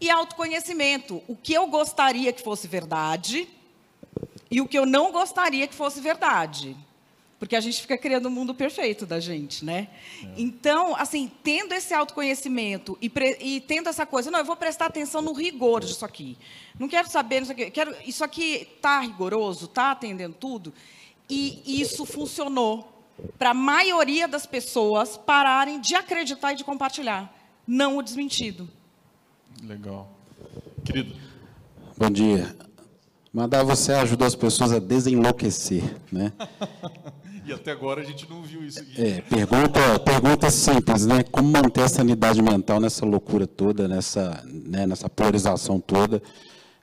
E 0.00 0.08
autoconhecimento, 0.08 1.22
o 1.26 1.36
que 1.36 1.52
eu 1.52 1.66
gostaria 1.66 2.32
que 2.32 2.42
fosse 2.42 2.68
verdade 2.68 3.48
e 4.50 4.60
o 4.60 4.68
que 4.68 4.78
eu 4.78 4.86
não 4.86 5.10
gostaria 5.10 5.66
que 5.66 5.74
fosse 5.74 6.00
verdade. 6.00 6.76
Porque 7.42 7.56
a 7.56 7.60
gente 7.60 7.80
fica 7.82 7.98
criando 7.98 8.26
o 8.26 8.28
um 8.28 8.30
mundo 8.30 8.54
perfeito 8.54 9.04
da 9.04 9.18
gente, 9.18 9.64
né? 9.64 9.88
É. 10.22 10.28
Então, 10.36 10.94
assim, 10.94 11.28
tendo 11.42 11.74
esse 11.74 11.92
autoconhecimento 11.92 12.96
e, 13.02 13.10
e, 13.40 13.60
tendo 13.60 13.88
essa 13.88 14.06
coisa, 14.06 14.30
não, 14.30 14.38
eu 14.38 14.44
vou 14.44 14.54
prestar 14.54 14.86
atenção 14.86 15.20
no 15.20 15.32
rigor 15.32 15.80
disso 15.80 16.04
aqui. 16.04 16.38
Não 16.78 16.86
quero 16.86 17.10
saber, 17.10 17.40
não 17.40 17.48
sei 17.48 17.68
quero, 17.72 17.96
isso 18.06 18.22
aqui 18.22 18.68
está 18.76 19.00
rigoroso, 19.00 19.64
está 19.64 19.90
atendendo 19.90 20.36
tudo. 20.38 20.72
E 21.28 21.80
isso 21.80 22.06
funcionou 22.06 23.04
para 23.36 23.50
a 23.50 23.54
maioria 23.54 24.28
das 24.28 24.46
pessoas 24.46 25.16
pararem 25.16 25.80
de 25.80 25.96
acreditar 25.96 26.52
e 26.52 26.54
de 26.54 26.62
compartilhar 26.62 27.36
não 27.66 27.96
o 27.96 28.02
desmentido. 28.02 28.70
Legal. 29.64 30.08
Querido. 30.84 31.16
Bom 31.98 32.08
dia. 32.08 32.54
Mandar 33.34 33.64
você 33.64 33.94
ajudou 33.94 34.28
as 34.28 34.36
pessoas 34.36 34.70
a 34.70 34.78
desenlouquecer, 34.78 35.82
né? 36.12 36.32
e 37.44 37.52
até 37.52 37.72
agora 37.72 38.00
a 38.00 38.04
gente 38.04 38.28
não 38.28 38.42
viu 38.42 38.64
isso. 38.64 38.80
É, 38.96 39.20
pergunta, 39.22 39.98
pergunta 40.00 40.50
simples, 40.50 41.06
né? 41.06 41.22
Como 41.24 41.50
manter 41.50 41.82
a 41.82 41.88
sanidade 41.88 42.40
mental 42.40 42.80
nessa 42.80 43.04
loucura 43.04 43.46
toda, 43.46 43.88
nessa, 43.88 44.42
né, 44.46 44.86
nessa 44.86 45.08
polarização 45.08 45.80
toda? 45.80 46.22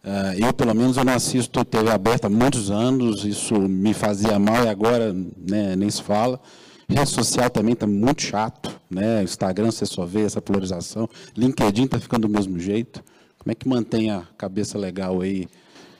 Uh, 0.03 0.45
eu, 0.45 0.53
pelo 0.53 0.74
menos, 0.74 0.97
eu 0.97 1.03
não 1.03 1.14
assisto 1.14 1.64
TV 1.66 1.89
aberta 1.91 2.28
há 2.28 2.30
muitos 2.30 2.72
anos, 2.72 3.26
isso 3.26 3.60
me 3.60 3.93
fazia 3.93 4.39
mal 4.39 4.64
e 4.64 4.70
agora 4.70 5.14
né, 5.14 5.76
nem 5.76 5.89
se 5.89 6.01
fala. 6.01 6.39
Rede 6.88 7.10
social 7.10 7.49
também 7.49 7.74
está 7.74 7.86
muito 7.86 8.22
chato, 8.22 8.72
né? 8.89 9.22
Instagram 9.22 9.70
você 9.70 9.86
só 9.86 10.05
vê 10.05 10.24
essa 10.24 10.41
polarização. 10.41 11.07
LinkedIn 11.38 11.84
está 11.84 11.99
ficando 11.99 12.28
do 12.28 12.34
mesmo 12.34 12.60
jeito. 12.60 13.03
Como 13.38 13.51
é 13.51 13.55
que 13.55 13.68
mantém 13.68 14.10
a 14.10 14.24
cabeça 14.38 14.78
legal 14.78 15.22
aí 15.22 15.47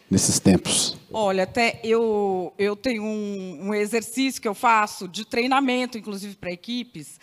nesses 0.10 0.40
tempos? 0.40 0.98
Olha, 1.12 1.44
até 1.44 1.80
eu, 1.84 2.54
eu 2.58 2.76
tenho 2.76 3.04
um, 3.04 3.68
um 3.68 3.74
exercício 3.74 4.42
que 4.42 4.48
eu 4.48 4.56
faço 4.56 5.08
de 5.08 5.26
treinamento, 5.26 5.98
inclusive 5.98 6.36
para 6.36 6.52
equipes, 6.52 7.20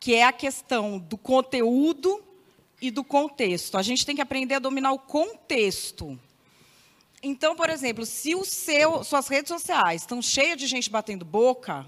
que 0.00 0.14
é 0.14 0.24
a 0.24 0.32
questão 0.32 0.98
do 0.98 1.16
conteúdo 1.16 2.22
e 2.80 2.90
do 2.90 3.04
contexto. 3.04 3.76
A 3.78 3.82
gente 3.82 4.04
tem 4.04 4.16
que 4.16 4.22
aprender 4.22 4.54
a 4.54 4.58
dominar 4.58 4.92
o 4.92 4.98
contexto. 4.98 6.18
Então, 7.22 7.56
por 7.56 7.70
exemplo, 7.70 8.04
se 8.04 8.34
o 8.34 8.44
seu, 8.44 9.02
suas 9.02 9.28
redes 9.28 9.48
sociais 9.48 10.02
estão 10.02 10.20
cheias 10.20 10.56
de 10.56 10.66
gente 10.66 10.90
batendo 10.90 11.24
boca, 11.24 11.86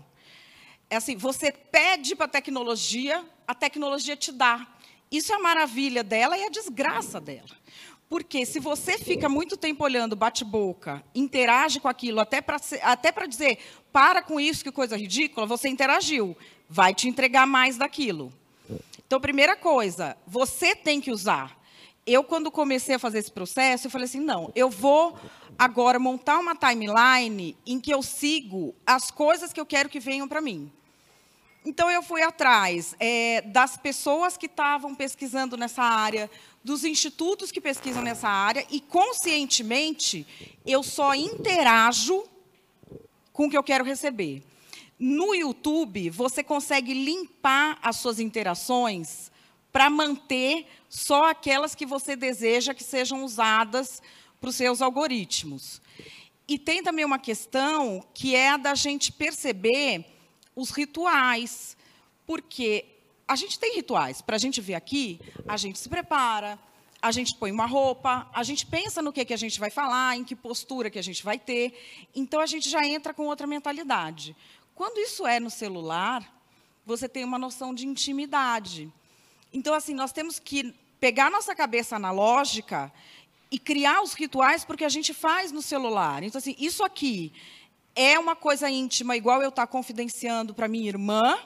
é 0.90 0.96
assim, 0.96 1.16
você 1.16 1.52
pede 1.52 2.16
para 2.16 2.26
a 2.26 2.28
tecnologia, 2.30 3.24
a 3.46 3.54
tecnologia 3.54 4.16
te 4.16 4.32
dá. 4.32 4.66
Isso 5.10 5.32
é 5.32 5.36
a 5.36 5.38
maravilha 5.38 6.02
dela 6.02 6.36
e 6.36 6.44
a 6.44 6.50
desgraça 6.50 7.20
dela. 7.20 7.56
Porque 8.08 8.46
se 8.46 8.58
você 8.58 8.96
fica 8.96 9.28
muito 9.28 9.56
tempo 9.56 9.84
olhando 9.84 10.16
bate-boca, 10.16 11.04
interage 11.14 11.78
com 11.78 11.88
aquilo, 11.88 12.20
até 12.20 12.40
para 12.40 12.56
até 12.82 13.26
dizer, 13.26 13.58
para 13.92 14.22
com 14.22 14.40
isso, 14.40 14.64
que 14.64 14.72
coisa 14.72 14.96
ridícula, 14.96 15.46
você 15.46 15.68
interagiu. 15.68 16.36
Vai 16.68 16.94
te 16.94 17.08
entregar 17.08 17.46
mais 17.46 17.76
daquilo. 17.76 18.32
Então, 19.06 19.20
primeira 19.20 19.56
coisa, 19.56 20.16
você 20.26 20.74
tem 20.74 21.00
que 21.00 21.10
usar. 21.10 21.58
Eu, 22.06 22.24
quando 22.24 22.50
comecei 22.50 22.94
a 22.94 22.98
fazer 22.98 23.18
esse 23.18 23.30
processo, 23.30 23.86
eu 23.86 23.90
falei 23.90 24.06
assim, 24.06 24.20
não, 24.20 24.50
eu 24.54 24.70
vou 24.70 25.18
agora 25.58 25.98
montar 25.98 26.38
uma 26.38 26.54
timeline 26.54 27.56
em 27.66 27.78
que 27.78 27.92
eu 27.92 28.02
sigo 28.02 28.74
as 28.86 29.10
coisas 29.10 29.52
que 29.52 29.60
eu 29.60 29.66
quero 29.66 29.88
que 29.88 30.00
venham 30.00 30.28
para 30.28 30.40
mim. 30.40 30.70
Então, 31.64 31.90
eu 31.90 32.02
fui 32.02 32.22
atrás 32.22 32.94
é, 32.98 33.42
das 33.42 33.76
pessoas 33.76 34.36
que 34.36 34.46
estavam 34.46 34.94
pesquisando 34.94 35.56
nessa 35.56 35.82
área, 35.82 36.30
dos 36.68 36.84
institutos 36.84 37.50
que 37.50 37.62
pesquisam 37.62 38.02
nessa 38.02 38.28
área, 38.28 38.66
e, 38.70 38.78
conscientemente, 38.78 40.26
eu 40.66 40.82
só 40.82 41.14
interajo 41.14 42.24
com 43.32 43.46
o 43.46 43.50
que 43.50 43.56
eu 43.56 43.62
quero 43.62 43.82
receber. 43.82 44.42
No 44.98 45.34
YouTube, 45.34 46.10
você 46.10 46.44
consegue 46.44 46.92
limpar 46.92 47.78
as 47.80 47.96
suas 47.96 48.20
interações 48.20 49.32
para 49.72 49.88
manter 49.88 50.66
só 50.90 51.30
aquelas 51.30 51.74
que 51.74 51.86
você 51.86 52.14
deseja 52.14 52.74
que 52.74 52.84
sejam 52.84 53.24
usadas 53.24 54.02
para 54.38 54.50
os 54.50 54.56
seus 54.56 54.82
algoritmos. 54.82 55.80
E 56.46 56.58
tem 56.58 56.82
também 56.82 57.04
uma 57.04 57.18
questão 57.18 58.04
que 58.12 58.36
é 58.36 58.50
a 58.50 58.56
da 58.58 58.74
gente 58.74 59.10
perceber 59.10 60.04
os 60.54 60.68
rituais, 60.68 61.78
porque 62.26 62.84
a 63.28 63.36
gente 63.36 63.58
tem 63.58 63.76
rituais. 63.76 64.22
Para 64.22 64.36
a 64.36 64.38
gente 64.38 64.60
vir 64.60 64.74
aqui, 64.74 65.20
a 65.46 65.58
gente 65.58 65.78
se 65.78 65.88
prepara, 65.88 66.58
a 67.00 67.12
gente 67.12 67.34
põe 67.36 67.52
uma 67.52 67.66
roupa, 67.66 68.26
a 68.32 68.42
gente 68.42 68.64
pensa 68.66 69.02
no 69.02 69.12
que, 69.12 69.24
que 69.24 69.34
a 69.34 69.36
gente 69.36 69.60
vai 69.60 69.70
falar, 69.70 70.16
em 70.16 70.24
que 70.24 70.34
postura 70.34 70.88
que 70.88 70.98
a 70.98 71.02
gente 71.02 71.22
vai 71.22 71.38
ter. 71.38 71.78
Então, 72.16 72.40
a 72.40 72.46
gente 72.46 72.68
já 72.68 72.84
entra 72.86 73.12
com 73.12 73.26
outra 73.26 73.46
mentalidade. 73.46 74.34
Quando 74.74 74.98
isso 74.98 75.26
é 75.26 75.38
no 75.38 75.50
celular, 75.50 76.26
você 76.86 77.06
tem 77.08 77.22
uma 77.22 77.38
noção 77.38 77.74
de 77.74 77.86
intimidade. 77.86 78.90
Então, 79.52 79.74
assim, 79.74 79.92
nós 79.92 80.10
temos 80.10 80.38
que 80.38 80.74
pegar 80.98 81.30
nossa 81.30 81.54
cabeça 81.54 81.96
analógica 81.96 82.92
e 83.50 83.58
criar 83.58 84.02
os 84.02 84.14
rituais 84.14 84.64
porque 84.64 84.84
a 84.84 84.88
gente 84.88 85.12
faz 85.12 85.52
no 85.52 85.62
celular. 85.62 86.22
Então, 86.22 86.38
assim, 86.38 86.56
isso 86.58 86.82
aqui 86.82 87.32
é 87.94 88.18
uma 88.18 88.34
coisa 88.34 88.70
íntima, 88.70 89.16
igual 89.16 89.42
eu 89.42 89.50
estar 89.50 89.66
tá 89.66 89.72
confidenciando 89.72 90.54
para 90.54 90.66
minha 90.66 90.88
irmã, 90.88 91.38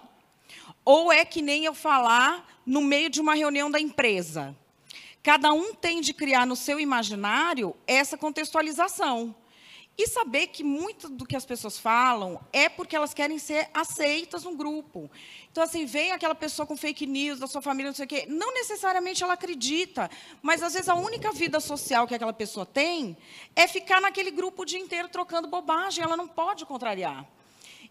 ou 0.85 1.13
é 1.13 1.25
que 1.25 1.43
nem 1.43 1.65
eu 1.65 1.75
falar 1.75 2.61
no 2.65 2.81
meio 2.81 3.11
de 3.11 3.21
uma 3.21 3.35
reunião 3.35 3.71
da 3.71 3.81
empresa. 3.81 4.57
Cada 5.23 5.53
um 5.53 5.75
tem 5.75 6.01
de 6.01 6.13
criar 6.13 6.47
no 6.47 6.57
seu 6.57 6.81
imaginário 6.81 7.77
essa 7.87 8.19
contextualização. 8.19 9.35
E 9.97 10.09
saber 10.09 10.47
que 10.47 10.65
muito 10.65 11.09
do 11.09 11.27
que 11.27 11.37
as 11.37 11.45
pessoas 11.45 11.79
falam 11.79 12.41
é 12.51 12.67
porque 12.69 12.97
elas 12.97 13.13
querem 13.13 13.39
ser 13.39 13.69
aceitas 13.75 14.43
no 14.45 14.57
grupo. 14.57 15.11
Então, 15.51 15.63
assim, 15.63 15.85
vem 15.85 16.13
aquela 16.13 16.35
pessoa 16.35 16.67
com 16.67 16.77
fake 16.77 17.07
news 17.07 17.39
da 17.39 17.47
sua 17.47 17.61
família, 17.61 17.91
não 17.91 17.95
sei 17.95 18.07
o 18.07 18.09
quê. 18.09 18.25
Não 18.27 18.55
necessariamente 18.55 19.23
ela 19.23 19.35
acredita, 19.35 20.11
mas 20.41 20.63
às 20.63 20.73
vezes 20.73 20.89
a 20.89 20.95
única 20.95 21.31
vida 21.31 21.61
social 21.61 22.07
que 22.07 22.15
aquela 22.15 22.33
pessoa 22.33 22.65
tem 22.65 23.17
é 23.55 23.69
ficar 23.69 24.01
naquele 24.01 24.31
grupo 24.31 24.63
o 24.63 24.65
dia 24.65 24.79
inteiro 24.79 25.09
trocando 25.09 25.47
bobagem. 25.47 26.03
Ela 26.03 26.17
não 26.17 26.27
pode 26.27 26.65
contrariar. 26.65 27.29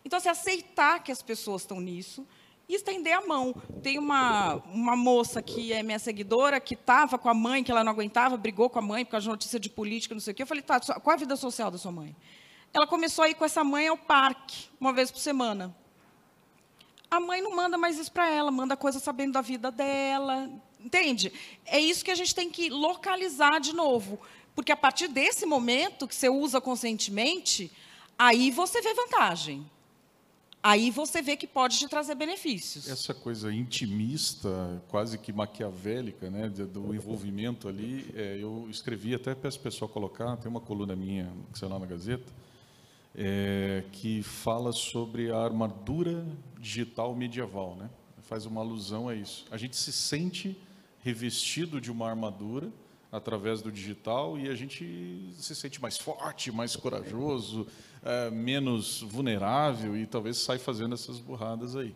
Então, 0.03 0.19
se 0.19 0.27
assim, 0.27 0.41
aceitar 0.41 1.03
que 1.03 1.11
as 1.11 1.21
pessoas 1.21 1.61
estão 1.61 1.79
nisso, 1.79 2.27
e 2.71 2.75
estender 2.75 3.13
a 3.13 3.27
mão. 3.27 3.53
Tem 3.83 3.99
uma, 3.99 4.55
uma 4.73 4.95
moça 4.95 5.41
que 5.41 5.73
é 5.73 5.83
minha 5.83 5.99
seguidora, 5.99 6.57
que 6.59 6.73
estava 6.73 7.17
com 7.17 7.27
a 7.27 7.33
mãe, 7.33 7.63
que 7.65 7.71
ela 7.71 7.83
não 7.83 7.91
aguentava, 7.91 8.37
brigou 8.37 8.69
com 8.69 8.79
a 8.79 8.81
mãe 8.81 9.03
por 9.03 9.11
causa 9.11 9.25
de 9.25 9.29
notícia 9.29 9.59
de 9.59 9.69
política, 9.69 10.15
não 10.15 10.21
sei 10.21 10.31
o 10.31 10.35
quê. 10.35 10.43
Eu 10.43 10.47
falei, 10.47 10.63
tá, 10.63 10.79
qual 10.79 11.11
é 11.11 11.15
a 11.15 11.19
vida 11.19 11.35
social 11.35 11.69
da 11.69 11.77
sua 11.77 11.91
mãe? 11.91 12.15
Ela 12.73 12.87
começou 12.87 13.25
a 13.25 13.29
ir 13.29 13.35
com 13.35 13.43
essa 13.43 13.61
mãe 13.61 13.89
ao 13.89 13.97
parque, 13.97 14.69
uma 14.79 14.93
vez 14.93 15.11
por 15.11 15.19
semana. 15.19 15.75
A 17.09 17.19
mãe 17.19 17.41
não 17.41 17.53
manda 17.53 17.77
mais 17.77 17.99
isso 17.99 18.09
para 18.09 18.29
ela, 18.29 18.49
manda 18.49 18.77
coisa 18.77 18.99
sabendo 18.99 19.33
da 19.33 19.41
vida 19.41 19.69
dela. 19.69 20.49
Entende? 20.79 21.33
É 21.65 21.77
isso 21.77 22.05
que 22.05 22.11
a 22.11 22.15
gente 22.15 22.33
tem 22.33 22.49
que 22.49 22.69
localizar 22.69 23.59
de 23.59 23.73
novo. 23.73 24.17
Porque 24.55 24.71
a 24.71 24.77
partir 24.77 25.09
desse 25.09 25.45
momento 25.45 26.07
que 26.07 26.15
você 26.15 26.29
usa 26.29 26.61
conscientemente, 26.61 27.69
aí 28.17 28.49
você 28.49 28.81
vê 28.81 28.93
vantagem 28.93 29.69
aí 30.61 30.91
você 30.91 31.21
vê 31.21 31.35
que 31.35 31.47
pode 31.47 31.77
te 31.77 31.87
trazer 31.87 32.15
benefícios. 32.15 32.89
Essa 32.89 33.13
coisa 33.13 33.53
intimista, 33.53 34.81
quase 34.87 35.17
que 35.17 35.31
maquiavélica, 35.33 36.29
né, 36.29 36.49
do 36.49 36.93
envolvimento 36.93 37.67
ali, 37.67 38.11
é, 38.15 38.37
eu 38.39 38.67
escrevi, 38.69 39.15
até 39.15 39.33
peço 39.33 39.59
o 39.59 39.61
pessoal 39.61 39.89
colocar, 39.89 40.37
tem 40.37 40.49
uma 40.49 40.61
coluna 40.61 40.95
minha 40.95 41.31
que 41.51 41.59
saiu 41.59 41.71
lá 41.71 41.79
na 41.79 41.85
Gazeta, 41.85 42.31
é, 43.15 43.83
que 43.91 44.23
fala 44.23 44.71
sobre 44.71 45.31
a 45.31 45.37
armadura 45.37 46.25
digital 46.59 47.15
medieval, 47.15 47.75
né? 47.75 47.89
faz 48.31 48.45
uma 48.45 48.61
alusão 48.61 49.09
a 49.09 49.13
isso. 49.13 49.45
A 49.51 49.57
gente 49.57 49.75
se 49.75 49.91
sente 49.91 50.57
revestido 51.03 51.81
de 51.81 51.91
uma 51.91 52.09
armadura, 52.09 52.71
através 53.11 53.61
do 53.61 53.71
digital 53.71 54.37
e 54.37 54.49
a 54.49 54.55
gente 54.55 55.33
se 55.37 55.53
sente 55.55 55.81
mais 55.81 55.97
forte, 55.97 56.51
mais 56.51 56.75
corajoso, 56.75 57.67
é, 58.03 58.29
menos 58.29 59.01
vulnerável 59.01 59.97
e 59.97 60.05
talvez 60.05 60.37
sai 60.37 60.57
fazendo 60.57 60.93
essas 60.93 61.19
burradas 61.19 61.75
aí. 61.75 61.93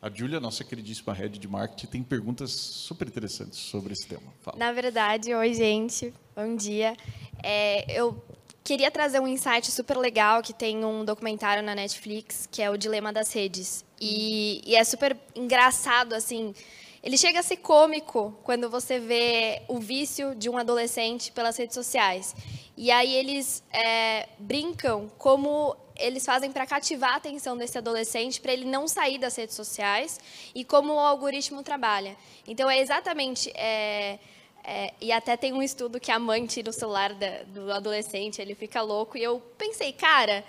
A 0.00 0.08
Júlia, 0.08 0.38
nossa 0.38 0.62
queridíssima 0.62 1.12
head 1.12 1.38
de 1.38 1.48
marketing, 1.48 1.86
tem 1.86 2.02
perguntas 2.04 2.52
super 2.52 3.08
interessantes 3.08 3.58
sobre 3.58 3.92
esse 3.92 4.06
tema. 4.06 4.32
Fala. 4.40 4.56
Na 4.56 4.70
verdade, 4.70 5.34
oi, 5.34 5.52
gente. 5.54 6.14
Bom 6.36 6.54
dia. 6.54 6.96
É, 7.42 7.98
eu 7.98 8.22
queria 8.62 8.92
trazer 8.92 9.18
um 9.18 9.26
insight 9.26 9.68
super 9.72 9.96
legal 9.96 10.40
que 10.40 10.52
tem 10.52 10.84
um 10.84 11.04
documentário 11.04 11.64
na 11.64 11.74
Netflix, 11.74 12.48
que 12.48 12.62
é 12.62 12.70
o 12.70 12.76
Dilema 12.76 13.12
das 13.12 13.32
Redes. 13.32 13.84
E, 14.00 14.62
e 14.64 14.76
é 14.76 14.84
super 14.84 15.16
engraçado, 15.34 16.12
assim, 16.14 16.54
ele 17.02 17.16
chega 17.16 17.40
a 17.40 17.42
ser 17.42 17.58
cômico 17.58 18.36
quando 18.42 18.68
você 18.68 18.98
vê 18.98 19.62
o 19.68 19.78
vício 19.78 20.34
de 20.34 20.48
um 20.48 20.58
adolescente 20.58 21.30
pelas 21.32 21.56
redes 21.56 21.74
sociais. 21.74 22.34
E 22.76 22.90
aí 22.90 23.14
eles 23.14 23.62
é, 23.72 24.28
brincam 24.38 25.10
como 25.18 25.76
eles 25.96 26.24
fazem 26.24 26.52
para 26.52 26.64
cativar 26.66 27.14
a 27.14 27.16
atenção 27.16 27.56
desse 27.56 27.76
adolescente, 27.76 28.40
para 28.40 28.52
ele 28.52 28.64
não 28.64 28.86
sair 28.86 29.18
das 29.18 29.34
redes 29.36 29.56
sociais 29.56 30.20
e 30.54 30.64
como 30.64 30.94
o 30.94 30.98
algoritmo 30.98 31.62
trabalha. 31.62 32.16
Então 32.46 32.70
é 32.70 32.78
exatamente. 32.78 33.50
É, 33.54 34.18
é, 34.64 34.92
e 35.00 35.10
até 35.10 35.36
tem 35.36 35.52
um 35.52 35.62
estudo 35.62 35.98
que 35.98 36.12
a 36.12 36.18
mãe 36.18 36.44
tira 36.46 36.70
o 36.70 36.72
celular 36.72 37.14
da, 37.14 37.42
do 37.44 37.72
adolescente, 37.72 38.40
ele 38.40 38.54
fica 38.54 38.82
louco. 38.82 39.16
E 39.16 39.22
eu 39.22 39.40
pensei, 39.56 39.92
cara, 39.92 40.44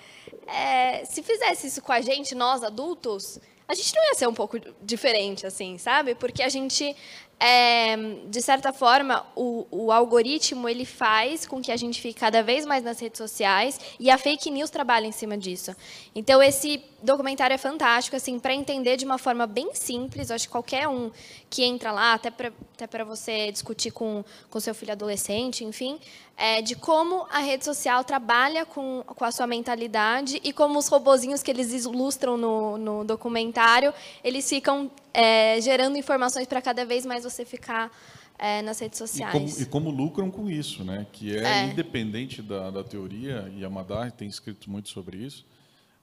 é, 0.45 1.05
se 1.05 1.23
fizesse 1.23 1.67
isso 1.67 1.81
com 1.81 1.91
a 1.91 2.01
gente, 2.01 2.35
nós 2.35 2.63
adultos, 2.63 3.39
a 3.69 3.75
gente 3.75 3.95
não 3.95 4.03
ia 4.03 4.15
ser 4.15 4.27
um 4.27 4.33
pouco 4.33 4.57
diferente, 4.81 5.45
assim, 5.45 5.77
sabe? 5.77 6.15
Porque 6.15 6.41
a 6.41 6.49
gente 6.49 6.95
é, 7.39 7.95
de 8.27 8.41
certa 8.41 8.73
forma, 8.73 9.25
o, 9.33 9.65
o, 9.71 9.91
algoritmo 9.93 10.67
ele 10.67 10.83
faz 10.83 11.47
com 11.47 11.61
que 11.61 11.71
a 11.71 11.77
gente 11.77 12.01
fique 12.01 12.19
cada 12.19 12.43
vez 12.43 12.65
mais 12.65 12.83
nas 12.83 12.99
redes 12.99 13.17
sociais 13.17 13.79
e 13.97 14.11
a 14.11 14.17
fake 14.17 14.51
news 14.51 14.69
trabalha 14.69 15.07
em 15.07 15.11
cima 15.13 15.37
disso. 15.37 15.73
Então, 16.13 16.43
esse 16.43 16.83
documentário 17.01 17.53
é 17.53 17.57
fantástico, 17.57 18.17
assim, 18.17 18.37
para 18.39 18.53
entender 18.53 18.97
de 18.97 19.05
uma 19.05 19.17
forma 19.17 19.47
bem 19.47 19.73
simples. 19.73 20.31
Acho 20.31 20.47
que 20.47 20.51
qualquer 20.51 20.89
um 20.89 21.11
que 21.49 21.63
entra 21.63 21.93
lá, 21.93 22.13
até 22.13 22.29
para 22.29 22.51
até 22.81 23.03
você 23.05 23.51
discutir 23.51 23.91
com 23.91 24.23
com 24.49 24.59
seu 24.59 24.75
filho 24.75 24.91
adolescente, 24.91 25.63
enfim, 25.63 25.99
é, 26.35 26.61
de 26.61 26.75
como 26.75 27.27
a 27.29 27.39
rede 27.39 27.65
social 27.65 28.03
trabalha 28.03 28.65
com, 28.65 29.03
com 29.05 29.25
a 29.25 29.31
sua 29.31 29.45
mentalidade 29.45 30.39
e 30.43 30.53
como 30.53 30.79
os 30.79 30.87
robozinhos 30.87 31.43
que 31.43 31.51
eles 31.51 31.85
ilustram 31.85 32.37
no, 32.37 32.77
no 32.77 33.03
documentário, 33.03 33.93
eles 34.23 34.47
ficam 34.47 34.89
é, 35.13 35.59
gerando 35.61 35.97
informações 35.97 36.47
para 36.47 36.61
cada 36.61 36.85
vez 36.85 37.05
mais 37.05 37.23
você 37.23 37.45
ficar 37.45 37.91
é, 38.39 38.61
nas 38.61 38.79
redes 38.79 38.97
sociais. 38.97 39.59
E 39.61 39.65
como, 39.65 39.89
e 39.89 39.89
como, 39.89 39.89
lucram 39.89 40.31
com 40.31 40.49
isso, 40.49 40.83
né? 40.83 41.05
que 41.11 41.37
é, 41.37 41.43
é. 41.43 41.65
independente 41.65 42.41
da, 42.41 42.71
da, 42.71 42.83
teoria, 42.83 43.51
e 43.55 43.65
a 43.65 43.69
Madar 43.69 44.11
tem 44.11 44.27
escrito 44.27 44.71
muito 44.71 44.89
sobre 44.89 45.17
isso, 45.17 45.45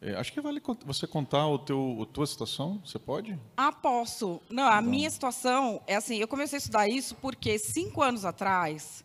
é, 0.00 0.14
acho 0.14 0.30
que 0.30 0.40
vale 0.42 0.60
você 0.84 1.06
contar 1.06 1.46
o 1.48 1.58
teu, 1.58 1.98
a 2.02 2.06
tua 2.06 2.26
situação, 2.26 2.80
você 2.84 2.98
pode? 2.98 3.38
Ah, 3.56 3.72
posso. 3.72 4.40
Não, 4.50 4.64
a 4.64 4.82
Não. 4.82 4.90
minha 4.90 5.08
situação 5.08 5.80
é 5.86 5.96
assim, 5.96 6.16
eu 6.16 6.28
comecei 6.28 6.58
a 6.58 6.60
estudar 6.60 6.88
isso 6.88 7.14
porque 7.14 7.58
cinco 7.58 8.02
anos 8.02 8.26
atrás, 8.26 9.02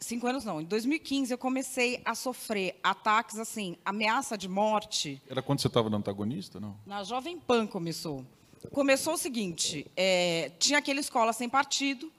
cinco 0.00 0.26
anos 0.26 0.44
não, 0.44 0.60
em 0.60 0.64
2015 0.64 1.32
eu 1.32 1.38
comecei 1.38 2.02
a 2.04 2.16
sofrer 2.16 2.78
ataques 2.82 3.38
assim, 3.38 3.76
ameaça 3.84 4.36
de 4.36 4.48
morte. 4.48 5.22
Era 5.30 5.40
quando 5.40 5.60
você 5.60 5.68
estava 5.68 5.88
no 5.88 5.96
antagonista, 5.96 6.58
não? 6.58 6.76
Na 6.84 7.04
Jovem 7.04 7.38
Pan 7.38 7.68
começou 7.68 8.26
começou 8.70 9.14
o 9.14 9.18
seguinte: 9.18 9.86
é, 9.96 10.52
tinha 10.58 10.78
aquela 10.78 11.00
escola 11.00 11.32
sem 11.32 11.48
partido. 11.48 12.12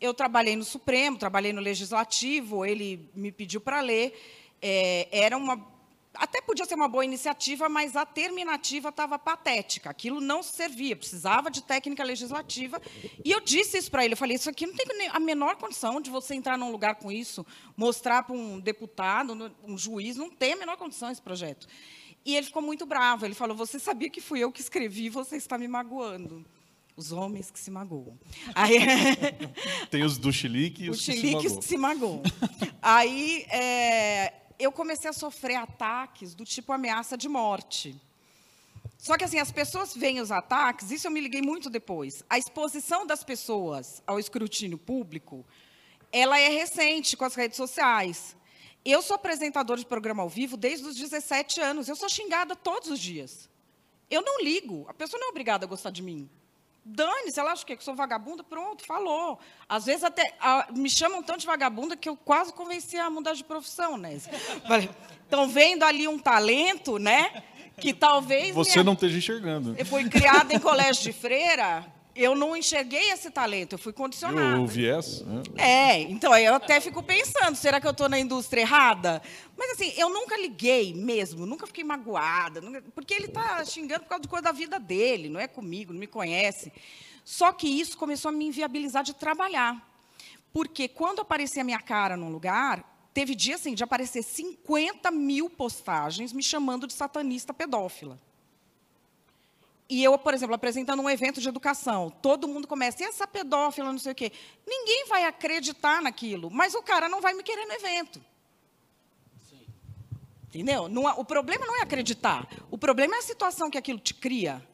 Eu 0.00 0.14
trabalhei 0.14 0.54
no 0.54 0.64
Supremo, 0.64 1.18
trabalhei 1.18 1.52
no 1.52 1.60
Legislativo. 1.60 2.64
Ele 2.64 3.08
me 3.14 3.32
pediu 3.32 3.60
para 3.60 3.80
ler. 3.80 4.14
É, 4.60 5.08
era 5.10 5.36
uma 5.36 5.56
até 6.14 6.40
podia 6.40 6.64
ser 6.64 6.74
uma 6.74 6.88
boa 6.88 7.04
iniciativa, 7.04 7.68
mas 7.68 7.94
a 7.94 8.04
terminativa 8.04 8.88
estava 8.88 9.18
patética. 9.18 9.88
Aquilo 9.88 10.20
não 10.20 10.42
servia, 10.42 10.96
precisava 10.96 11.48
de 11.48 11.62
técnica 11.62 12.02
legislativa. 12.02 12.82
E 13.24 13.30
eu 13.30 13.40
disse 13.40 13.78
isso 13.78 13.90
para 13.90 14.04
ele. 14.04 14.14
Eu 14.14 14.16
falei: 14.16 14.34
Isso 14.34 14.50
aqui 14.50 14.66
não 14.66 14.74
tem 14.74 15.08
a 15.08 15.20
menor 15.20 15.56
condição 15.56 16.00
de 16.00 16.10
você 16.10 16.34
entrar 16.34 16.58
num 16.58 16.72
lugar 16.72 16.96
com 16.96 17.12
isso, 17.12 17.46
mostrar 17.76 18.24
para 18.24 18.34
um 18.34 18.58
deputado, 18.58 19.54
um 19.62 19.78
juiz, 19.78 20.16
não 20.16 20.28
tem 20.28 20.54
a 20.54 20.56
menor 20.56 20.76
condição 20.76 21.10
esse 21.10 21.22
projeto. 21.22 21.68
E 22.24 22.36
ele 22.36 22.46
ficou 22.46 22.62
muito 22.62 22.84
bravo. 22.86 23.24
Ele 23.24 23.34
falou: 23.34 23.56
Você 23.56 23.78
sabia 23.78 24.10
que 24.10 24.20
fui 24.20 24.40
eu 24.40 24.52
que 24.52 24.60
escrevi, 24.60 25.08
você 25.08 25.36
está 25.36 25.56
me 25.56 25.68
magoando. 25.68 26.44
Os 26.96 27.12
homens 27.12 27.50
que 27.50 27.60
se 27.60 27.70
magoam. 27.70 28.18
Aí, 28.54 28.78
Tem 29.90 30.02
os 30.02 30.18
do 30.18 30.32
chilique 30.32 30.84
e 30.84 30.90
os, 30.90 31.04
que 31.04 31.12
se, 31.48 31.62
se 31.62 31.76
magoam. 31.78 32.22
Aí 32.82 33.46
é, 33.50 34.34
eu 34.58 34.72
comecei 34.72 35.08
a 35.08 35.12
sofrer 35.12 35.54
ataques 35.54 36.34
do 36.34 36.44
tipo 36.44 36.72
ameaça 36.72 37.16
de 37.16 37.28
morte. 37.28 37.94
Só 38.98 39.16
que 39.16 39.22
assim, 39.22 39.38
as 39.38 39.52
pessoas 39.52 39.94
veem 39.94 40.20
os 40.20 40.32
ataques, 40.32 40.90
isso 40.90 41.06
eu 41.06 41.10
me 41.10 41.20
liguei 41.20 41.40
muito 41.40 41.70
depois. 41.70 42.24
A 42.28 42.36
exposição 42.36 43.06
das 43.06 43.22
pessoas 43.22 44.02
ao 44.04 44.18
escrutínio 44.18 44.76
público, 44.76 45.46
ela 46.10 46.38
é 46.38 46.48
recente 46.48 47.16
com 47.16 47.24
as 47.24 47.36
redes 47.36 47.56
sociais. 47.56 48.36
Eu 48.90 49.02
sou 49.02 49.16
apresentadora 49.16 49.78
de 49.78 49.84
programa 49.84 50.22
ao 50.22 50.30
vivo 50.30 50.56
desde 50.56 50.86
os 50.86 50.96
17 50.96 51.60
anos. 51.60 51.88
Eu 51.88 51.94
sou 51.94 52.08
xingada 52.08 52.56
todos 52.56 52.90
os 52.90 52.98
dias. 52.98 53.50
Eu 54.10 54.22
não 54.22 54.42
ligo. 54.42 54.86
A 54.88 54.94
pessoa 54.94 55.20
não 55.20 55.28
é 55.28 55.30
obrigada 55.30 55.66
a 55.66 55.68
gostar 55.68 55.90
de 55.90 56.02
mim. 56.02 56.26
Dane-se, 56.82 57.38
ela 57.38 57.52
acha 57.52 57.66
que 57.66 57.74
eu 57.74 57.80
sou 57.82 57.94
vagabunda, 57.94 58.42
pronto, 58.42 58.86
falou. 58.86 59.38
Às 59.68 59.84
vezes 59.84 60.04
até 60.04 60.34
a, 60.40 60.68
me 60.72 60.88
chamam 60.88 61.22
tanto 61.22 61.40
de 61.40 61.46
vagabunda 61.46 61.98
que 61.98 62.08
eu 62.08 62.16
quase 62.16 62.50
convenci 62.54 62.96
a 62.96 63.10
mudar 63.10 63.34
de 63.34 63.44
profissão, 63.44 63.98
né? 63.98 64.18
Estão 65.22 65.46
vendo 65.46 65.82
ali 65.82 66.08
um 66.08 66.18
talento, 66.18 66.96
né? 66.96 67.42
Que 67.78 67.92
talvez. 67.92 68.54
Você 68.54 68.78
minha... 68.78 68.84
não 68.84 68.94
esteja 68.94 69.18
enxergando. 69.18 69.74
Eu 69.76 69.84
fui 69.84 70.08
criada 70.08 70.54
em 70.54 70.58
colégio 70.58 71.02
de 71.02 71.12
freira, 71.12 71.86
eu 72.18 72.34
não 72.34 72.56
enxerguei 72.56 73.10
esse 73.10 73.30
talento, 73.30 73.74
eu 73.74 73.78
fui 73.78 73.92
condicionada. 73.92 74.60
O 74.60 74.66
viés? 74.66 75.24
É, 75.56 76.00
então 76.00 76.32
aí 76.32 76.44
eu 76.44 76.54
até 76.54 76.80
fico 76.80 77.00
pensando, 77.00 77.54
será 77.54 77.80
que 77.80 77.86
eu 77.86 77.92
estou 77.92 78.08
na 78.08 78.18
indústria 78.18 78.62
errada? 78.62 79.22
Mas 79.56 79.70
assim, 79.70 79.92
eu 79.96 80.08
nunca 80.08 80.36
liguei 80.36 80.92
mesmo, 80.92 81.46
nunca 81.46 81.64
fiquei 81.64 81.84
magoada, 81.84 82.60
nunca, 82.60 82.82
porque 82.92 83.14
ele 83.14 83.26
está 83.26 83.64
xingando 83.64 84.00
por 84.00 84.08
causa 84.08 84.22
de 84.22 84.28
coisa 84.28 84.42
da 84.42 84.52
vida 84.52 84.80
dele, 84.80 85.28
não 85.28 85.38
é 85.38 85.46
comigo, 85.46 85.92
não 85.92 86.00
me 86.00 86.08
conhece. 86.08 86.72
Só 87.24 87.52
que 87.52 87.68
isso 87.68 87.96
começou 87.96 88.30
a 88.30 88.32
me 88.32 88.46
inviabilizar 88.46 89.04
de 89.04 89.14
trabalhar. 89.14 89.80
Porque 90.52 90.88
quando 90.88 91.20
aparecia 91.20 91.62
a 91.62 91.64
minha 91.64 91.78
cara 91.78 92.16
num 92.16 92.30
lugar, 92.30 92.84
teve 93.14 93.34
dia 93.36 93.54
assim, 93.54 93.74
de 93.74 93.84
aparecer 93.84 94.24
50 94.24 95.10
mil 95.12 95.48
postagens 95.48 96.32
me 96.32 96.42
chamando 96.42 96.84
de 96.84 96.94
satanista 96.94 97.54
pedófila. 97.54 98.18
E 99.88 100.04
eu, 100.04 100.18
por 100.18 100.34
exemplo, 100.34 100.54
apresentando 100.54 101.00
um 101.00 101.08
evento 101.08 101.40
de 101.40 101.48
educação, 101.48 102.10
todo 102.10 102.46
mundo 102.46 102.68
começa, 102.68 103.02
e 103.02 103.06
essa 103.06 103.26
pedófila, 103.26 103.90
não 103.90 103.98
sei 103.98 104.12
o 104.12 104.14
quê. 104.14 104.30
Ninguém 104.66 105.06
vai 105.08 105.24
acreditar 105.24 106.02
naquilo, 106.02 106.50
mas 106.50 106.74
o 106.74 106.82
cara 106.82 107.08
não 107.08 107.22
vai 107.22 107.32
me 107.32 107.42
querer 107.42 107.64
no 107.64 107.72
evento. 107.72 108.20
Entendeu? 110.48 110.88
Não, 110.88 111.04
o 111.18 111.24
problema 111.24 111.66
não 111.66 111.76
é 111.76 111.82
acreditar. 111.82 112.48
O 112.70 112.78
problema 112.78 113.16
é 113.16 113.18
a 113.18 113.22
situação 113.22 113.70
que 113.70 113.76
aquilo 113.76 113.98
te 113.98 114.14
cria. 114.14 114.66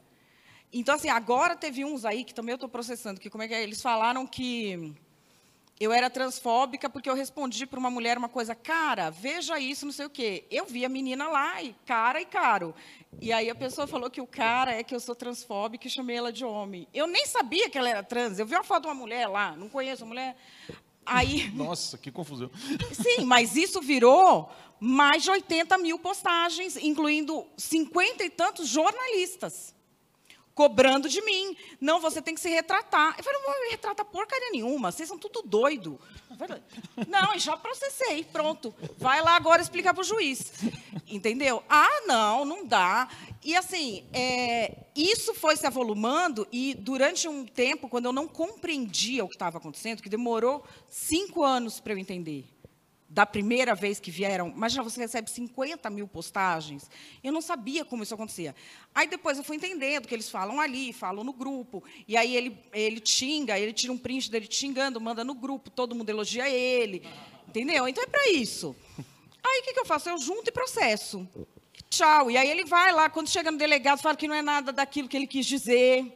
Então, 0.72 0.94
assim, 0.94 1.08
agora 1.08 1.56
teve 1.56 1.84
uns 1.84 2.04
aí 2.04 2.24
que 2.24 2.34
também 2.34 2.52
eu 2.52 2.56
estou 2.56 2.68
processando, 2.68 3.20
que 3.20 3.30
como 3.30 3.42
é 3.44 3.48
que 3.48 3.54
é? 3.54 3.62
Eles 3.62 3.80
falaram 3.80 4.26
que 4.26 4.92
eu 5.78 5.92
era 5.92 6.08
transfóbica 6.08 6.88
porque 6.88 7.10
eu 7.10 7.14
respondi 7.14 7.66
para 7.66 7.78
uma 7.78 7.90
mulher 7.90 8.16
uma 8.16 8.28
coisa, 8.28 8.54
cara, 8.54 9.10
veja 9.10 9.58
isso, 9.58 9.84
não 9.84 9.92
sei 9.92 10.06
o 10.06 10.10
quê. 10.10 10.44
Eu 10.50 10.66
vi 10.66 10.84
a 10.84 10.88
menina 10.88 11.28
lá, 11.28 11.60
e 11.62 11.74
cara 11.84 12.20
e 12.20 12.24
caro. 12.24 12.74
E 13.20 13.32
aí 13.32 13.50
a 13.50 13.54
pessoa 13.54 13.86
falou 13.86 14.08
que 14.10 14.20
o 14.20 14.26
cara 14.26 14.72
é 14.72 14.84
que 14.84 14.94
eu 14.94 15.00
sou 15.00 15.14
transfóbica 15.14 15.86
e 15.86 15.90
chamei 15.90 16.16
ela 16.16 16.32
de 16.32 16.44
homem. 16.44 16.86
Eu 16.94 17.06
nem 17.06 17.26
sabia 17.26 17.68
que 17.68 17.76
ela 17.76 17.88
era 17.88 18.02
trans. 18.02 18.38
Eu 18.38 18.46
vi 18.46 18.54
uma 18.54 18.64
foto 18.64 18.82
de 18.82 18.88
uma 18.88 18.94
mulher 18.94 19.26
lá, 19.26 19.56
não 19.56 19.68
conheço 19.68 20.04
a 20.04 20.06
mulher. 20.06 20.36
Aí, 21.04 21.50
Nossa, 21.54 21.98
que 21.98 22.10
confusão. 22.10 22.50
sim, 22.92 23.24
mas 23.24 23.56
isso 23.56 23.80
virou 23.80 24.50
mais 24.78 25.22
de 25.22 25.30
80 25.30 25.76
mil 25.78 25.98
postagens, 25.98 26.76
incluindo 26.76 27.46
50 27.56 28.24
e 28.24 28.30
tantos 28.30 28.68
jornalistas, 28.68 29.73
cobrando 30.54 31.08
de 31.08 31.20
mim. 31.22 31.56
Não, 31.80 32.00
você 32.00 32.22
tem 32.22 32.34
que 32.34 32.40
se 32.40 32.48
retratar. 32.48 33.14
Eu 33.18 33.24
falei, 33.24 33.40
não 33.40 33.52
vou 33.52 33.60
me 33.62 33.70
retratar 33.70 34.06
porcaria 34.06 34.50
nenhuma, 34.50 34.92
vocês 34.92 35.08
são 35.08 35.18
tudo 35.18 35.42
doido. 35.42 36.00
Falei, 36.38 36.62
Não, 37.08 37.34
e 37.34 37.38
já 37.38 37.56
processei, 37.56 38.24
pronto. 38.24 38.74
Vai 38.98 39.22
lá 39.22 39.36
agora 39.36 39.60
explicar 39.60 39.92
para 39.92 40.02
o 40.02 40.04
juiz. 40.04 40.52
Entendeu? 41.06 41.62
Ah, 41.68 42.02
não, 42.06 42.44
não 42.44 42.64
dá. 42.64 43.08
E 43.44 43.54
assim, 43.54 44.04
é, 44.12 44.84
isso 44.96 45.34
foi 45.34 45.56
se 45.56 45.66
avolumando 45.66 46.46
e 46.50 46.74
durante 46.74 47.28
um 47.28 47.44
tempo, 47.44 47.88
quando 47.88 48.06
eu 48.06 48.12
não 48.12 48.26
compreendia 48.26 49.24
o 49.24 49.28
que 49.28 49.34
estava 49.34 49.58
acontecendo, 49.58 50.02
que 50.02 50.08
demorou 50.08 50.64
cinco 50.88 51.42
anos 51.42 51.78
para 51.78 51.92
eu 51.92 51.98
entender, 51.98 52.46
da 53.14 53.24
primeira 53.24 53.76
vez 53.76 54.00
que 54.00 54.10
vieram, 54.10 54.48
imagina, 54.48 54.82
você 54.82 55.00
recebe 55.00 55.30
50 55.30 55.88
mil 55.88 56.08
postagens, 56.08 56.90
eu 57.22 57.32
não 57.32 57.40
sabia 57.40 57.84
como 57.84 58.02
isso 58.02 58.12
acontecia. 58.12 58.56
Aí 58.92 59.06
depois 59.06 59.38
eu 59.38 59.44
fui 59.44 59.54
entendendo 59.54 60.08
que 60.08 60.14
eles 60.14 60.28
falam 60.28 60.60
ali, 60.60 60.92
falam 60.92 61.22
no 61.22 61.32
grupo, 61.32 61.84
e 62.08 62.16
aí 62.16 62.36
ele, 62.36 62.58
ele 62.72 63.00
xinga, 63.04 63.56
ele 63.56 63.72
tira 63.72 63.92
um 63.92 63.96
print 63.96 64.28
dele 64.28 64.48
xingando, 64.50 65.00
manda 65.00 65.22
no 65.22 65.32
grupo, 65.32 65.70
todo 65.70 65.94
mundo 65.94 66.10
elogia 66.10 66.48
ele, 66.50 67.06
entendeu? 67.46 67.86
Então 67.86 68.02
é 68.02 68.06
para 68.08 68.32
isso. 68.32 68.74
Aí 69.46 69.60
o 69.60 69.62
que, 69.62 69.74
que 69.74 69.80
eu 69.80 69.86
faço? 69.86 70.08
Eu 70.08 70.18
junto 70.18 70.48
e 70.48 70.52
processo. 70.52 71.24
Tchau. 71.88 72.32
E 72.32 72.36
aí 72.36 72.50
ele 72.50 72.64
vai 72.64 72.90
lá, 72.90 73.08
quando 73.08 73.28
chega 73.28 73.52
no 73.52 73.58
delegado, 73.58 74.00
fala 74.00 74.16
que 74.16 74.26
não 74.26 74.34
é 74.34 74.42
nada 74.42 74.72
daquilo 74.72 75.08
que 75.08 75.16
ele 75.16 75.28
quis 75.28 75.46
dizer. 75.46 76.12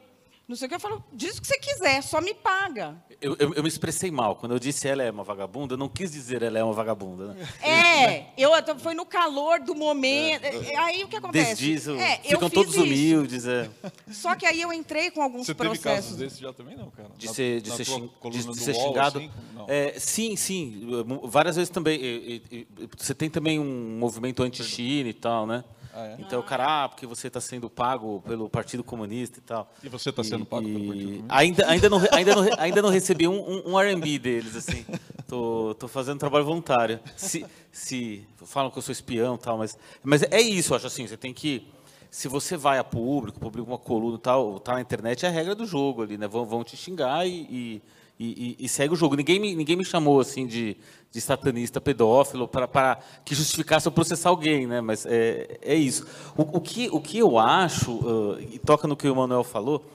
Não 0.49 0.55
sei 0.55 0.65
o 0.65 0.69
que, 0.69 0.75
eu 0.75 0.79
falo, 0.79 1.03
diz 1.13 1.37
o 1.37 1.41
que 1.41 1.47
você 1.47 1.59
quiser, 1.59 2.01
só 2.01 2.19
me 2.19 2.33
paga. 2.33 2.97
Eu, 3.21 3.35
eu, 3.37 3.53
eu 3.53 3.61
me 3.61 3.69
expressei 3.69 4.09
mal. 4.09 4.35
Quando 4.35 4.53
eu 4.53 4.59
disse 4.59 4.87
ela 4.87 5.03
é 5.03 5.11
uma 5.11 5.23
vagabunda, 5.23 5.75
eu 5.75 5.77
não 5.77 5.87
quis 5.87 6.11
dizer 6.11 6.41
ela 6.41 6.57
é 6.57 6.63
uma 6.63 6.73
vagabunda. 6.73 7.35
Né? 7.35 7.47
É, 7.61 8.25
eu 8.35 8.49
foi 8.79 8.95
no 8.95 9.05
calor 9.05 9.59
do 9.59 9.75
momento. 9.75 10.43
É, 10.43 10.75
Aí 10.77 11.03
o 11.03 11.07
que 11.07 11.17
acontece? 11.17 11.49
Desdiz, 11.49 11.87
É, 11.87 12.17
ficam 12.23 12.49
todos 12.49 12.73
isso. 12.73 12.83
humildes. 12.83 13.45
É. 13.45 13.69
Só 14.11 14.35
que 14.35 14.43
aí 14.43 14.59
eu 14.59 14.73
entrei 14.73 15.11
com 15.11 15.21
alguns 15.21 15.45
Você 15.45 15.53
teve 15.53 15.69
processos. 15.69 16.05
casos 16.05 16.17
desses 16.17 16.39
já 16.39 16.51
também, 16.51 16.75
não, 16.75 16.89
cara? 16.89 17.09
De 17.15 17.27
Na- 17.27 17.33
ser, 17.33 17.61
de 17.61 17.69
na 17.69 17.75
ser, 17.75 17.85
xing- 17.85 18.01
de- 18.01 18.07
coluna 18.19 18.51
de 18.51 18.59
ser 18.59 18.73
xingado. 18.73 19.19
assim? 19.19 19.31
É, 19.67 19.99
sim, 19.99 20.35
sim. 20.35 20.87
Várias 21.25 21.57
vezes 21.57 21.69
também. 21.69 21.99
E- 22.01 22.41
e- 22.51 22.57
e- 22.81 22.89
Você 22.97 23.13
tem 23.13 23.29
também 23.29 23.59
um 23.59 23.99
movimento 23.99 24.41
anti-China 24.41 25.09
e 25.09 25.13
tal, 25.13 25.45
né? 25.45 25.63
Ah, 25.93 26.05
é? 26.07 26.15
Então, 26.19 26.39
o 26.39 26.43
cara, 26.43 26.83
ah, 26.83 26.89
porque 26.89 27.05
você 27.05 27.27
está 27.27 27.41
sendo 27.41 27.69
pago 27.69 28.21
pelo 28.27 28.49
Partido 28.49 28.83
Comunista 28.83 29.39
e 29.39 29.41
tal. 29.41 29.71
E 29.83 29.89
você 29.89 30.09
está 30.09 30.23
sendo 30.23 30.45
pago 30.45 30.65
pelo 30.65 30.87
Partido 30.87 31.07
Comunista? 31.07 31.25
Ainda, 31.29 31.67
ainda, 31.67 31.89
não, 31.89 32.01
ainda, 32.11 32.35
não, 32.35 32.49
ainda 32.57 32.81
não 32.81 32.89
recebi 32.89 33.27
um, 33.27 33.39
um, 33.39 33.71
um 33.71 33.79
R&B 33.79 34.19
deles, 34.19 34.55
assim. 34.55 34.85
Tô, 35.27 35.75
tô 35.77 35.87
fazendo 35.87 36.19
trabalho 36.19 36.45
voluntário. 36.45 36.99
Se, 37.15 37.45
se 37.71 38.25
falam 38.45 38.71
que 38.71 38.77
eu 38.77 38.81
sou 38.81 38.91
espião 38.91 39.35
e 39.35 39.37
tal, 39.37 39.57
mas, 39.57 39.77
mas 40.03 40.23
é 40.23 40.41
isso, 40.41 40.73
eu 40.73 40.77
acho 40.77 40.87
assim, 40.87 41.07
você 41.07 41.17
tem 41.17 41.33
que... 41.33 41.67
Se 42.11 42.27
você 42.27 42.57
vai 42.57 42.79
a 42.79 42.83
público, 42.83 43.39
publica 43.39 43.67
uma 43.69 43.77
coluna 43.77 44.17
e 44.17 44.19
tal, 44.19 44.59
tá 44.59 44.73
na 44.73 44.81
internet, 44.81 45.25
é 45.25 45.29
a 45.29 45.31
regra 45.31 45.53
do 45.53 45.65
jogo 45.65 46.01
ali, 46.01 46.17
né? 46.17 46.27
Vão, 46.27 46.43
vão 46.45 46.63
te 46.63 46.75
xingar 46.75 47.27
e, 47.27 47.81
e, 48.19 48.25
e- 48.25 48.55
e 48.59 48.67
segue 48.69 48.93
o 48.93 48.97
jogo. 48.97 49.15
Ninguém 49.15 49.39
me, 49.39 49.53
ninguém 49.55 49.75
me 49.75 49.85
chamou, 49.85 50.19
assim, 50.19 50.47
de, 50.47 50.75
de 51.11 51.21
satanista 51.21 51.79
pedófilo 51.79 52.47
para 52.47 52.97
que 53.23 53.35
justificasse 53.35 53.87
eu 53.87 53.91
processar 53.91 54.29
alguém, 54.29 54.65
né? 54.65 54.81
Mas 54.81 55.05
é, 55.05 55.59
é 55.61 55.75
isso. 55.75 56.05
O, 56.35 56.57
o 56.57 56.61
que, 56.61 56.89
o 56.91 56.99
que 56.99 57.19
eu 57.19 57.37
acho, 57.37 57.99
ah, 58.03 58.41
e 58.41 58.57
toca 58.57 58.87
no 58.87 58.97
que 58.97 59.07
o 59.07 59.11
Emanuel 59.11 59.43
falou, 59.43 59.85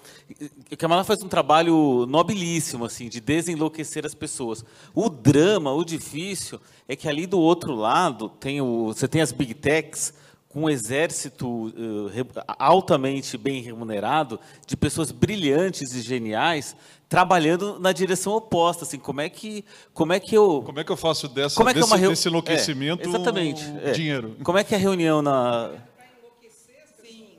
o 0.72 0.76
Kamala 0.76 1.02
faz 1.04 1.20
um 1.22 1.28
trabalho 1.28 2.06
nobilíssimo, 2.08 2.84
assim, 2.84 3.08
de 3.08 3.20
desenlouquecer 3.20 4.06
as 4.06 4.14
pessoas. 4.14 4.64
O 4.94 5.10
drama, 5.10 5.72
o 5.72 5.84
difícil, 5.84 6.60
é 6.88 6.94
que 6.94 7.08
ali 7.08 7.26
do 7.26 7.40
outro 7.40 7.74
lado 7.74 8.28
tem 8.28 8.60
o, 8.60 8.86
você 8.86 9.08
tem 9.08 9.20
as 9.20 9.32
big 9.32 9.52
techs 9.52 10.14
com 10.54 10.62
um 10.62 10.70
exército 10.70 11.74
re- 12.14 12.24
altamente 12.58 13.36
bem 13.36 13.60
remunerado 13.60 14.38
de 14.66 14.76
pessoas 14.76 15.10
brilhantes 15.10 15.92
e 15.92 16.00
geniais 16.00 16.76
trabalhando 17.08 17.78
na 17.80 17.92
direção 17.92 18.32
oposta, 18.34 18.84
assim, 18.84 18.98
como 18.98 19.20
é 19.20 19.28
que 19.28 19.64
como 19.92 20.12
é 20.12 20.20
que 20.20 20.36
eu 20.36 20.62
Como 20.64 20.78
é 20.80 20.84
que 20.84 20.90
eu 20.92 20.96
faço 20.96 21.28
dessa, 21.28 21.56
como 21.56 21.68
é 21.68 21.72
que 21.72 21.78
é 21.78 21.82
desse, 21.82 21.92
uma 21.92 21.98
reu- 21.98 22.10
desse 22.10 22.28
enlouquecimento 22.28 23.02
É, 23.04 23.06
exatamente. 23.08 23.64
é. 23.82 23.90
dinheiro? 23.92 24.36
Como 24.44 24.56
é 24.56 24.64
que 24.64 24.74
é 24.74 24.78
a 24.78 24.80
reunião 24.80 25.20
na 25.20 25.70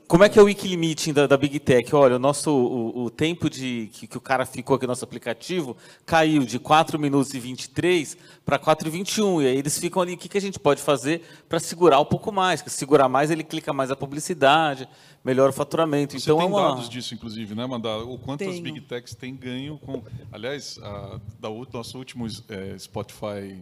como 0.08 0.22
é 0.22 0.28
que 0.28 0.38
é 0.38 0.42
o 0.42 0.44
Wikilimit 0.44 1.12
da, 1.12 1.26
da 1.26 1.36
Big 1.36 1.58
Tech? 1.58 1.94
Olha, 1.94 2.16
o 2.16 2.18
nosso 2.18 2.50
o, 2.50 3.04
o 3.04 3.10
tempo 3.10 3.50
de 3.50 3.90
que, 3.92 4.06
que 4.06 4.16
o 4.16 4.20
cara 4.20 4.46
ficou 4.46 4.76
aqui 4.76 4.84
no 4.84 4.90
nosso 4.90 5.04
aplicativo 5.04 5.76
caiu 6.04 6.44
de 6.44 6.58
4 6.60 6.98
minutos 6.98 7.34
e 7.34 7.40
23 7.40 8.16
para 8.44 8.58
4 8.58 8.86
e 8.86 8.90
21. 8.90 9.42
E 9.42 9.46
aí 9.46 9.56
eles 9.56 9.78
ficam 9.78 10.00
ali, 10.00 10.14
o 10.14 10.16
que, 10.16 10.28
que 10.28 10.38
a 10.38 10.40
gente 10.40 10.60
pode 10.60 10.80
fazer 10.80 11.22
para 11.48 11.58
segurar 11.58 12.00
um 12.00 12.04
pouco 12.04 12.30
mais? 12.30 12.60
Porque 12.60 12.70
se 12.70 12.76
segurar 12.76 13.08
mais, 13.08 13.32
ele 13.32 13.42
clica 13.42 13.72
mais 13.72 13.90
a 13.90 13.96
publicidade, 13.96 14.88
melhora 15.24 15.50
o 15.50 15.52
faturamento. 15.52 16.12
Você 16.12 16.24
então 16.30 16.38
tem 16.38 16.46
é 16.46 16.48
uma 16.48 16.68
dados 16.68 16.88
disso, 16.88 17.12
inclusive, 17.12 17.54
né, 17.56 17.66
Mandar? 17.66 17.98
O 17.98 18.16
quanto 18.16 18.44
as 18.44 18.50
Tenho. 18.50 18.62
Big 18.62 18.80
Techs 18.82 19.14
têm 19.14 19.34
ganho 19.34 19.76
com... 19.78 20.04
Aliás, 20.30 20.78
a, 20.82 21.20
da 21.40 21.48
nosso 21.72 21.98
último 21.98 22.26
eh, 22.48 22.76
Spotify, 22.78 23.60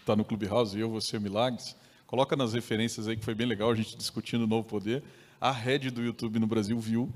está 0.00 0.16
no 0.16 0.24
Clubhouse, 0.24 0.78
eu, 0.78 0.88
você, 0.88 1.18
Milagres, 1.18 1.76
coloca 2.06 2.34
nas 2.34 2.54
referências 2.54 3.06
aí, 3.06 3.16
que 3.16 3.24
foi 3.24 3.34
bem 3.34 3.46
legal, 3.46 3.70
a 3.70 3.74
gente 3.74 3.96
discutindo 3.96 4.44
o 4.44 4.46
novo 4.46 4.66
poder. 4.66 5.02
A 5.44 5.50
head 5.50 5.90
do 5.90 6.02
YouTube 6.02 6.38
no 6.38 6.46
Brasil 6.46 6.80
viu, 6.80 7.12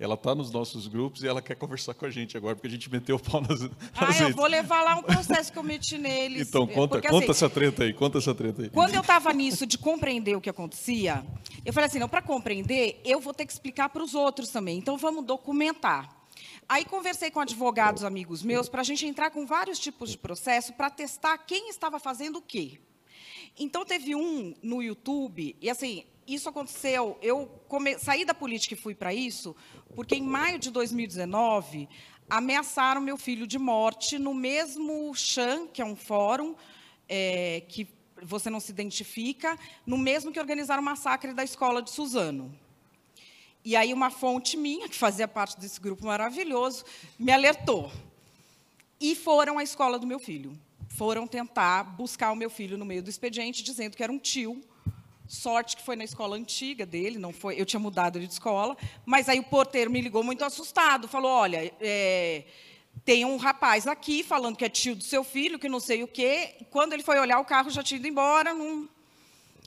ela 0.00 0.14
está 0.14 0.34
nos 0.34 0.50
nossos 0.50 0.88
grupos 0.88 1.22
e 1.22 1.28
ela 1.28 1.40
quer 1.40 1.54
conversar 1.54 1.94
com 1.94 2.06
a 2.06 2.10
gente 2.10 2.36
agora, 2.36 2.56
porque 2.56 2.66
a 2.66 2.70
gente 2.72 2.90
meteu 2.90 3.14
o 3.14 3.20
pau 3.20 3.40
nas, 3.40 3.60
nas 3.60 3.70
Ah, 3.96 4.22
eu 4.24 4.34
vou 4.34 4.48
levar 4.48 4.82
lá 4.82 4.96
um 4.96 5.02
processo 5.04 5.52
que 5.52 5.56
eu 5.60 5.62
meti 5.62 5.96
neles. 5.96 6.48
Então, 6.48 6.66
conta, 6.66 6.96
Porque, 6.96 7.06
conta 7.06 7.26
assim, 7.26 7.30
essa 7.30 7.48
treta 7.48 7.84
aí, 7.84 7.92
conta 7.92 8.18
essa 8.18 8.34
treta 8.34 8.62
aí. 8.62 8.70
Quando 8.70 8.96
eu 8.96 9.00
estava 9.00 9.32
nisso 9.32 9.64
de 9.64 9.78
compreender 9.78 10.34
o 10.34 10.40
que 10.40 10.50
acontecia, 10.50 11.24
eu 11.64 11.72
falei 11.72 11.86
assim, 11.86 12.00
não, 12.00 12.08
para 12.08 12.20
compreender, 12.20 13.00
eu 13.04 13.20
vou 13.20 13.32
ter 13.32 13.46
que 13.46 13.52
explicar 13.52 13.90
para 13.90 14.02
os 14.02 14.12
outros 14.12 14.48
também. 14.50 14.76
Então, 14.76 14.98
vamos 14.98 15.24
documentar. 15.24 16.12
Aí 16.68 16.84
conversei 16.84 17.30
com 17.30 17.38
advogados 17.38 18.02
amigos 18.02 18.42
meus 18.42 18.68
para 18.68 18.80
a 18.80 18.84
gente 18.84 19.06
entrar 19.06 19.30
com 19.30 19.46
vários 19.46 19.78
tipos 19.78 20.10
de 20.10 20.18
processo 20.18 20.72
para 20.72 20.90
testar 20.90 21.38
quem 21.38 21.70
estava 21.70 22.00
fazendo 22.00 22.40
o 22.40 22.42
quê. 22.42 22.80
Então 23.56 23.84
teve 23.84 24.16
um 24.16 24.52
no 24.62 24.82
YouTube 24.82 25.56
e 25.60 25.70
assim 25.70 26.04
isso 26.34 26.48
aconteceu. 26.48 27.18
Eu 27.22 27.46
come- 27.68 27.98
saí 27.98 28.24
da 28.24 28.34
política 28.34 28.74
e 28.74 28.76
fui 28.76 28.94
para 28.94 29.12
isso 29.14 29.56
porque 29.94 30.14
em 30.14 30.22
maio 30.22 30.58
de 30.58 30.70
2019 30.70 31.88
ameaçaram 32.28 33.00
meu 33.00 33.16
filho 33.16 33.46
de 33.46 33.58
morte 33.58 34.18
no 34.18 34.34
mesmo 34.34 35.14
Chan, 35.14 35.66
que 35.68 35.80
é 35.80 35.84
um 35.84 35.96
fórum 35.96 36.54
é, 37.08 37.62
que 37.68 37.88
você 38.22 38.50
não 38.50 38.60
se 38.60 38.70
identifica, 38.70 39.58
no 39.86 39.96
mesmo 39.96 40.30
que 40.32 40.38
organizaram 40.40 40.82
o 40.82 40.84
massacre 40.84 41.32
da 41.32 41.42
escola 41.44 41.80
de 41.80 41.90
Suzano. 41.90 42.52
E 43.64 43.76
aí 43.76 43.92
uma 43.92 44.10
fonte 44.10 44.56
minha, 44.56 44.88
que 44.88 44.96
fazia 44.96 45.26
parte 45.28 45.58
desse 45.58 45.80
grupo 45.80 46.04
maravilhoso, 46.04 46.84
me 47.18 47.32
alertou. 47.32 47.90
E 49.00 49.14
foram 49.14 49.58
à 49.58 49.62
escola 49.62 49.98
do 49.98 50.06
meu 50.06 50.18
filho. 50.18 50.58
Foram 50.88 51.26
tentar 51.26 51.84
buscar 51.84 52.32
o 52.32 52.36
meu 52.36 52.50
filho 52.50 52.76
no 52.76 52.84
meio 52.84 53.02
do 53.02 53.08
expediente, 53.10 53.62
dizendo 53.62 53.96
que 53.96 54.02
era 54.02 54.12
um 54.12 54.18
tio. 54.18 54.60
Sorte 55.28 55.76
que 55.76 55.82
foi 55.82 55.94
na 55.94 56.04
escola 56.04 56.36
antiga 56.36 56.86
dele, 56.86 57.18
não 57.18 57.34
foi. 57.34 57.60
Eu 57.60 57.66
tinha 57.66 57.78
mudado 57.78 58.16
ele 58.18 58.26
de 58.26 58.32
escola, 58.32 58.74
mas 59.04 59.28
aí 59.28 59.38
o 59.38 59.44
porteiro 59.44 59.90
me 59.90 60.00
ligou 60.00 60.24
muito 60.24 60.42
assustado, 60.42 61.06
falou: 61.06 61.30
olha, 61.30 61.70
é, 61.80 62.44
tem 63.04 63.26
um 63.26 63.36
rapaz 63.36 63.86
aqui 63.86 64.24
falando 64.24 64.56
que 64.56 64.64
é 64.64 64.70
tio 64.70 64.96
do 64.96 65.04
seu 65.04 65.22
filho, 65.22 65.58
que 65.58 65.68
não 65.68 65.80
sei 65.80 66.02
o 66.02 66.08
quê. 66.08 66.54
Quando 66.70 66.94
ele 66.94 67.02
foi 67.02 67.18
olhar, 67.18 67.38
o 67.40 67.44
carro 67.44 67.68
já 67.68 67.82
tinha 67.82 67.98
ido 67.98 68.08
embora. 68.08 68.54
Não... 68.54 68.88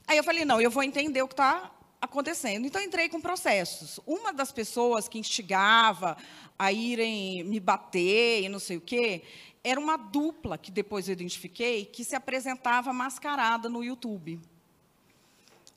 Aí 0.08 0.16
eu 0.16 0.24
falei: 0.24 0.44
não, 0.44 0.60
eu 0.60 0.70
vou 0.70 0.82
entender 0.82 1.22
o 1.22 1.28
que 1.28 1.34
está 1.34 1.70
acontecendo. 2.00 2.66
Então 2.66 2.82
entrei 2.82 3.08
com 3.08 3.20
processos. 3.20 4.00
Uma 4.04 4.32
das 4.32 4.50
pessoas 4.50 5.06
que 5.06 5.16
instigava 5.16 6.16
a 6.58 6.72
irem 6.72 7.44
me 7.44 7.60
bater 7.60 8.42
e 8.42 8.48
não 8.48 8.58
sei 8.58 8.78
o 8.78 8.80
quê, 8.80 9.22
era 9.62 9.78
uma 9.78 9.96
dupla 9.96 10.58
que 10.58 10.72
depois 10.72 11.08
eu 11.08 11.12
identifiquei 11.12 11.84
que 11.84 12.02
se 12.02 12.16
apresentava 12.16 12.92
mascarada 12.92 13.68
no 13.68 13.84
YouTube. 13.84 14.40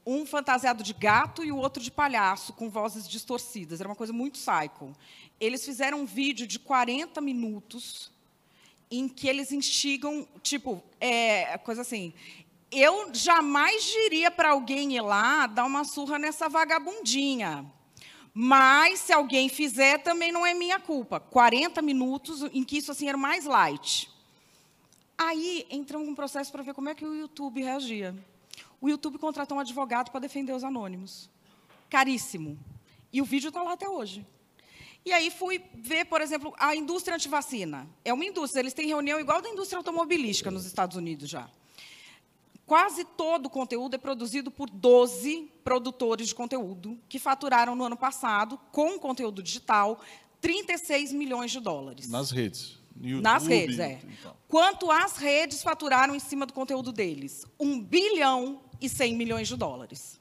Um 0.05 0.25
fantasiado 0.25 0.83
de 0.83 0.93
gato 0.93 1.43
e 1.43 1.51
o 1.51 1.57
outro 1.57 1.81
de 1.81 1.89
palhaço, 1.89 2.53
com 2.53 2.69
vozes 2.69 3.07
distorcidas. 3.07 3.79
Era 3.79 3.89
uma 3.89 3.95
coisa 3.95 4.13
muito 4.13 4.39
psycho. 4.39 4.95
Eles 5.39 5.65
fizeram 5.65 6.01
um 6.01 6.05
vídeo 6.05 6.45
de 6.45 6.59
40 6.59 7.19
minutos 7.21 8.11
em 8.89 9.07
que 9.07 9.27
eles 9.27 9.51
instigam, 9.51 10.27
tipo, 10.43 10.83
é, 11.01 11.57
coisa 11.57 11.81
assim, 11.81 12.13
eu 12.71 13.09
jamais 13.13 13.83
diria 13.83 14.29
para 14.29 14.51
alguém 14.51 14.95
ir 14.95 15.01
lá 15.01 15.47
dar 15.47 15.65
uma 15.65 15.83
surra 15.83 16.19
nessa 16.19 16.49
vagabundinha. 16.49 17.65
Mas 18.33 18.99
se 18.99 19.13
alguém 19.13 19.47
fizer, 19.47 19.99
também 19.99 20.31
não 20.31 20.45
é 20.45 20.53
minha 20.53 20.79
culpa. 20.79 21.19
40 21.19 21.81
minutos 21.81 22.43
em 22.53 22.63
que 22.63 22.77
isso 22.77 22.91
assim 22.91 23.07
era 23.07 23.17
mais 23.17 23.45
light. 23.45 24.11
Aí 25.17 25.65
entramos 25.69 26.05
num 26.05 26.15
processo 26.15 26.51
para 26.51 26.61
ver 26.61 26.73
como 26.73 26.89
é 26.89 26.95
que 26.95 27.05
o 27.05 27.15
YouTube 27.15 27.63
reagia. 27.63 28.13
O 28.85 28.89
YouTube 28.89 29.17
contratou 29.17 29.57
um 29.57 29.59
advogado 29.59 30.11
para 30.11 30.19
defender 30.19 30.53
os 30.53 30.63
anônimos. 30.63 31.27
Caríssimo. 31.89 32.55
E 33.11 33.19
o 33.19 33.25
vídeo 33.25 33.47
está 33.47 33.63
lá 33.63 33.73
até 33.73 33.89
hoje. 33.89 34.23
E 35.03 35.11
aí 35.11 35.31
fui 35.31 35.59
ver, 35.73 36.05
por 36.05 36.21
exemplo, 36.21 36.53
a 36.55 36.75
indústria 36.75 37.15
antivacina. 37.15 37.89
É 38.03 38.13
uma 38.13 38.23
indústria, 38.23 38.61
eles 38.61 38.75
têm 38.75 38.85
reunião 38.85 39.19
igual 39.19 39.41
da 39.41 39.49
indústria 39.49 39.79
automobilística 39.79 40.51
nos 40.51 40.67
Estados 40.67 40.95
Unidos 40.95 41.27
já. 41.27 41.49
Quase 42.63 43.03
todo 43.05 43.47
o 43.47 43.49
conteúdo 43.49 43.95
é 43.95 43.97
produzido 43.97 44.51
por 44.51 44.69
12 44.69 45.51
produtores 45.63 46.27
de 46.27 46.35
conteúdo 46.35 46.95
que 47.09 47.17
faturaram 47.17 47.75
no 47.75 47.85
ano 47.85 47.97
passado, 47.97 48.55
com 48.71 48.99
conteúdo 48.99 49.41
digital, 49.41 49.99
36 50.39 51.11
milhões 51.11 51.49
de 51.49 51.59
dólares. 51.59 52.07
Nas 52.07 52.29
redes. 52.29 52.77
YouTube, 53.01 53.23
Nas 53.23 53.45
redes, 53.45 53.79
é. 53.79 53.99
Então. 54.19 54.35
Quanto 54.47 54.89
as 54.89 55.17
redes 55.17 55.61
faturaram 55.61 56.15
em 56.15 56.19
cima 56.19 56.45
do 56.45 56.53
conteúdo 56.53 56.93
deles? 56.93 57.45
1 57.59 57.81
bilhão 57.81 58.61
e 58.81 58.89
100 58.89 59.15
milhões 59.15 59.47
de 59.47 59.55
dólares. 59.55 60.19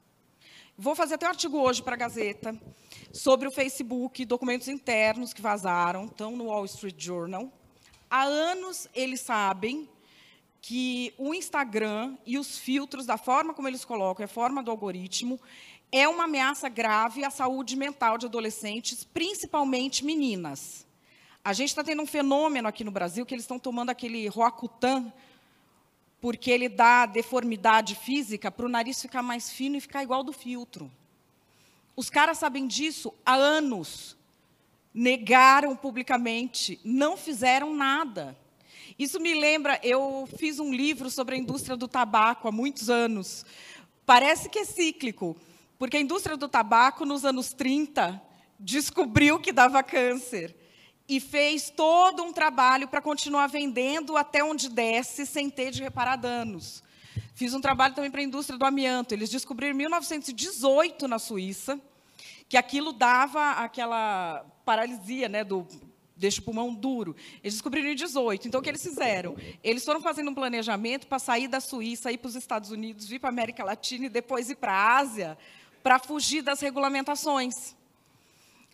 Vou 0.76 0.94
fazer 0.94 1.14
até 1.14 1.26
um 1.26 1.30
artigo 1.30 1.58
hoje 1.58 1.82
para 1.82 1.94
a 1.94 1.98
Gazeta 1.98 2.58
sobre 3.12 3.46
o 3.46 3.50
Facebook, 3.50 4.24
documentos 4.24 4.66
internos 4.66 5.32
que 5.32 5.40
vazaram, 5.40 6.06
estão 6.06 6.36
no 6.36 6.46
Wall 6.46 6.64
Street 6.64 6.96
Journal. 6.98 7.52
Há 8.10 8.24
anos 8.24 8.88
eles 8.94 9.20
sabem 9.20 9.88
que 10.60 11.12
o 11.18 11.34
Instagram 11.34 12.16
e 12.24 12.38
os 12.38 12.58
filtros, 12.58 13.06
da 13.06 13.16
forma 13.16 13.54
como 13.54 13.68
eles 13.68 13.84
colocam, 13.84 14.24
a 14.24 14.28
forma 14.28 14.62
do 14.62 14.70
algoritmo, 14.70 15.38
é 15.92 16.08
uma 16.08 16.24
ameaça 16.24 16.68
grave 16.68 17.22
à 17.24 17.30
saúde 17.30 17.76
mental 17.76 18.18
de 18.18 18.26
adolescentes, 18.26 19.04
principalmente 19.04 20.04
meninas. 20.04 20.84
A 21.44 21.52
gente 21.52 21.68
está 21.68 21.84
tendo 21.84 22.02
um 22.02 22.06
fenômeno 22.06 22.66
aqui 22.66 22.82
no 22.82 22.90
Brasil 22.90 23.24
que 23.24 23.34
eles 23.34 23.44
estão 23.44 23.58
tomando 23.58 23.90
aquele 23.90 24.26
Roacutan, 24.26 25.12
porque 26.24 26.50
ele 26.50 26.70
dá 26.70 27.04
deformidade 27.04 27.94
física 27.94 28.50
para 28.50 28.64
o 28.64 28.68
nariz 28.70 28.98
ficar 28.98 29.22
mais 29.22 29.52
fino 29.52 29.76
e 29.76 29.80
ficar 29.80 30.02
igual 30.02 30.24
do 30.24 30.32
filtro. 30.32 30.90
Os 31.94 32.08
caras 32.08 32.38
sabem 32.38 32.66
disso 32.66 33.12
há 33.26 33.34
anos. 33.34 34.16
Negaram 34.94 35.76
publicamente, 35.76 36.80
não 36.82 37.14
fizeram 37.14 37.74
nada. 37.74 38.34
Isso 38.98 39.20
me 39.20 39.34
lembra, 39.34 39.78
eu 39.82 40.26
fiz 40.38 40.58
um 40.58 40.72
livro 40.72 41.10
sobre 41.10 41.34
a 41.34 41.38
indústria 41.38 41.76
do 41.76 41.86
tabaco 41.86 42.48
há 42.48 42.50
muitos 42.50 42.88
anos. 42.88 43.44
Parece 44.06 44.48
que 44.48 44.60
é 44.60 44.64
cíclico, 44.64 45.36
porque 45.78 45.98
a 45.98 46.00
indústria 46.00 46.38
do 46.38 46.48
tabaco, 46.48 47.04
nos 47.04 47.26
anos 47.26 47.52
30, 47.52 48.18
descobriu 48.58 49.38
que 49.38 49.52
dava 49.52 49.82
câncer 49.82 50.56
e 51.08 51.20
fez 51.20 51.70
todo 51.70 52.22
um 52.22 52.32
trabalho 52.32 52.88
para 52.88 53.00
continuar 53.00 53.46
vendendo 53.46 54.16
até 54.16 54.42
onde 54.42 54.68
desce, 54.68 55.26
sem 55.26 55.50
ter 55.50 55.70
de 55.70 55.82
reparar 55.82 56.16
danos. 56.16 56.82
Fiz 57.34 57.52
um 57.52 57.60
trabalho 57.60 57.94
também 57.94 58.10
para 58.10 58.20
a 58.20 58.24
indústria 58.24 58.58
do 58.58 58.64
amianto. 58.64 59.12
Eles 59.12 59.28
descobriram 59.28 59.74
em 59.74 59.78
1918, 59.78 61.06
na 61.06 61.18
Suíça, 61.18 61.80
que 62.48 62.56
aquilo 62.56 62.92
dava 62.92 63.52
aquela 63.52 64.44
paralisia 64.64 65.28
né, 65.28 65.44
do 65.44 65.66
deixa 66.16 66.40
o 66.40 66.44
pulmão 66.44 66.72
duro. 66.72 67.14
Eles 67.42 67.54
descobriram 67.54 67.88
em 67.88 67.94
18. 67.94 68.48
Então, 68.48 68.60
o 68.60 68.62
que 68.62 68.70
eles 68.70 68.82
fizeram? 68.82 69.36
Eles 69.62 69.84
foram 69.84 70.00
fazendo 70.00 70.30
um 70.30 70.34
planejamento 70.34 71.06
para 71.06 71.18
sair 71.18 71.48
da 71.48 71.60
Suíça, 71.60 72.12
ir 72.12 72.18
para 72.18 72.28
os 72.28 72.36
Estados 72.36 72.70
Unidos, 72.70 73.06
vir 73.06 73.18
para 73.18 73.28
a 73.28 73.32
América 73.32 73.64
Latina 73.64 74.06
e 74.06 74.08
depois 74.08 74.48
ir 74.48 74.56
para 74.56 74.72
a 74.72 74.96
Ásia, 74.98 75.36
para 75.82 75.98
fugir 75.98 76.42
das 76.42 76.60
regulamentações. 76.60 77.74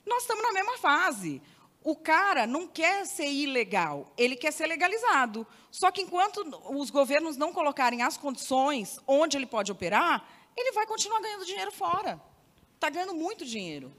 Nós 0.06 0.22
estamos 0.22 0.42
na 0.42 0.52
mesma 0.52 0.78
fase. 0.78 1.40
O 1.82 1.96
cara 1.96 2.46
não 2.46 2.66
quer 2.66 3.06
ser 3.06 3.30
ilegal, 3.30 4.12
ele 4.16 4.36
quer 4.36 4.52
ser 4.52 4.66
legalizado. 4.66 5.46
Só 5.70 5.90
que 5.90 6.02
enquanto 6.02 6.38
os 6.70 6.90
governos 6.90 7.36
não 7.36 7.52
colocarem 7.52 8.02
as 8.02 8.16
condições 8.16 8.98
onde 9.06 9.36
ele 9.36 9.46
pode 9.46 9.72
operar, 9.72 10.22
ele 10.56 10.72
vai 10.72 10.86
continuar 10.86 11.20
ganhando 11.20 11.46
dinheiro 11.46 11.72
fora. 11.72 12.20
Está 12.74 12.90
ganhando 12.90 13.14
muito 13.14 13.46
dinheiro. 13.46 13.90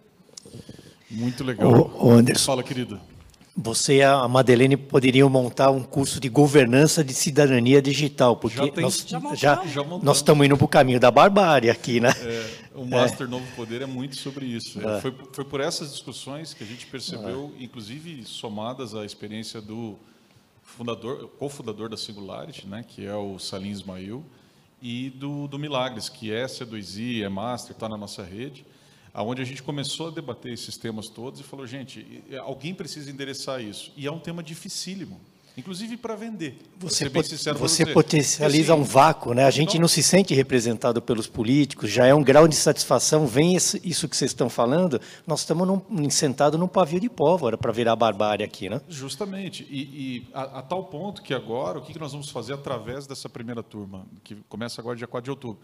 Muito 1.10 1.44
legal. 1.44 1.72
O, 1.72 2.12
Anderson, 2.12 2.46
Fala, 2.46 2.64
querido. 2.64 3.02
Você 3.56 3.98
e 3.98 4.02
a 4.02 4.26
Madeleine 4.30 4.78
poderiam 4.78 5.30
montar 5.30 5.72
um 5.72 5.84
curso 5.84 6.22
de 6.22 6.30
governança 6.30 7.04
de 7.04 7.14
cidadania 7.14 7.82
digital, 7.82 8.38
porque 8.38 8.56
já 8.56 8.72
tem, 8.72 8.84
nós, 8.84 9.06
já, 9.36 9.66
já, 9.66 9.84
nós 10.02 10.18
estamos 10.18 10.46
indo 10.46 10.56
para 10.56 10.66
o 10.66 10.70
caminho 10.70 11.02
da 11.02 11.12
barbárie 11.12 11.70
aqui, 11.70 12.00
né? 12.00 12.12
É, 12.22 12.50
o 12.74 12.86
Master 12.86 13.28
é. 13.28 13.30
Novo 13.30 13.46
Poder 13.54 13.82
é 13.82 13.86
muito 13.86 14.16
sobre 14.16 14.46
isso. 14.46 14.80
É. 14.80 15.02
Foi, 15.02 15.14
foi 15.34 15.44
por 15.44 15.60
essas 15.60 15.92
discussões 15.92 16.54
que 16.54 16.64
a 16.64 16.68
gente 16.68 16.86
percebeu, 16.86 17.52
é. 17.60 17.64
inclusive 17.64 18.24
somadas 18.24 18.96
à 18.96 19.04
experiência 19.04 19.60
do 19.60 19.98
fundador, 20.64 21.28
cofundador 21.38 21.90
da 21.90 21.98
Singularity, 21.98 22.66
né, 22.66 22.86
que 22.88 23.06
é 23.06 23.16
o 23.16 23.38
Salim 23.38 23.70
Ismail, 23.70 24.24
e 24.82 25.10
do, 25.10 25.50
do 25.50 25.60
Milagres, 25.60 26.08
que 26.08 26.32
é 26.32 26.46
C2I, 26.46 27.24
é 27.24 27.30
Master, 27.30 27.76
está 27.76 27.90
na 27.90 27.98
nossa 27.98 28.24
rede 28.24 28.66
aonde 29.14 29.42
a 29.42 29.46
gente 29.46 29.62
começou 29.62 30.08
a 30.08 30.12
debater 30.12 30.54
esses 30.54 30.78
temas 30.78 31.10
todos 31.10 31.40
e 31.40 31.44
falou, 31.44 31.68
gente, 31.68 32.24
alguém 32.42 32.74
precisa 32.74 33.10
endereçar 33.10 33.62
isso. 33.62 33.92
E 33.96 34.08
é 34.08 34.12
um 34.12 34.20
tema 34.20 34.42
dificílimo. 34.42 35.20
Inclusive 35.58 35.98
para 35.98 36.16
vender. 36.16 36.58
Você, 36.80 37.10
pot 37.10 37.28
você 37.60 37.86
potencializa 37.86 38.74
um 38.74 38.84
vácuo, 38.84 39.34
né? 39.34 39.44
A 39.44 39.52
gente 39.52 39.78
não 39.78 39.88
se 39.88 40.02
sente 40.02 40.34
representado 40.34 41.02
pelos 41.02 41.28
políticos, 41.28 41.90
já 41.90 42.06
é 42.06 42.14
um 42.14 42.24
grau 42.24 42.48
de 42.48 42.56
satisfação. 42.56 43.28
Vem 43.28 43.56
esse, 43.56 43.82
isso 43.84 44.08
que 44.08 44.16
vocês 44.16 44.32
estão 44.32 44.50
falando, 44.50 45.00
nós 45.28 45.42
estamos 45.42 45.68
num, 45.68 46.10
sentados 46.10 46.58
num 46.58 46.70
pavio 46.70 47.02
de 47.02 47.10
pólvora 47.10 47.58
para 47.58 47.72
virar 47.72 47.98
barbárie 47.98 48.46
aqui, 48.46 48.70
né? 48.70 48.80
Justamente. 48.88 49.68
E, 49.70 49.82
e 49.82 50.28
a, 50.34 50.60
a, 50.60 50.62
tal 50.62 50.86
ponto 50.86 51.22
que 51.22 51.34
agora, 51.34 51.80
o 51.80 51.82
que 51.82 52.00
nós 52.00 52.14
vamos 52.14 52.30
fazer 52.30 52.54
através 52.54 53.06
dessa 53.06 53.28
primeira 53.28 53.62
turma, 53.62 54.06
que 54.24 54.36
começa 54.48 54.80
agora 54.80 54.96
dia 54.96 55.08
4 55.08 55.26
de 55.26 55.32
outubro? 55.32 55.60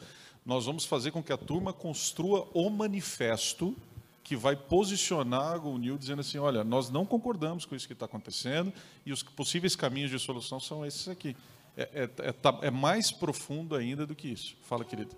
Nós 0.48 0.66
vamos 0.66 0.86
fazer 0.86 1.12
com 1.12 1.22
que 1.22 1.34
a 1.34 1.38
turma 1.38 1.74
construa 1.74 2.48
o 2.54 2.70
manifesto 2.70 3.76
que 4.24 4.34
vai 4.34 4.56
posicionar 4.56 5.52
a 5.52 5.58
GoNew 5.58 5.98
dizendo 5.98 6.22
assim, 6.22 6.38
olha, 6.38 6.64
nós 6.64 6.90
não 6.90 7.06
concordamos 7.06 7.66
com 7.66 7.76
isso 7.76 7.86
que 7.86 7.92
está 7.92 8.06
acontecendo 8.06 8.72
e 9.06 9.12
os 9.12 9.22
possíveis 9.22 9.76
caminhos 9.76 10.10
de 10.10 10.18
solução 10.18 10.58
são 10.58 10.86
esses 10.86 11.10
aqui. 11.10 11.36
É, 11.76 11.82
é, 11.94 12.30
é, 12.30 12.32
tá, 12.32 12.58
é 12.62 12.72
mais 12.72 13.12
profundo 13.12 13.76
ainda 13.76 14.08
do 14.08 14.16
que 14.16 14.30
isso. 14.30 14.56
Fala, 14.62 14.86
querida. 14.86 15.12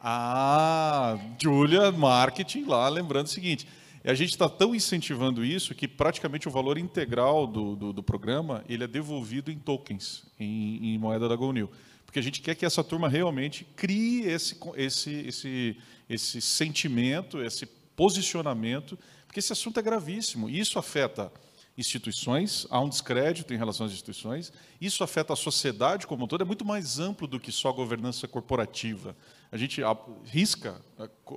Ah, 0.00 1.18
Julia, 1.38 1.92
marketing 1.92 2.64
lá, 2.64 2.88
lembrando 2.88 3.26
o 3.26 3.30
seguinte, 3.30 3.68
a 4.02 4.14
gente 4.14 4.30
está 4.30 4.48
tão 4.48 4.74
incentivando 4.74 5.44
isso 5.44 5.74
que 5.74 5.86
praticamente 5.86 6.48
o 6.48 6.50
valor 6.50 6.78
integral 6.78 7.46
do, 7.46 7.76
do, 7.76 7.92
do 7.92 8.02
programa 8.02 8.64
ele 8.66 8.84
é 8.84 8.86
devolvido 8.86 9.50
em 9.50 9.58
tokens, 9.58 10.24
em, 10.40 10.94
em 10.94 10.98
moeda 10.98 11.28
da 11.28 11.36
GoNew 11.36 11.70
porque 12.08 12.20
a 12.20 12.22
gente 12.22 12.40
quer 12.40 12.54
que 12.54 12.64
essa 12.64 12.82
turma 12.82 13.06
realmente 13.06 13.66
crie 13.76 14.22
esse, 14.22 14.58
esse, 14.76 15.10
esse, 15.28 15.76
esse 16.08 16.40
sentimento, 16.40 17.42
esse 17.42 17.66
posicionamento, 17.66 18.98
porque 19.26 19.40
esse 19.40 19.52
assunto 19.52 19.78
é 19.78 19.82
gravíssimo. 19.82 20.48
Isso 20.48 20.78
afeta 20.78 21.30
instituições, 21.76 22.66
há 22.70 22.80
um 22.80 22.88
descrédito 22.88 23.52
em 23.52 23.58
relação 23.58 23.84
às 23.84 23.92
instituições, 23.92 24.50
isso 24.80 25.04
afeta 25.04 25.34
a 25.34 25.36
sociedade 25.36 26.06
como 26.06 26.24
um 26.24 26.26
todo, 26.26 26.40
é 26.40 26.46
muito 26.46 26.64
mais 26.64 26.98
amplo 26.98 27.28
do 27.28 27.38
que 27.38 27.52
só 27.52 27.68
a 27.68 27.72
governança 27.72 28.26
corporativa. 28.26 29.14
A 29.52 29.58
gente 29.58 29.82
risca 30.24 30.80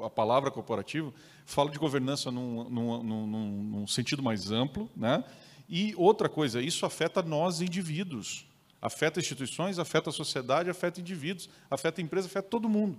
a 0.06 0.10
palavra 0.10 0.50
corporativo, 0.50 1.14
fala 1.46 1.70
de 1.70 1.78
governança 1.80 2.32
num, 2.32 2.70
num, 2.70 3.04
num, 3.04 3.28
num 3.28 3.88
sentido 3.88 4.24
mais 4.24 4.50
amplo, 4.52 4.90
né? 4.96 5.22
e 5.68 5.94
outra 5.98 6.30
coisa, 6.30 6.62
isso 6.62 6.86
afeta 6.86 7.22
nós 7.22 7.60
indivíduos. 7.60 8.50
Afeta 8.82 9.20
instituições, 9.20 9.78
afeta 9.78 10.10
a 10.10 10.14
sociedade, 10.14 10.70
afeta 10.70 11.00
indivíduos, 11.00 11.50
afeta 11.70 12.02
a 12.02 12.04
empresa, 12.04 12.28
afeta 12.28 12.48
todo 12.48 12.68
mundo. 12.68 12.98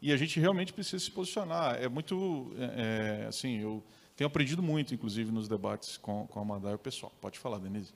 E 0.00 0.12
a 0.12 0.16
gente 0.16 0.38
realmente 0.38 0.72
precisa 0.72 1.02
se 1.02 1.10
posicionar. 1.10 1.76
É 1.82 1.88
muito, 1.88 2.52
é, 2.58 3.22
é 3.22 3.26
assim, 3.26 3.60
eu 3.60 3.82
tenho 4.16 4.28
aprendido 4.28 4.62
muito, 4.62 4.94
inclusive, 4.94 5.32
nos 5.32 5.48
debates 5.48 5.96
com, 5.96 6.26
com 6.26 6.38
a 6.38 6.42
Amanda 6.42 6.70
e 6.70 6.74
o 6.74 6.78
pessoal. 6.78 7.12
Pode 7.20 7.38
falar, 7.38 7.58
Denise. 7.58 7.92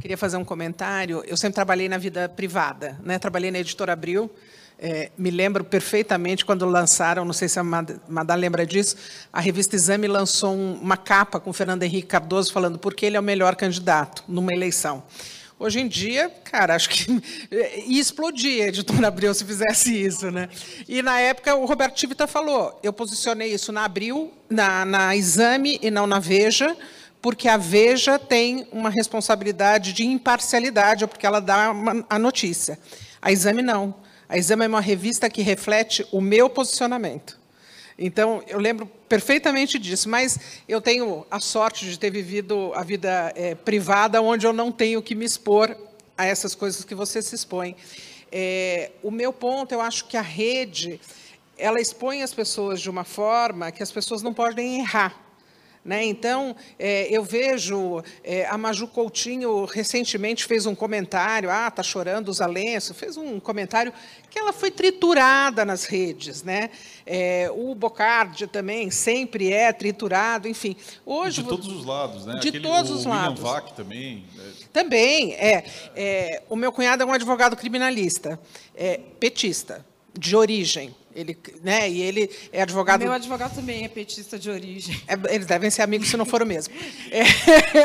Queria 0.00 0.16
fazer 0.16 0.36
um 0.36 0.44
comentário. 0.44 1.22
Eu 1.26 1.36
sempre 1.36 1.54
trabalhei 1.54 1.88
na 1.88 1.98
vida 1.98 2.28
privada, 2.28 2.98
né? 3.04 3.18
Trabalhei 3.18 3.50
na 3.50 3.58
Editora 3.58 3.92
Abril, 3.92 4.30
é, 4.84 5.12
me 5.16 5.30
lembro 5.30 5.62
perfeitamente 5.62 6.44
quando 6.44 6.66
lançaram, 6.66 7.24
não 7.24 7.32
sei 7.32 7.48
se 7.48 7.56
a 7.56 7.62
Madá 7.62 8.34
lembra 8.34 8.66
disso, 8.66 8.96
a 9.32 9.40
revista 9.40 9.76
Exame 9.76 10.08
lançou 10.08 10.52
um, 10.52 10.74
uma 10.74 10.96
capa 10.96 11.38
com 11.38 11.52
Fernando 11.52 11.84
Henrique 11.84 12.08
Cardoso 12.08 12.52
falando 12.52 12.80
por 12.80 12.92
que 12.92 13.06
ele 13.06 13.16
é 13.16 13.20
o 13.20 13.22
melhor 13.22 13.54
candidato 13.54 14.24
numa 14.26 14.52
eleição. 14.52 15.04
Hoje 15.56 15.78
em 15.78 15.86
dia, 15.86 16.28
cara, 16.42 16.74
acho 16.74 16.88
que 16.88 17.06
ia 17.86 18.00
explodir 18.00 18.64
a 18.64 18.68
editora 18.68 19.06
Abril 19.06 19.32
se 19.32 19.44
fizesse 19.44 19.94
isso, 19.96 20.32
né? 20.32 20.48
E 20.88 21.00
na 21.00 21.20
época 21.20 21.54
o 21.54 21.64
Roberto 21.64 21.94
Tivita 21.94 22.26
falou, 22.26 22.76
eu 22.82 22.92
posicionei 22.92 23.54
isso 23.54 23.70
na 23.70 23.84
Abril, 23.84 24.32
na, 24.50 24.84
na 24.84 25.14
Exame 25.14 25.78
e 25.80 25.92
não 25.92 26.08
na 26.08 26.18
Veja, 26.18 26.76
porque 27.20 27.46
a 27.46 27.56
Veja 27.56 28.18
tem 28.18 28.66
uma 28.72 28.90
responsabilidade 28.90 29.92
de 29.92 30.04
imparcialidade, 30.04 31.06
porque 31.06 31.24
ela 31.24 31.38
dá 31.38 31.70
uma, 31.70 32.04
a 32.10 32.18
notícia. 32.18 32.76
A 33.20 33.30
Exame 33.30 33.62
não. 33.62 34.01
A 34.32 34.38
Exame 34.38 34.64
é 34.64 34.66
uma 34.66 34.80
revista 34.80 35.28
que 35.28 35.42
reflete 35.42 36.06
o 36.10 36.18
meu 36.18 36.48
posicionamento. 36.48 37.38
Então, 37.98 38.42
eu 38.48 38.58
lembro 38.58 38.86
perfeitamente 39.06 39.78
disso, 39.78 40.08
mas 40.08 40.38
eu 40.66 40.80
tenho 40.80 41.26
a 41.30 41.38
sorte 41.38 41.84
de 41.84 41.98
ter 41.98 42.10
vivido 42.10 42.72
a 42.74 42.82
vida 42.82 43.30
é, 43.36 43.54
privada, 43.54 44.22
onde 44.22 44.46
eu 44.46 44.52
não 44.54 44.72
tenho 44.72 45.02
que 45.02 45.14
me 45.14 45.26
expor 45.26 45.76
a 46.16 46.24
essas 46.24 46.54
coisas 46.54 46.82
que 46.82 46.94
você 46.94 47.20
se 47.20 47.34
expõe. 47.34 47.76
É, 48.32 48.92
o 49.02 49.10
meu 49.10 49.34
ponto, 49.34 49.72
eu 49.72 49.82
acho 49.82 50.06
que 50.06 50.16
a 50.16 50.22
rede, 50.22 50.98
ela 51.58 51.78
expõe 51.78 52.22
as 52.22 52.32
pessoas 52.32 52.80
de 52.80 52.88
uma 52.88 53.04
forma 53.04 53.70
que 53.70 53.82
as 53.82 53.92
pessoas 53.92 54.22
não 54.22 54.32
podem 54.32 54.80
errar. 54.80 55.14
Né? 55.84 56.04
Então, 56.04 56.54
é, 56.78 57.08
eu 57.10 57.24
vejo, 57.24 58.02
é, 58.22 58.46
a 58.46 58.56
Maju 58.56 58.86
Coutinho 58.86 59.64
recentemente 59.64 60.44
fez 60.44 60.64
um 60.64 60.76
comentário, 60.76 61.50
ah, 61.50 61.66
está 61.66 61.82
chorando 61.82 62.28
os 62.28 62.40
alenços, 62.40 62.96
fez 62.96 63.16
um 63.16 63.40
comentário 63.40 63.92
que 64.30 64.38
ela 64.38 64.52
foi 64.52 64.70
triturada 64.70 65.64
nas 65.64 65.84
redes. 65.84 66.44
Né? 66.44 66.70
É, 67.04 67.50
o 67.52 67.74
Bocardi 67.74 68.46
também 68.46 68.92
sempre 68.92 69.52
é 69.52 69.72
triturado, 69.72 70.46
enfim. 70.46 70.76
Hoje, 71.04 71.42
de 71.42 71.48
todos 71.48 71.66
os 71.66 71.84
lados, 71.84 72.26
né? 72.26 72.38
De 72.38 72.48
Aquele, 72.48 72.62
todos 72.62 72.90
os 72.90 73.04
William 73.04 73.20
lados. 73.20 73.40
Vac 73.40 73.72
também. 73.74 74.24
né? 74.36 74.52
Também, 74.72 75.32
é, 75.32 75.64
é. 75.96 76.42
O 76.48 76.54
meu 76.54 76.70
cunhado 76.70 77.02
é 77.02 77.06
um 77.06 77.12
advogado 77.12 77.56
criminalista, 77.56 78.38
é, 78.76 79.00
petista, 79.18 79.84
de 80.16 80.36
origem. 80.36 80.94
Ele, 81.14 81.36
né, 81.62 81.88
e 81.90 82.00
ele 82.00 82.30
é 82.52 82.62
advogado. 82.62 83.00
Meu 83.00 83.12
advogado 83.12 83.54
também 83.54 83.84
é 83.84 83.88
petista 83.88 84.38
de 84.38 84.50
origem. 84.50 85.00
É, 85.06 85.34
eles 85.34 85.46
devem 85.46 85.70
ser 85.70 85.82
amigos 85.82 86.08
se 86.08 86.16
não 86.16 86.24
for 86.24 86.42
o 86.42 86.46
mesmo. 86.46 86.74
É, 87.10 87.22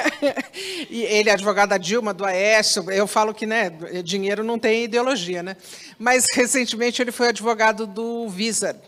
e 0.89 1.03
ele 1.03 1.29
é 1.29 1.33
advogado 1.33 1.69
da 1.69 1.77
Dilma, 1.77 2.13
do 2.13 2.25
Aécio. 2.25 2.89
Eu 2.89 3.07
falo 3.07 3.33
que 3.33 3.45
né, 3.45 3.69
dinheiro 4.03 4.43
não 4.43 4.57
tem 4.57 4.85
ideologia, 4.85 5.43
né? 5.43 5.57
Mas 5.99 6.25
recentemente 6.33 7.01
ele 7.01 7.11
foi 7.11 7.29
advogado 7.29 7.85
do 7.85 8.29
Visa 8.29 8.79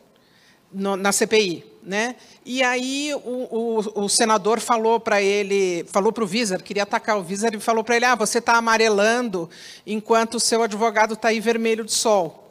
no, 0.72 0.96
na 0.96 1.12
CPI, 1.12 1.66
né? 1.84 2.16
E 2.46 2.64
aí 2.64 3.12
o, 3.14 3.20
o, 3.26 4.04
o 4.06 4.10
senador 4.10 4.60
falou 4.60 5.00
para 5.00 5.22
ele, 5.22 5.86
falou 5.92 6.12
para 6.12 6.24
o 6.24 6.28
Visar, 6.28 6.62
queria 6.62 6.84
atacar 6.84 7.18
o 7.18 7.24
Visar 7.24 7.54
e 7.54 7.60
falou 7.60 7.84
para 7.84 7.96
ele: 7.96 8.06
ah, 8.06 8.16
você 8.16 8.40
está 8.40 8.56
amarelando 8.56 9.50
enquanto 9.86 10.36
o 10.36 10.40
seu 10.40 10.64
advogado 10.64 11.14
está 11.14 11.30
aí 11.30 11.40
vermelho 11.40 11.84
de 11.84 11.94
sol. 11.94 12.49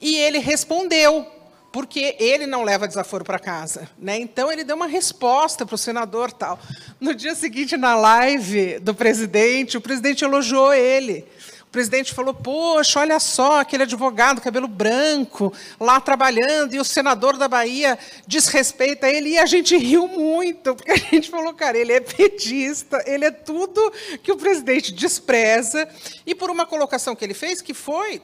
E 0.00 0.16
ele 0.16 0.38
respondeu, 0.38 1.26
porque 1.70 2.16
ele 2.18 2.46
não 2.46 2.64
leva 2.64 2.88
desaforo 2.88 3.24
para 3.24 3.38
casa. 3.38 3.88
Né? 3.98 4.18
Então, 4.18 4.50
ele 4.50 4.64
deu 4.64 4.76
uma 4.76 4.86
resposta 4.86 5.66
para 5.66 5.74
o 5.74 5.78
senador. 5.78 6.32
tal. 6.32 6.58
No 7.00 7.14
dia 7.14 7.34
seguinte, 7.34 7.76
na 7.76 7.94
live 7.94 8.78
do 8.80 8.94
presidente, 8.94 9.76
o 9.76 9.80
presidente 9.80 10.24
elogiou 10.24 10.72
ele. 10.72 11.26
O 11.62 11.70
presidente 11.70 12.12
falou: 12.12 12.34
Poxa, 12.34 12.98
olha 12.98 13.20
só, 13.20 13.60
aquele 13.60 13.84
advogado, 13.84 14.40
cabelo 14.40 14.66
branco, 14.66 15.52
lá 15.78 16.00
trabalhando, 16.00 16.74
e 16.74 16.80
o 16.80 16.84
senador 16.84 17.36
da 17.36 17.46
Bahia 17.46 17.96
desrespeita 18.26 19.08
ele. 19.08 19.30
E 19.30 19.38
a 19.38 19.46
gente 19.46 19.76
riu 19.76 20.08
muito, 20.08 20.74
porque 20.74 20.90
a 20.90 20.96
gente 20.96 21.30
falou: 21.30 21.54
Cara, 21.54 21.78
ele 21.78 21.92
é 21.92 22.00
petista, 22.00 23.00
ele 23.06 23.24
é 23.24 23.30
tudo 23.30 23.92
que 24.20 24.32
o 24.32 24.36
presidente 24.36 24.92
despreza. 24.92 25.88
E 26.26 26.34
por 26.34 26.50
uma 26.50 26.66
colocação 26.66 27.14
que 27.14 27.24
ele 27.24 27.34
fez, 27.34 27.62
que 27.62 27.72
foi 27.72 28.20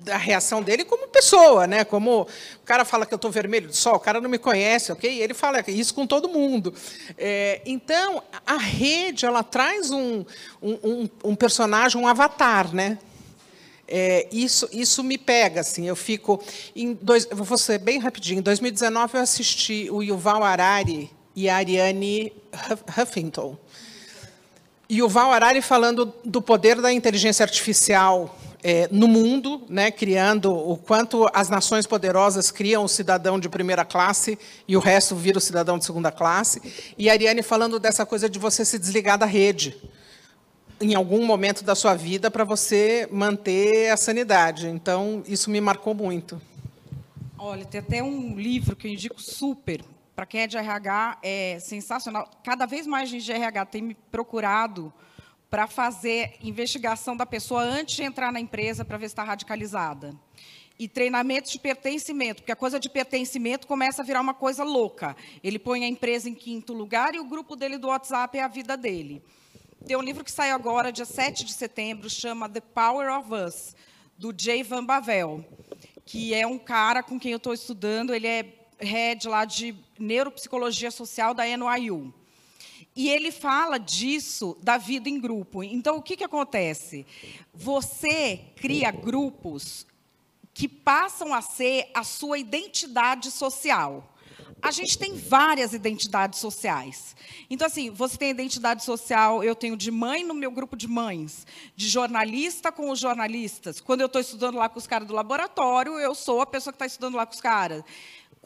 da 0.00 0.16
reação 0.16 0.62
dele 0.62 0.84
como 0.84 1.08
pessoa, 1.08 1.66
né? 1.66 1.84
Como 1.84 2.22
o 2.22 2.64
cara 2.64 2.84
fala 2.84 3.06
que 3.06 3.12
eu 3.12 3.16
estou 3.16 3.30
vermelho 3.30 3.68
de 3.68 3.76
sol, 3.76 3.96
o 3.96 4.00
cara 4.00 4.20
não 4.20 4.30
me 4.30 4.38
conhece, 4.38 4.92
ok? 4.92 5.20
Ele 5.20 5.34
fala 5.34 5.62
isso 5.68 5.94
com 5.94 6.06
todo 6.06 6.28
mundo. 6.28 6.74
É, 7.18 7.60
então, 7.64 8.22
a 8.46 8.56
rede 8.56 9.26
ela 9.26 9.42
traz 9.42 9.90
um, 9.90 10.24
um, 10.62 11.08
um, 11.24 11.34
personagem, 11.34 12.00
um 12.00 12.06
avatar, 12.06 12.74
né? 12.74 12.98
É, 13.88 14.28
isso, 14.32 14.68
isso 14.72 15.04
me 15.04 15.16
pega, 15.16 15.60
assim, 15.60 15.86
eu 15.86 15.94
fico... 15.94 16.42
Em 16.74 16.92
dois, 16.94 17.26
vou 17.30 17.56
ser 17.56 17.78
bem 17.78 17.98
rapidinho. 17.98 18.40
Em 18.40 18.42
2019, 18.42 19.16
eu 19.16 19.22
assisti 19.22 19.88
o 19.90 20.02
Yuval 20.02 20.42
Harari 20.42 21.10
e 21.36 21.48
a 21.48 21.56
Ariane 21.56 22.32
Huffington. 22.98 23.56
E 24.88 25.02
o 25.02 25.06
Yuval 25.06 25.32
Harari 25.32 25.60
falando 25.60 26.14
do 26.24 26.40
poder 26.40 26.80
da 26.80 26.92
inteligência 26.92 27.42
artificial 27.42 28.38
é, 28.62 28.88
no 28.90 29.08
mundo, 29.08 29.62
né, 29.68 29.90
criando 29.90 30.52
o 30.52 30.76
quanto 30.76 31.28
as 31.32 31.48
nações 31.48 31.86
poderosas 31.86 32.50
criam 32.50 32.84
o 32.84 32.88
cidadão 32.88 33.38
de 33.38 33.48
primeira 33.48 33.84
classe 33.84 34.38
e 34.66 34.76
o 34.76 34.80
resto 34.80 35.14
vira 35.14 35.38
o 35.38 35.40
cidadão 35.40 35.78
de 35.78 35.84
segunda 35.84 36.12
classe. 36.12 36.60
E 36.96 37.08
a 37.08 37.12
Ariane 37.12 37.42
falando 37.42 37.78
dessa 37.78 38.06
coisa 38.06 38.28
de 38.28 38.38
você 38.38 38.64
se 38.64 38.78
desligar 38.78 39.18
da 39.18 39.26
rede 39.26 39.76
em 40.80 40.94
algum 40.94 41.24
momento 41.24 41.64
da 41.64 41.74
sua 41.74 41.94
vida 41.94 42.30
para 42.30 42.44
você 42.44 43.08
manter 43.10 43.90
a 43.90 43.96
sanidade. 43.96 44.68
Então, 44.68 45.22
isso 45.26 45.50
me 45.50 45.60
marcou 45.60 45.94
muito. 45.94 46.40
Olha, 47.38 47.64
tem 47.64 47.80
até 47.80 48.02
um 48.02 48.36
livro 48.36 48.76
que 48.76 48.86
eu 48.86 48.92
indico 48.92 49.20
super. 49.20 49.80
Para 50.16 50.24
quem 50.24 50.40
é 50.40 50.46
de 50.46 50.56
RH, 50.56 51.18
é 51.22 51.58
sensacional. 51.60 52.30
Cada 52.42 52.64
vez 52.64 52.86
mais 52.86 53.06
gente 53.06 53.26
de 53.26 53.32
RH 53.32 53.66
tem 53.66 53.82
me 53.82 53.94
procurado 53.94 54.90
para 55.50 55.66
fazer 55.66 56.38
investigação 56.42 57.14
da 57.14 57.26
pessoa 57.26 57.60
antes 57.60 57.96
de 57.96 58.02
entrar 58.02 58.32
na 58.32 58.40
empresa 58.40 58.82
para 58.82 58.96
ver 58.96 59.08
se 59.08 59.12
está 59.12 59.22
radicalizada. 59.22 60.18
E 60.78 60.88
treinamento 60.88 61.50
de 61.50 61.58
pertencimento, 61.58 62.40
porque 62.40 62.52
a 62.52 62.56
coisa 62.56 62.80
de 62.80 62.88
pertencimento 62.88 63.66
começa 63.66 64.00
a 64.00 64.04
virar 64.06 64.22
uma 64.22 64.32
coisa 64.32 64.64
louca. 64.64 65.14
Ele 65.44 65.58
põe 65.58 65.84
a 65.84 65.88
empresa 65.88 66.30
em 66.30 66.34
quinto 66.34 66.72
lugar 66.72 67.14
e 67.14 67.18
o 67.18 67.24
grupo 67.24 67.54
dele 67.54 67.76
do 67.76 67.88
WhatsApp 67.88 68.38
é 68.38 68.42
a 68.42 68.48
vida 68.48 68.74
dele. 68.74 69.22
Tem 69.86 69.98
um 69.98 70.02
livro 70.02 70.24
que 70.24 70.32
saiu 70.32 70.54
agora, 70.54 70.90
dia 70.90 71.04
7 71.04 71.44
de 71.44 71.52
setembro, 71.52 72.08
chama 72.08 72.48
The 72.48 72.60
Power 72.60 73.12
of 73.18 73.34
Us, 73.34 73.76
do 74.16 74.34
Jay 74.34 74.62
Van 74.62 74.82
Bavel, 74.82 75.44
que 76.06 76.32
é 76.32 76.46
um 76.46 76.58
cara 76.58 77.02
com 77.02 77.20
quem 77.20 77.32
eu 77.32 77.36
estou 77.36 77.52
estudando, 77.52 78.14
ele 78.14 78.26
é 78.26 78.55
head 78.78 79.28
lá 79.28 79.44
de 79.44 79.74
neuropsicologia 79.98 80.90
social 80.90 81.34
da 81.34 81.44
NYU. 81.44 82.12
E 82.94 83.10
ele 83.10 83.30
fala 83.30 83.78
disso 83.78 84.56
da 84.62 84.78
vida 84.78 85.08
em 85.08 85.20
grupo. 85.20 85.62
Então, 85.62 85.96
o 85.96 86.02
que, 86.02 86.16
que 86.16 86.24
acontece? 86.24 87.06
Você 87.52 88.40
cria 88.56 88.90
grupos 88.90 89.86
que 90.54 90.66
passam 90.66 91.34
a 91.34 91.42
ser 91.42 91.90
a 91.92 92.02
sua 92.02 92.38
identidade 92.38 93.30
social. 93.30 94.14
A 94.62 94.70
gente 94.70 94.96
tem 94.96 95.14
várias 95.14 95.74
identidades 95.74 96.38
sociais. 96.38 97.14
Então, 97.50 97.66
assim, 97.66 97.90
você 97.90 98.16
tem 98.16 98.30
identidade 98.30 98.82
social, 98.82 99.44
eu 99.44 99.54
tenho 99.54 99.76
de 99.76 99.90
mãe 99.90 100.24
no 100.24 100.32
meu 100.32 100.50
grupo 100.50 100.74
de 100.74 100.88
mães, 100.88 101.46
de 101.76 101.86
jornalista 101.86 102.72
com 102.72 102.90
os 102.90 102.98
jornalistas. 102.98 103.80
Quando 103.80 104.00
eu 104.00 104.06
estou 104.06 104.20
estudando 104.20 104.56
lá 104.56 104.70
com 104.70 104.78
os 104.78 104.86
caras 104.86 105.06
do 105.06 105.12
laboratório, 105.12 105.98
eu 105.98 106.14
sou 106.14 106.40
a 106.40 106.46
pessoa 106.46 106.72
que 106.72 106.76
está 106.76 106.86
estudando 106.86 107.16
lá 107.16 107.26
com 107.26 107.34
os 107.34 107.40
caras. 107.40 107.84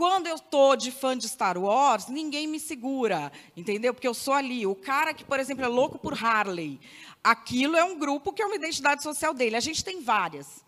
Quando 0.01 0.29
eu 0.29 0.37
estou 0.37 0.77
de 0.77 0.91
fã 0.91 1.15
de 1.15 1.29
Star 1.29 1.59
Wars, 1.59 2.07
ninguém 2.07 2.47
me 2.47 2.59
segura, 2.59 3.31
entendeu? 3.55 3.93
Porque 3.93 4.09
eu 4.09 4.15
sou 4.15 4.33
ali. 4.33 4.67
O 4.67 4.75
cara 4.75 5.13
que, 5.13 5.23
por 5.23 5.39
exemplo, 5.39 5.63
é 5.63 5.69
louco 5.69 5.99
por 5.99 6.15
Harley, 6.15 6.81
aquilo 7.23 7.77
é 7.77 7.85
um 7.85 7.99
grupo 7.99 8.33
que 8.33 8.41
é 8.41 8.47
uma 8.47 8.55
identidade 8.55 9.03
social 9.03 9.35
dele. 9.35 9.57
A 9.57 9.61
gente 9.61 9.85
tem 9.85 10.01
várias. 10.01 10.65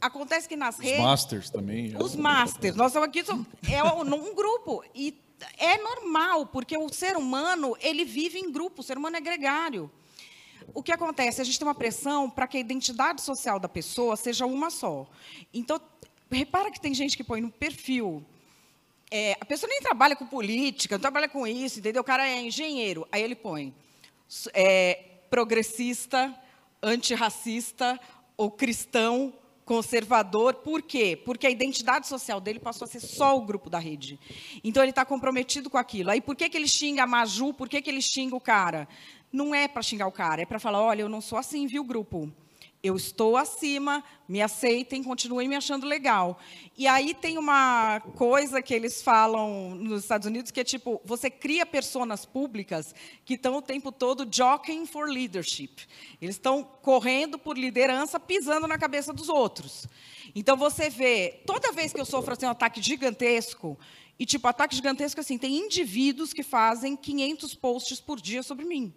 Acontece 0.00 0.48
que 0.48 0.56
nas 0.56 0.74
os 0.74 0.80
redes. 0.80 0.98
Os 0.98 1.04
Masters 1.04 1.50
também. 1.50 1.96
Os 2.02 2.16
Masters. 2.16 2.74
Nós 2.74 2.88
estamos 2.88 3.08
aqui, 3.08 3.22
é 3.72 3.84
um 3.84 4.34
grupo. 4.34 4.82
E 4.92 5.16
é 5.56 5.78
normal, 5.78 6.46
porque 6.46 6.76
o 6.76 6.88
ser 6.88 7.16
humano, 7.16 7.76
ele 7.80 8.04
vive 8.04 8.40
em 8.40 8.50
grupo, 8.50 8.80
o 8.80 8.84
ser 8.84 8.98
humano 8.98 9.16
é 9.16 9.20
gregário. 9.20 9.88
O 10.74 10.82
que 10.82 10.90
acontece? 10.90 11.40
A 11.40 11.44
gente 11.44 11.60
tem 11.60 11.68
uma 11.68 11.76
pressão 11.76 12.28
para 12.28 12.48
que 12.48 12.56
a 12.56 12.60
identidade 12.60 13.22
social 13.22 13.60
da 13.60 13.68
pessoa 13.68 14.16
seja 14.16 14.46
uma 14.46 14.68
só. 14.68 15.06
Então, 15.54 15.80
repara 16.28 16.72
que 16.72 16.80
tem 16.80 16.92
gente 16.92 17.16
que 17.16 17.22
põe 17.22 17.40
no 17.40 17.52
perfil 17.52 18.26
é, 19.10 19.36
a 19.40 19.44
pessoa 19.44 19.68
nem 19.70 19.80
trabalha 19.80 20.14
com 20.14 20.26
política, 20.26 20.96
não 20.96 21.00
trabalha 21.00 21.28
com 21.28 21.46
isso, 21.46 21.78
entendeu? 21.78 22.02
O 22.02 22.04
cara 22.04 22.28
é 22.28 22.40
engenheiro. 22.40 23.06
Aí 23.10 23.22
ele 23.22 23.34
põe 23.34 23.74
é, 24.52 25.02
progressista, 25.30 26.34
antirracista 26.82 27.98
ou 28.36 28.50
cristão 28.50 29.32
conservador. 29.64 30.54
Por 30.54 30.82
quê? 30.82 31.20
Porque 31.24 31.46
a 31.46 31.50
identidade 31.50 32.06
social 32.06 32.40
dele 32.40 32.58
passou 32.58 32.86
a 32.86 32.88
ser 32.88 33.00
só 33.00 33.36
o 33.36 33.42
grupo 33.42 33.68
da 33.68 33.78
rede. 33.78 34.18
Então 34.64 34.82
ele 34.82 34.90
está 34.90 35.04
comprometido 35.04 35.68
com 35.68 35.76
aquilo. 35.76 36.10
Aí 36.10 36.20
por 36.20 36.34
que, 36.34 36.48
que 36.48 36.56
ele 36.56 36.68
xinga 36.68 37.02
a 37.02 37.06
Maju? 37.06 37.52
Por 37.52 37.68
que, 37.68 37.82
que 37.82 37.90
ele 37.90 38.00
xinga 38.00 38.34
o 38.34 38.40
cara? 38.40 38.88
Não 39.30 39.54
é 39.54 39.68
para 39.68 39.82
xingar 39.82 40.06
o 40.06 40.12
cara, 40.12 40.42
é 40.42 40.46
para 40.46 40.58
falar: 40.58 40.80
olha, 40.80 41.02
eu 41.02 41.08
não 41.08 41.20
sou 41.20 41.38
assim, 41.38 41.66
viu, 41.66 41.84
grupo? 41.84 42.32
Eu 42.82 42.96
estou 42.96 43.36
acima, 43.36 44.04
me 44.28 44.40
aceitem, 44.40 45.02
continuem 45.02 45.48
me 45.48 45.56
achando 45.56 45.86
legal. 45.86 46.38
E 46.76 46.86
aí 46.86 47.12
tem 47.12 47.36
uma 47.36 48.00
coisa 48.14 48.62
que 48.62 48.72
eles 48.72 49.02
falam 49.02 49.74
nos 49.74 50.02
Estados 50.02 50.26
Unidos 50.26 50.50
que 50.50 50.60
é 50.60 50.64
tipo, 50.64 51.00
você 51.04 51.28
cria 51.28 51.66
personas 51.66 52.24
públicas 52.24 52.94
que 53.24 53.34
estão 53.34 53.56
o 53.56 53.62
tempo 53.62 53.90
todo 53.90 54.28
jockeying 54.30 54.86
for 54.86 55.08
leadership. 55.08 55.86
Eles 56.22 56.36
estão 56.36 56.62
correndo 56.62 57.38
por 57.38 57.58
liderança, 57.58 58.20
pisando 58.20 58.68
na 58.68 58.78
cabeça 58.78 59.12
dos 59.12 59.28
outros. 59.28 59.86
Então 60.34 60.56
você 60.56 60.88
vê, 60.88 61.42
toda 61.46 61.72
vez 61.72 61.92
que 61.92 62.00
eu 62.00 62.04
sofro 62.04 62.34
assim, 62.34 62.46
um 62.46 62.50
ataque 62.50 62.80
gigantesco, 62.80 63.78
E, 64.20 64.26
tipo, 64.26 64.48
ataque 64.48 64.74
gigantesco, 64.74 65.20
assim, 65.20 65.38
tem 65.38 65.56
indivíduos 65.56 66.32
que 66.32 66.42
fazem 66.42 66.96
500 66.96 67.54
posts 67.54 68.00
por 68.00 68.20
dia 68.20 68.42
sobre 68.42 68.64
mim. 68.64 68.92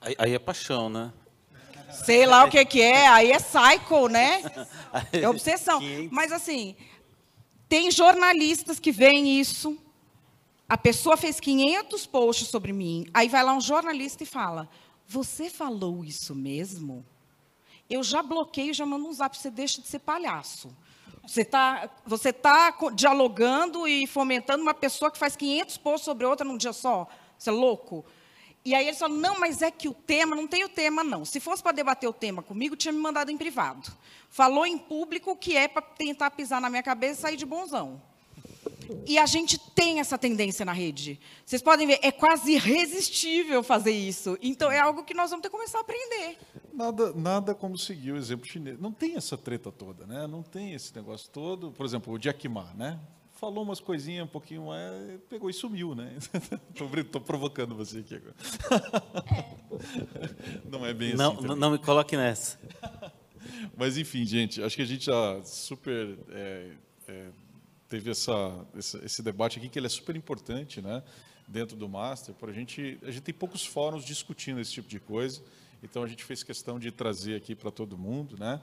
Aí, 0.00 0.14
aí 0.18 0.34
é 0.34 0.38
paixão, 0.38 0.90
né? 0.90 1.12
Sei 1.90 2.26
lá 2.26 2.44
o 2.44 2.50
que, 2.50 2.64
que 2.64 2.80
é, 2.80 3.06
aí 3.06 3.32
é 3.32 3.38
cycle, 3.38 4.08
né? 4.10 4.42
É 5.12 5.28
obsessão. 5.28 5.80
Mas, 6.08 6.30
assim, 6.30 6.76
tem 7.68 7.90
jornalistas 7.90 8.78
que 8.78 8.92
veem 8.92 9.40
isso, 9.40 9.76
a 10.68 10.78
pessoa 10.78 11.16
fez 11.16 11.40
500 11.40 12.06
posts 12.06 12.46
sobre 12.46 12.72
mim, 12.72 13.04
aí 13.12 13.28
vai 13.28 13.42
lá 13.42 13.52
um 13.52 13.60
jornalista 13.60 14.22
e 14.22 14.26
fala, 14.26 14.68
você 15.06 15.50
falou 15.50 16.04
isso 16.04 16.34
mesmo? 16.34 17.04
Eu 17.90 18.02
já 18.02 18.22
bloqueio, 18.22 18.72
já 18.72 18.86
mando 18.86 19.08
um 19.08 19.12
zap, 19.12 19.36
você 19.36 19.50
deixa 19.50 19.82
de 19.82 19.88
ser 19.88 19.98
palhaço. 19.98 20.74
Você 21.26 21.40
está 21.40 21.90
você 22.06 22.32
tá 22.32 22.74
dialogando 22.94 23.88
e 23.88 24.06
fomentando 24.06 24.62
uma 24.62 24.74
pessoa 24.74 25.10
que 25.10 25.18
faz 25.18 25.34
500 25.36 25.78
posts 25.78 26.04
sobre 26.04 26.26
outra 26.26 26.46
num 26.46 26.56
dia 26.56 26.72
só. 26.72 27.08
Você 27.38 27.50
é 27.50 27.52
louco? 27.52 28.04
E 28.64 28.74
aí 28.74 28.86
eles 28.86 28.98
falam, 28.98 29.18
não, 29.18 29.38
mas 29.38 29.60
é 29.60 29.70
que 29.70 29.88
o 29.88 29.92
tema, 29.92 30.34
não 30.34 30.46
tem 30.48 30.64
o 30.64 30.68
tema, 30.70 31.04
não. 31.04 31.22
Se 31.24 31.38
fosse 31.38 31.62
para 31.62 31.72
debater 31.72 32.08
o 32.08 32.14
tema 32.14 32.42
comigo, 32.42 32.74
tinha 32.74 32.92
me 32.92 32.98
mandado 32.98 33.30
em 33.30 33.36
privado. 33.36 33.92
Falou 34.30 34.64
em 34.64 34.78
público 34.78 35.36
que 35.36 35.54
é 35.54 35.68
para 35.68 35.82
tentar 35.82 36.30
pisar 36.30 36.62
na 36.62 36.70
minha 36.70 36.82
cabeça 36.82 37.20
e 37.20 37.22
sair 37.22 37.36
de 37.36 37.44
bonzão. 37.44 38.00
E 39.06 39.18
a 39.18 39.26
gente 39.26 39.58
tem 39.58 40.00
essa 40.00 40.16
tendência 40.16 40.64
na 40.64 40.72
rede. 40.72 41.20
Vocês 41.44 41.62
podem 41.62 41.86
ver, 41.86 41.98
é 42.02 42.10
quase 42.10 42.52
irresistível 42.52 43.62
fazer 43.62 43.92
isso. 43.92 44.38
Então, 44.40 44.70
é 44.70 44.78
algo 44.78 45.04
que 45.04 45.14
nós 45.14 45.30
vamos 45.30 45.42
ter 45.42 45.48
que 45.48 45.56
começar 45.56 45.78
a 45.78 45.80
aprender. 45.82 46.38
Nada, 46.72 47.12
nada 47.12 47.54
como 47.54 47.76
seguir 47.76 48.12
o 48.12 48.16
exemplo 48.16 48.46
chinês. 48.46 48.78
Não 48.80 48.92
tem 48.92 49.16
essa 49.16 49.36
treta 49.36 49.70
toda, 49.70 50.06
né? 50.06 50.26
Não 50.26 50.42
tem 50.42 50.72
esse 50.72 50.94
negócio 50.94 51.28
todo. 51.30 51.70
Por 51.70 51.84
exemplo, 51.84 52.14
o 52.14 52.18
Jack 52.18 52.48
Ma, 52.48 52.72
né? 52.74 52.98
Falou 53.34 53.64
umas 53.64 53.80
coisinhas 53.80 54.24
um 54.24 54.28
pouquinho, 54.28 54.72
é, 54.72 55.18
pegou 55.28 55.50
e 55.50 55.52
sumiu, 55.52 55.92
né? 55.94 56.16
Estou 56.72 57.20
provocando 57.20 57.74
você 57.74 57.98
aqui 57.98 58.14
agora. 58.14 58.34
Não 60.70 60.86
é 60.86 60.94
bem 60.94 61.14
não, 61.14 61.32
assim. 61.32 61.46
Não, 61.46 61.56
não 61.56 61.70
me 61.72 61.78
coloque 61.78 62.16
nessa. 62.16 62.58
Mas, 63.76 63.98
enfim, 63.98 64.24
gente, 64.24 64.62
acho 64.62 64.76
que 64.76 64.82
a 64.82 64.86
gente 64.86 65.06
já 65.06 65.42
super... 65.42 66.16
É, 66.30 66.70
é, 67.08 67.30
teve 67.88 68.10
essa, 68.10 68.66
esse, 68.76 68.96
esse, 69.04 69.22
debate 69.22 69.58
aqui, 69.58 69.68
que 69.68 69.78
ele 69.78 69.86
é 69.86 69.90
super 69.90 70.14
importante, 70.14 70.80
né? 70.80 71.02
Dentro 71.46 71.76
do 71.76 71.88
Master, 71.88 72.34
para 72.36 72.50
a 72.50 72.54
gente... 72.54 72.98
A 73.02 73.10
gente 73.10 73.22
tem 73.22 73.34
poucos 73.34 73.66
fóruns 73.66 74.04
discutindo 74.04 74.60
esse 74.60 74.72
tipo 74.72 74.88
de 74.88 75.00
coisa, 75.00 75.42
então 75.82 76.04
a 76.04 76.06
gente 76.06 76.24
fez 76.24 76.44
questão 76.44 76.78
de 76.78 76.92
trazer 76.92 77.34
aqui 77.34 77.54
para 77.54 77.72
todo 77.72 77.98
mundo, 77.98 78.36
né? 78.38 78.60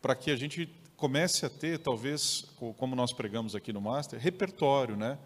Para 0.00 0.14
que 0.14 0.30
a 0.30 0.36
gente 0.36 0.68
comece 0.96 1.44
a 1.44 1.50
ter, 1.50 1.78
talvez, 1.78 2.46
como 2.76 2.96
nós 2.96 3.12
pregamos 3.12 3.54
aqui 3.54 3.72
no 3.72 3.80
Master, 3.80 4.18
repertório, 4.18 4.96
né? 4.96 5.18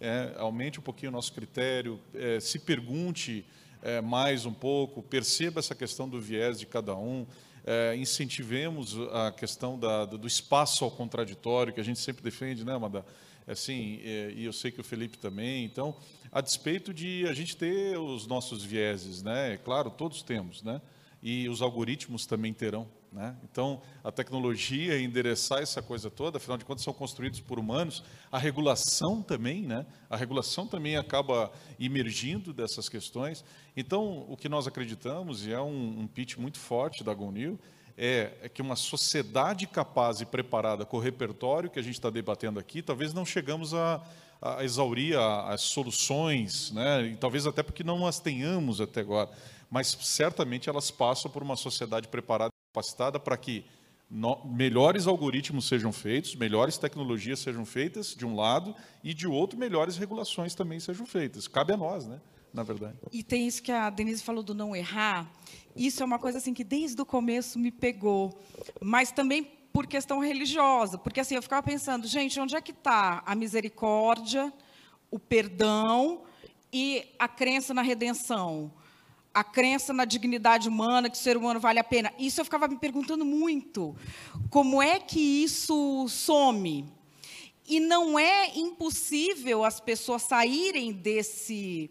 É, 0.00 0.34
aumente 0.38 0.78
um 0.78 0.82
pouquinho 0.82 1.10
o 1.10 1.12
nosso 1.12 1.32
critério, 1.32 2.00
é, 2.14 2.38
se 2.40 2.60
pergunte 2.60 3.44
é, 3.82 4.00
mais 4.00 4.46
um 4.46 4.52
pouco, 4.52 5.02
perceba 5.02 5.58
essa 5.58 5.74
questão 5.74 6.08
do 6.08 6.20
viés 6.20 6.58
de 6.58 6.66
cada 6.66 6.96
um, 6.96 7.26
é, 7.66 7.96
incentivemos 7.96 8.96
a 9.12 9.32
questão 9.32 9.78
da, 9.78 10.04
do 10.04 10.26
espaço 10.26 10.84
ao 10.84 10.90
contraditório, 10.90 11.72
que 11.72 11.80
a 11.80 11.84
gente 11.84 11.98
sempre 11.98 12.22
defende, 12.22 12.64
né, 12.64 12.72
Amanda? 12.74 13.04
Assim, 13.46 14.00
é, 14.04 14.32
e 14.34 14.44
eu 14.44 14.52
sei 14.52 14.70
que 14.70 14.80
o 14.80 14.84
Felipe 14.84 15.18
também. 15.18 15.64
Então, 15.64 15.96
a 16.30 16.40
despeito 16.40 16.94
de 16.94 17.26
a 17.26 17.32
gente 17.32 17.56
ter 17.56 17.98
os 17.98 18.26
nossos 18.26 18.62
vieses, 18.62 19.22
né? 19.22 19.54
É 19.54 19.56
claro, 19.56 19.90
todos 19.90 20.22
temos, 20.22 20.62
né? 20.62 20.80
E 21.22 21.48
os 21.48 21.60
algoritmos 21.60 22.26
também 22.26 22.52
terão, 22.52 22.86
né? 23.12 23.36
Então, 23.50 23.80
a 24.04 24.12
tecnologia 24.12 25.00
endereçar 25.00 25.60
essa 25.60 25.82
coisa 25.82 26.10
toda, 26.10 26.36
afinal 26.36 26.58
de 26.58 26.64
contas, 26.64 26.84
são 26.84 26.92
construídos 26.92 27.40
por 27.40 27.58
humanos. 27.58 28.02
A 28.30 28.38
regulação 28.38 29.22
também, 29.22 29.62
né? 29.62 29.86
A 30.10 30.16
regulação 30.16 30.66
também 30.66 30.96
acaba 30.96 31.50
emergindo 31.80 32.52
dessas 32.52 32.88
questões. 32.88 33.44
Então, 33.76 34.26
o 34.28 34.36
que 34.36 34.48
nós 34.48 34.66
acreditamos, 34.66 35.46
e 35.46 35.52
é 35.52 35.60
um, 35.60 36.00
um 36.00 36.06
pitch 36.06 36.36
muito 36.36 36.58
forte 36.58 37.02
da 37.02 37.14
GONIL, 37.14 37.58
é, 37.96 38.32
é, 38.42 38.48
que 38.48 38.62
uma 38.62 38.76
sociedade 38.76 39.66
capaz 39.66 40.20
e 40.20 40.26
preparada 40.26 40.86
com 40.86 40.98
o 40.98 41.00
repertório 41.00 41.68
que 41.68 41.80
a 41.80 41.82
gente 41.82 41.94
está 41.94 42.08
debatendo 42.08 42.60
aqui, 42.60 42.80
talvez 42.80 43.12
não 43.12 43.26
chegamos 43.26 43.74
a, 43.74 44.00
a 44.40 44.62
exaurir 44.62 45.18
as 45.18 45.62
soluções, 45.62 46.70
né? 46.70 47.06
e 47.06 47.16
talvez 47.16 47.44
até 47.44 47.60
porque 47.60 47.82
não 47.82 48.06
as 48.06 48.20
tenhamos 48.20 48.80
até 48.80 49.00
agora, 49.00 49.28
mas 49.68 49.88
certamente 50.00 50.68
elas 50.68 50.92
passam 50.92 51.28
por 51.28 51.42
uma 51.42 51.56
sociedade 51.56 52.06
preparada 52.06 52.52
capacitada 52.78 53.18
para 53.18 53.36
que 53.36 53.64
no, 54.10 54.42
melhores 54.46 55.06
algoritmos 55.06 55.66
sejam 55.66 55.92
feitos, 55.92 56.34
melhores 56.34 56.78
tecnologias 56.78 57.40
sejam 57.40 57.64
feitas, 57.64 58.14
de 58.14 58.24
um 58.24 58.34
lado, 58.34 58.74
e 59.02 59.12
de 59.12 59.26
outro, 59.26 59.58
melhores 59.58 59.96
regulações 59.96 60.54
também 60.54 60.80
sejam 60.80 61.04
feitas. 61.04 61.46
Cabe 61.46 61.72
a 61.72 61.76
nós, 61.76 62.06
né? 62.06 62.20
na 62.52 62.62
verdade. 62.62 62.96
E 63.12 63.22
tem 63.22 63.46
isso 63.46 63.62
que 63.62 63.70
a 63.70 63.90
Denise 63.90 64.22
falou 64.22 64.42
do 64.42 64.54
não 64.54 64.74
errar. 64.74 65.30
Isso 65.76 66.02
é 66.02 66.06
uma 66.06 66.18
coisa 66.18 66.38
assim 66.38 66.54
que 66.54 66.64
desde 66.64 67.00
o 67.00 67.04
começo 67.04 67.58
me 67.58 67.70
pegou, 67.70 68.40
mas 68.80 69.12
também 69.12 69.44
por 69.70 69.86
questão 69.86 70.18
religiosa, 70.18 70.96
porque 70.96 71.20
assim 71.20 71.34
eu 71.34 71.42
ficava 71.42 71.62
pensando, 71.62 72.06
gente, 72.06 72.40
onde 72.40 72.56
é 72.56 72.60
que 72.60 72.72
está 72.72 73.22
a 73.26 73.34
misericórdia, 73.34 74.50
o 75.10 75.18
perdão 75.18 76.22
e 76.72 77.04
a 77.18 77.28
crença 77.28 77.74
na 77.74 77.82
redenção? 77.82 78.72
A 79.38 79.44
crença 79.44 79.92
na 79.92 80.04
dignidade 80.04 80.68
humana, 80.68 81.08
que 81.08 81.16
o 81.16 81.20
ser 81.20 81.36
humano 81.36 81.60
vale 81.60 81.78
a 81.78 81.84
pena. 81.84 82.12
Isso 82.18 82.40
eu 82.40 82.44
ficava 82.44 82.66
me 82.66 82.76
perguntando 82.76 83.24
muito. 83.24 83.96
Como 84.50 84.82
é 84.82 84.98
que 84.98 85.20
isso 85.20 86.06
some? 86.08 86.86
E 87.66 87.80
não 87.80 88.18
é 88.18 88.56
impossível 88.56 89.64
as 89.64 89.78
pessoas 89.80 90.22
saírem 90.22 90.92
desse 90.92 91.90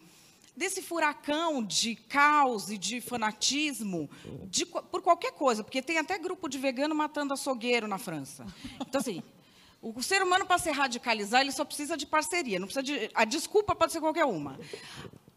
desse 0.56 0.82
furacão 0.82 1.64
de 1.64 1.96
caos 1.96 2.72
e 2.72 2.80
de 2.80 3.00
fanatismo 3.00 4.10
de, 4.46 4.66
por 4.66 5.04
qualquer 5.04 5.32
coisa, 5.34 5.64
porque 5.64 5.84
tem 5.84 6.00
até 6.00 6.18
grupo 6.18 6.50
de 6.50 6.58
vegano 6.58 6.96
matando 6.96 7.32
açougueiro 7.32 7.88
na 7.88 8.00
França. 8.00 8.44
Então, 8.82 9.00
assim, 9.00 9.22
o 9.82 10.02
ser 10.02 10.24
humano, 10.24 10.46
para 10.46 10.58
se 10.58 10.72
radicalizar, 10.72 11.42
ele 11.42 11.52
só 11.52 11.64
precisa 11.64 11.96
de 11.96 12.06
parceria, 12.08 12.60
não 12.60 12.68
precisa 12.68 12.82
de. 12.82 13.12
A 13.14 13.24
desculpa 13.24 13.76
pode 13.76 13.92
ser 13.92 14.00
qualquer 14.00 14.26
uma. 14.26 14.60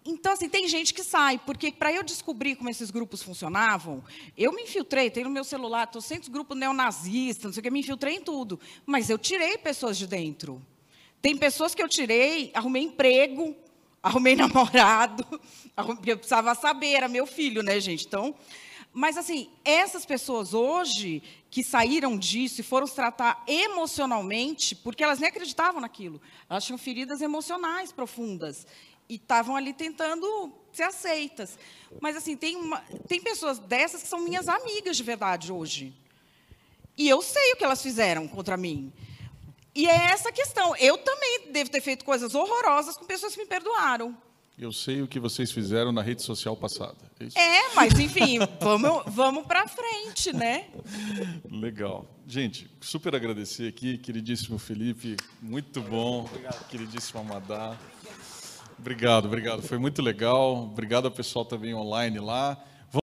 Então, 0.04 0.32
assim, 0.32 0.48
tem 0.48 0.66
gente 0.66 0.94
que 0.94 1.04
sai, 1.04 1.38
porque 1.44 1.70
para 1.70 1.92
eu 1.92 2.02
descobrir 2.02 2.56
como 2.56 2.70
esses 2.70 2.90
grupos 2.90 3.22
funcionavam, 3.22 4.02
eu 4.36 4.52
me 4.52 4.62
infiltrei, 4.62 5.10
tem 5.10 5.24
no 5.24 5.30
meu 5.30 5.44
celular, 5.44 5.86
trocentos 5.86 6.28
grupos 6.28 6.56
neonazistas, 6.56 7.44
não 7.44 7.52
sei 7.52 7.60
o 7.60 7.62
que, 7.64 7.70
me 7.70 7.80
infiltrei 7.80 8.16
em 8.16 8.20
tudo. 8.20 8.58
Mas 8.86 9.10
eu 9.10 9.18
tirei 9.18 9.58
pessoas 9.58 9.98
de 9.98 10.06
dentro. 10.06 10.64
Tem 11.20 11.36
pessoas 11.36 11.74
que 11.74 11.82
eu 11.82 11.88
tirei, 11.88 12.50
arrumei 12.54 12.82
emprego, 12.82 13.54
arrumei 14.02 14.34
namorado, 14.34 15.26
eu 16.06 16.16
precisava 16.16 16.54
saber, 16.54 16.92
era 16.92 17.08
meu 17.08 17.26
filho, 17.26 17.62
né, 17.62 17.78
gente? 17.78 18.06
Então, 18.06 18.34
mas 18.92 19.16
assim, 19.18 19.50
essas 19.64 20.04
pessoas 20.06 20.54
hoje 20.54 21.22
que 21.50 21.62
saíram 21.62 22.16
disso 22.16 22.60
e 22.60 22.64
foram 22.64 22.86
se 22.86 22.94
tratar 22.94 23.44
emocionalmente, 23.46 24.74
porque 24.74 25.04
elas 25.04 25.18
nem 25.18 25.28
acreditavam 25.28 25.80
naquilo, 25.80 26.20
elas 26.48 26.64
tinham 26.64 26.78
feridas 26.78 27.20
emocionais 27.20 27.92
profundas 27.92 28.66
e 29.10 29.16
estavam 29.16 29.56
ali 29.56 29.74
tentando 29.74 30.52
ser 30.72 30.84
aceitas. 30.84 31.58
Mas 32.00 32.16
assim, 32.16 32.36
tem, 32.36 32.54
uma, 32.54 32.78
tem 33.08 33.20
pessoas 33.20 33.58
dessas 33.58 34.02
que 34.02 34.08
são 34.08 34.20
minhas 34.20 34.48
amigas 34.48 34.96
de 34.96 35.02
verdade 35.02 35.52
hoje. 35.52 35.92
E 36.96 37.08
eu 37.08 37.20
sei 37.20 37.52
o 37.52 37.56
que 37.56 37.64
elas 37.64 37.82
fizeram 37.82 38.28
contra 38.28 38.56
mim. 38.56 38.92
E 39.74 39.88
é 39.88 40.12
essa 40.12 40.30
questão. 40.30 40.76
Eu 40.76 40.96
também 40.98 41.50
devo 41.50 41.70
ter 41.70 41.80
feito 41.80 42.04
coisas 42.04 42.36
horrorosas 42.36 42.96
com 42.96 43.04
pessoas 43.04 43.34
que 43.34 43.40
me 43.40 43.46
perdoaram. 43.46 44.16
Eu 44.56 44.72
sei 44.72 45.00
o 45.00 45.08
que 45.08 45.18
vocês 45.18 45.50
fizeram 45.50 45.90
na 45.90 46.02
rede 46.02 46.22
social 46.22 46.54
passada. 46.54 46.98
É, 47.34 47.40
é 47.40 47.74
mas 47.74 47.98
enfim, 47.98 48.38
vamos, 48.60 49.02
vamos 49.06 49.46
para 49.46 49.66
frente, 49.66 50.32
né? 50.32 50.68
Legal. 51.50 52.06
Gente, 52.28 52.70
super 52.80 53.14
agradecer 53.14 53.66
aqui, 53.66 53.96
queridíssimo 53.96 54.58
Felipe, 54.58 55.16
muito 55.40 55.80
bom. 55.80 56.26
Obrigado. 56.26 56.68
Queridíssimo 56.68 57.20
Amadá. 57.20 57.76
Obrigado, 58.80 59.26
obrigado. 59.26 59.60
Foi 59.60 59.76
muito 59.76 60.00
legal. 60.00 60.64
Obrigado 60.64 61.04
ao 61.04 61.10
pessoal 61.10 61.44
também 61.44 61.74
online 61.74 62.18
lá. 62.18 62.56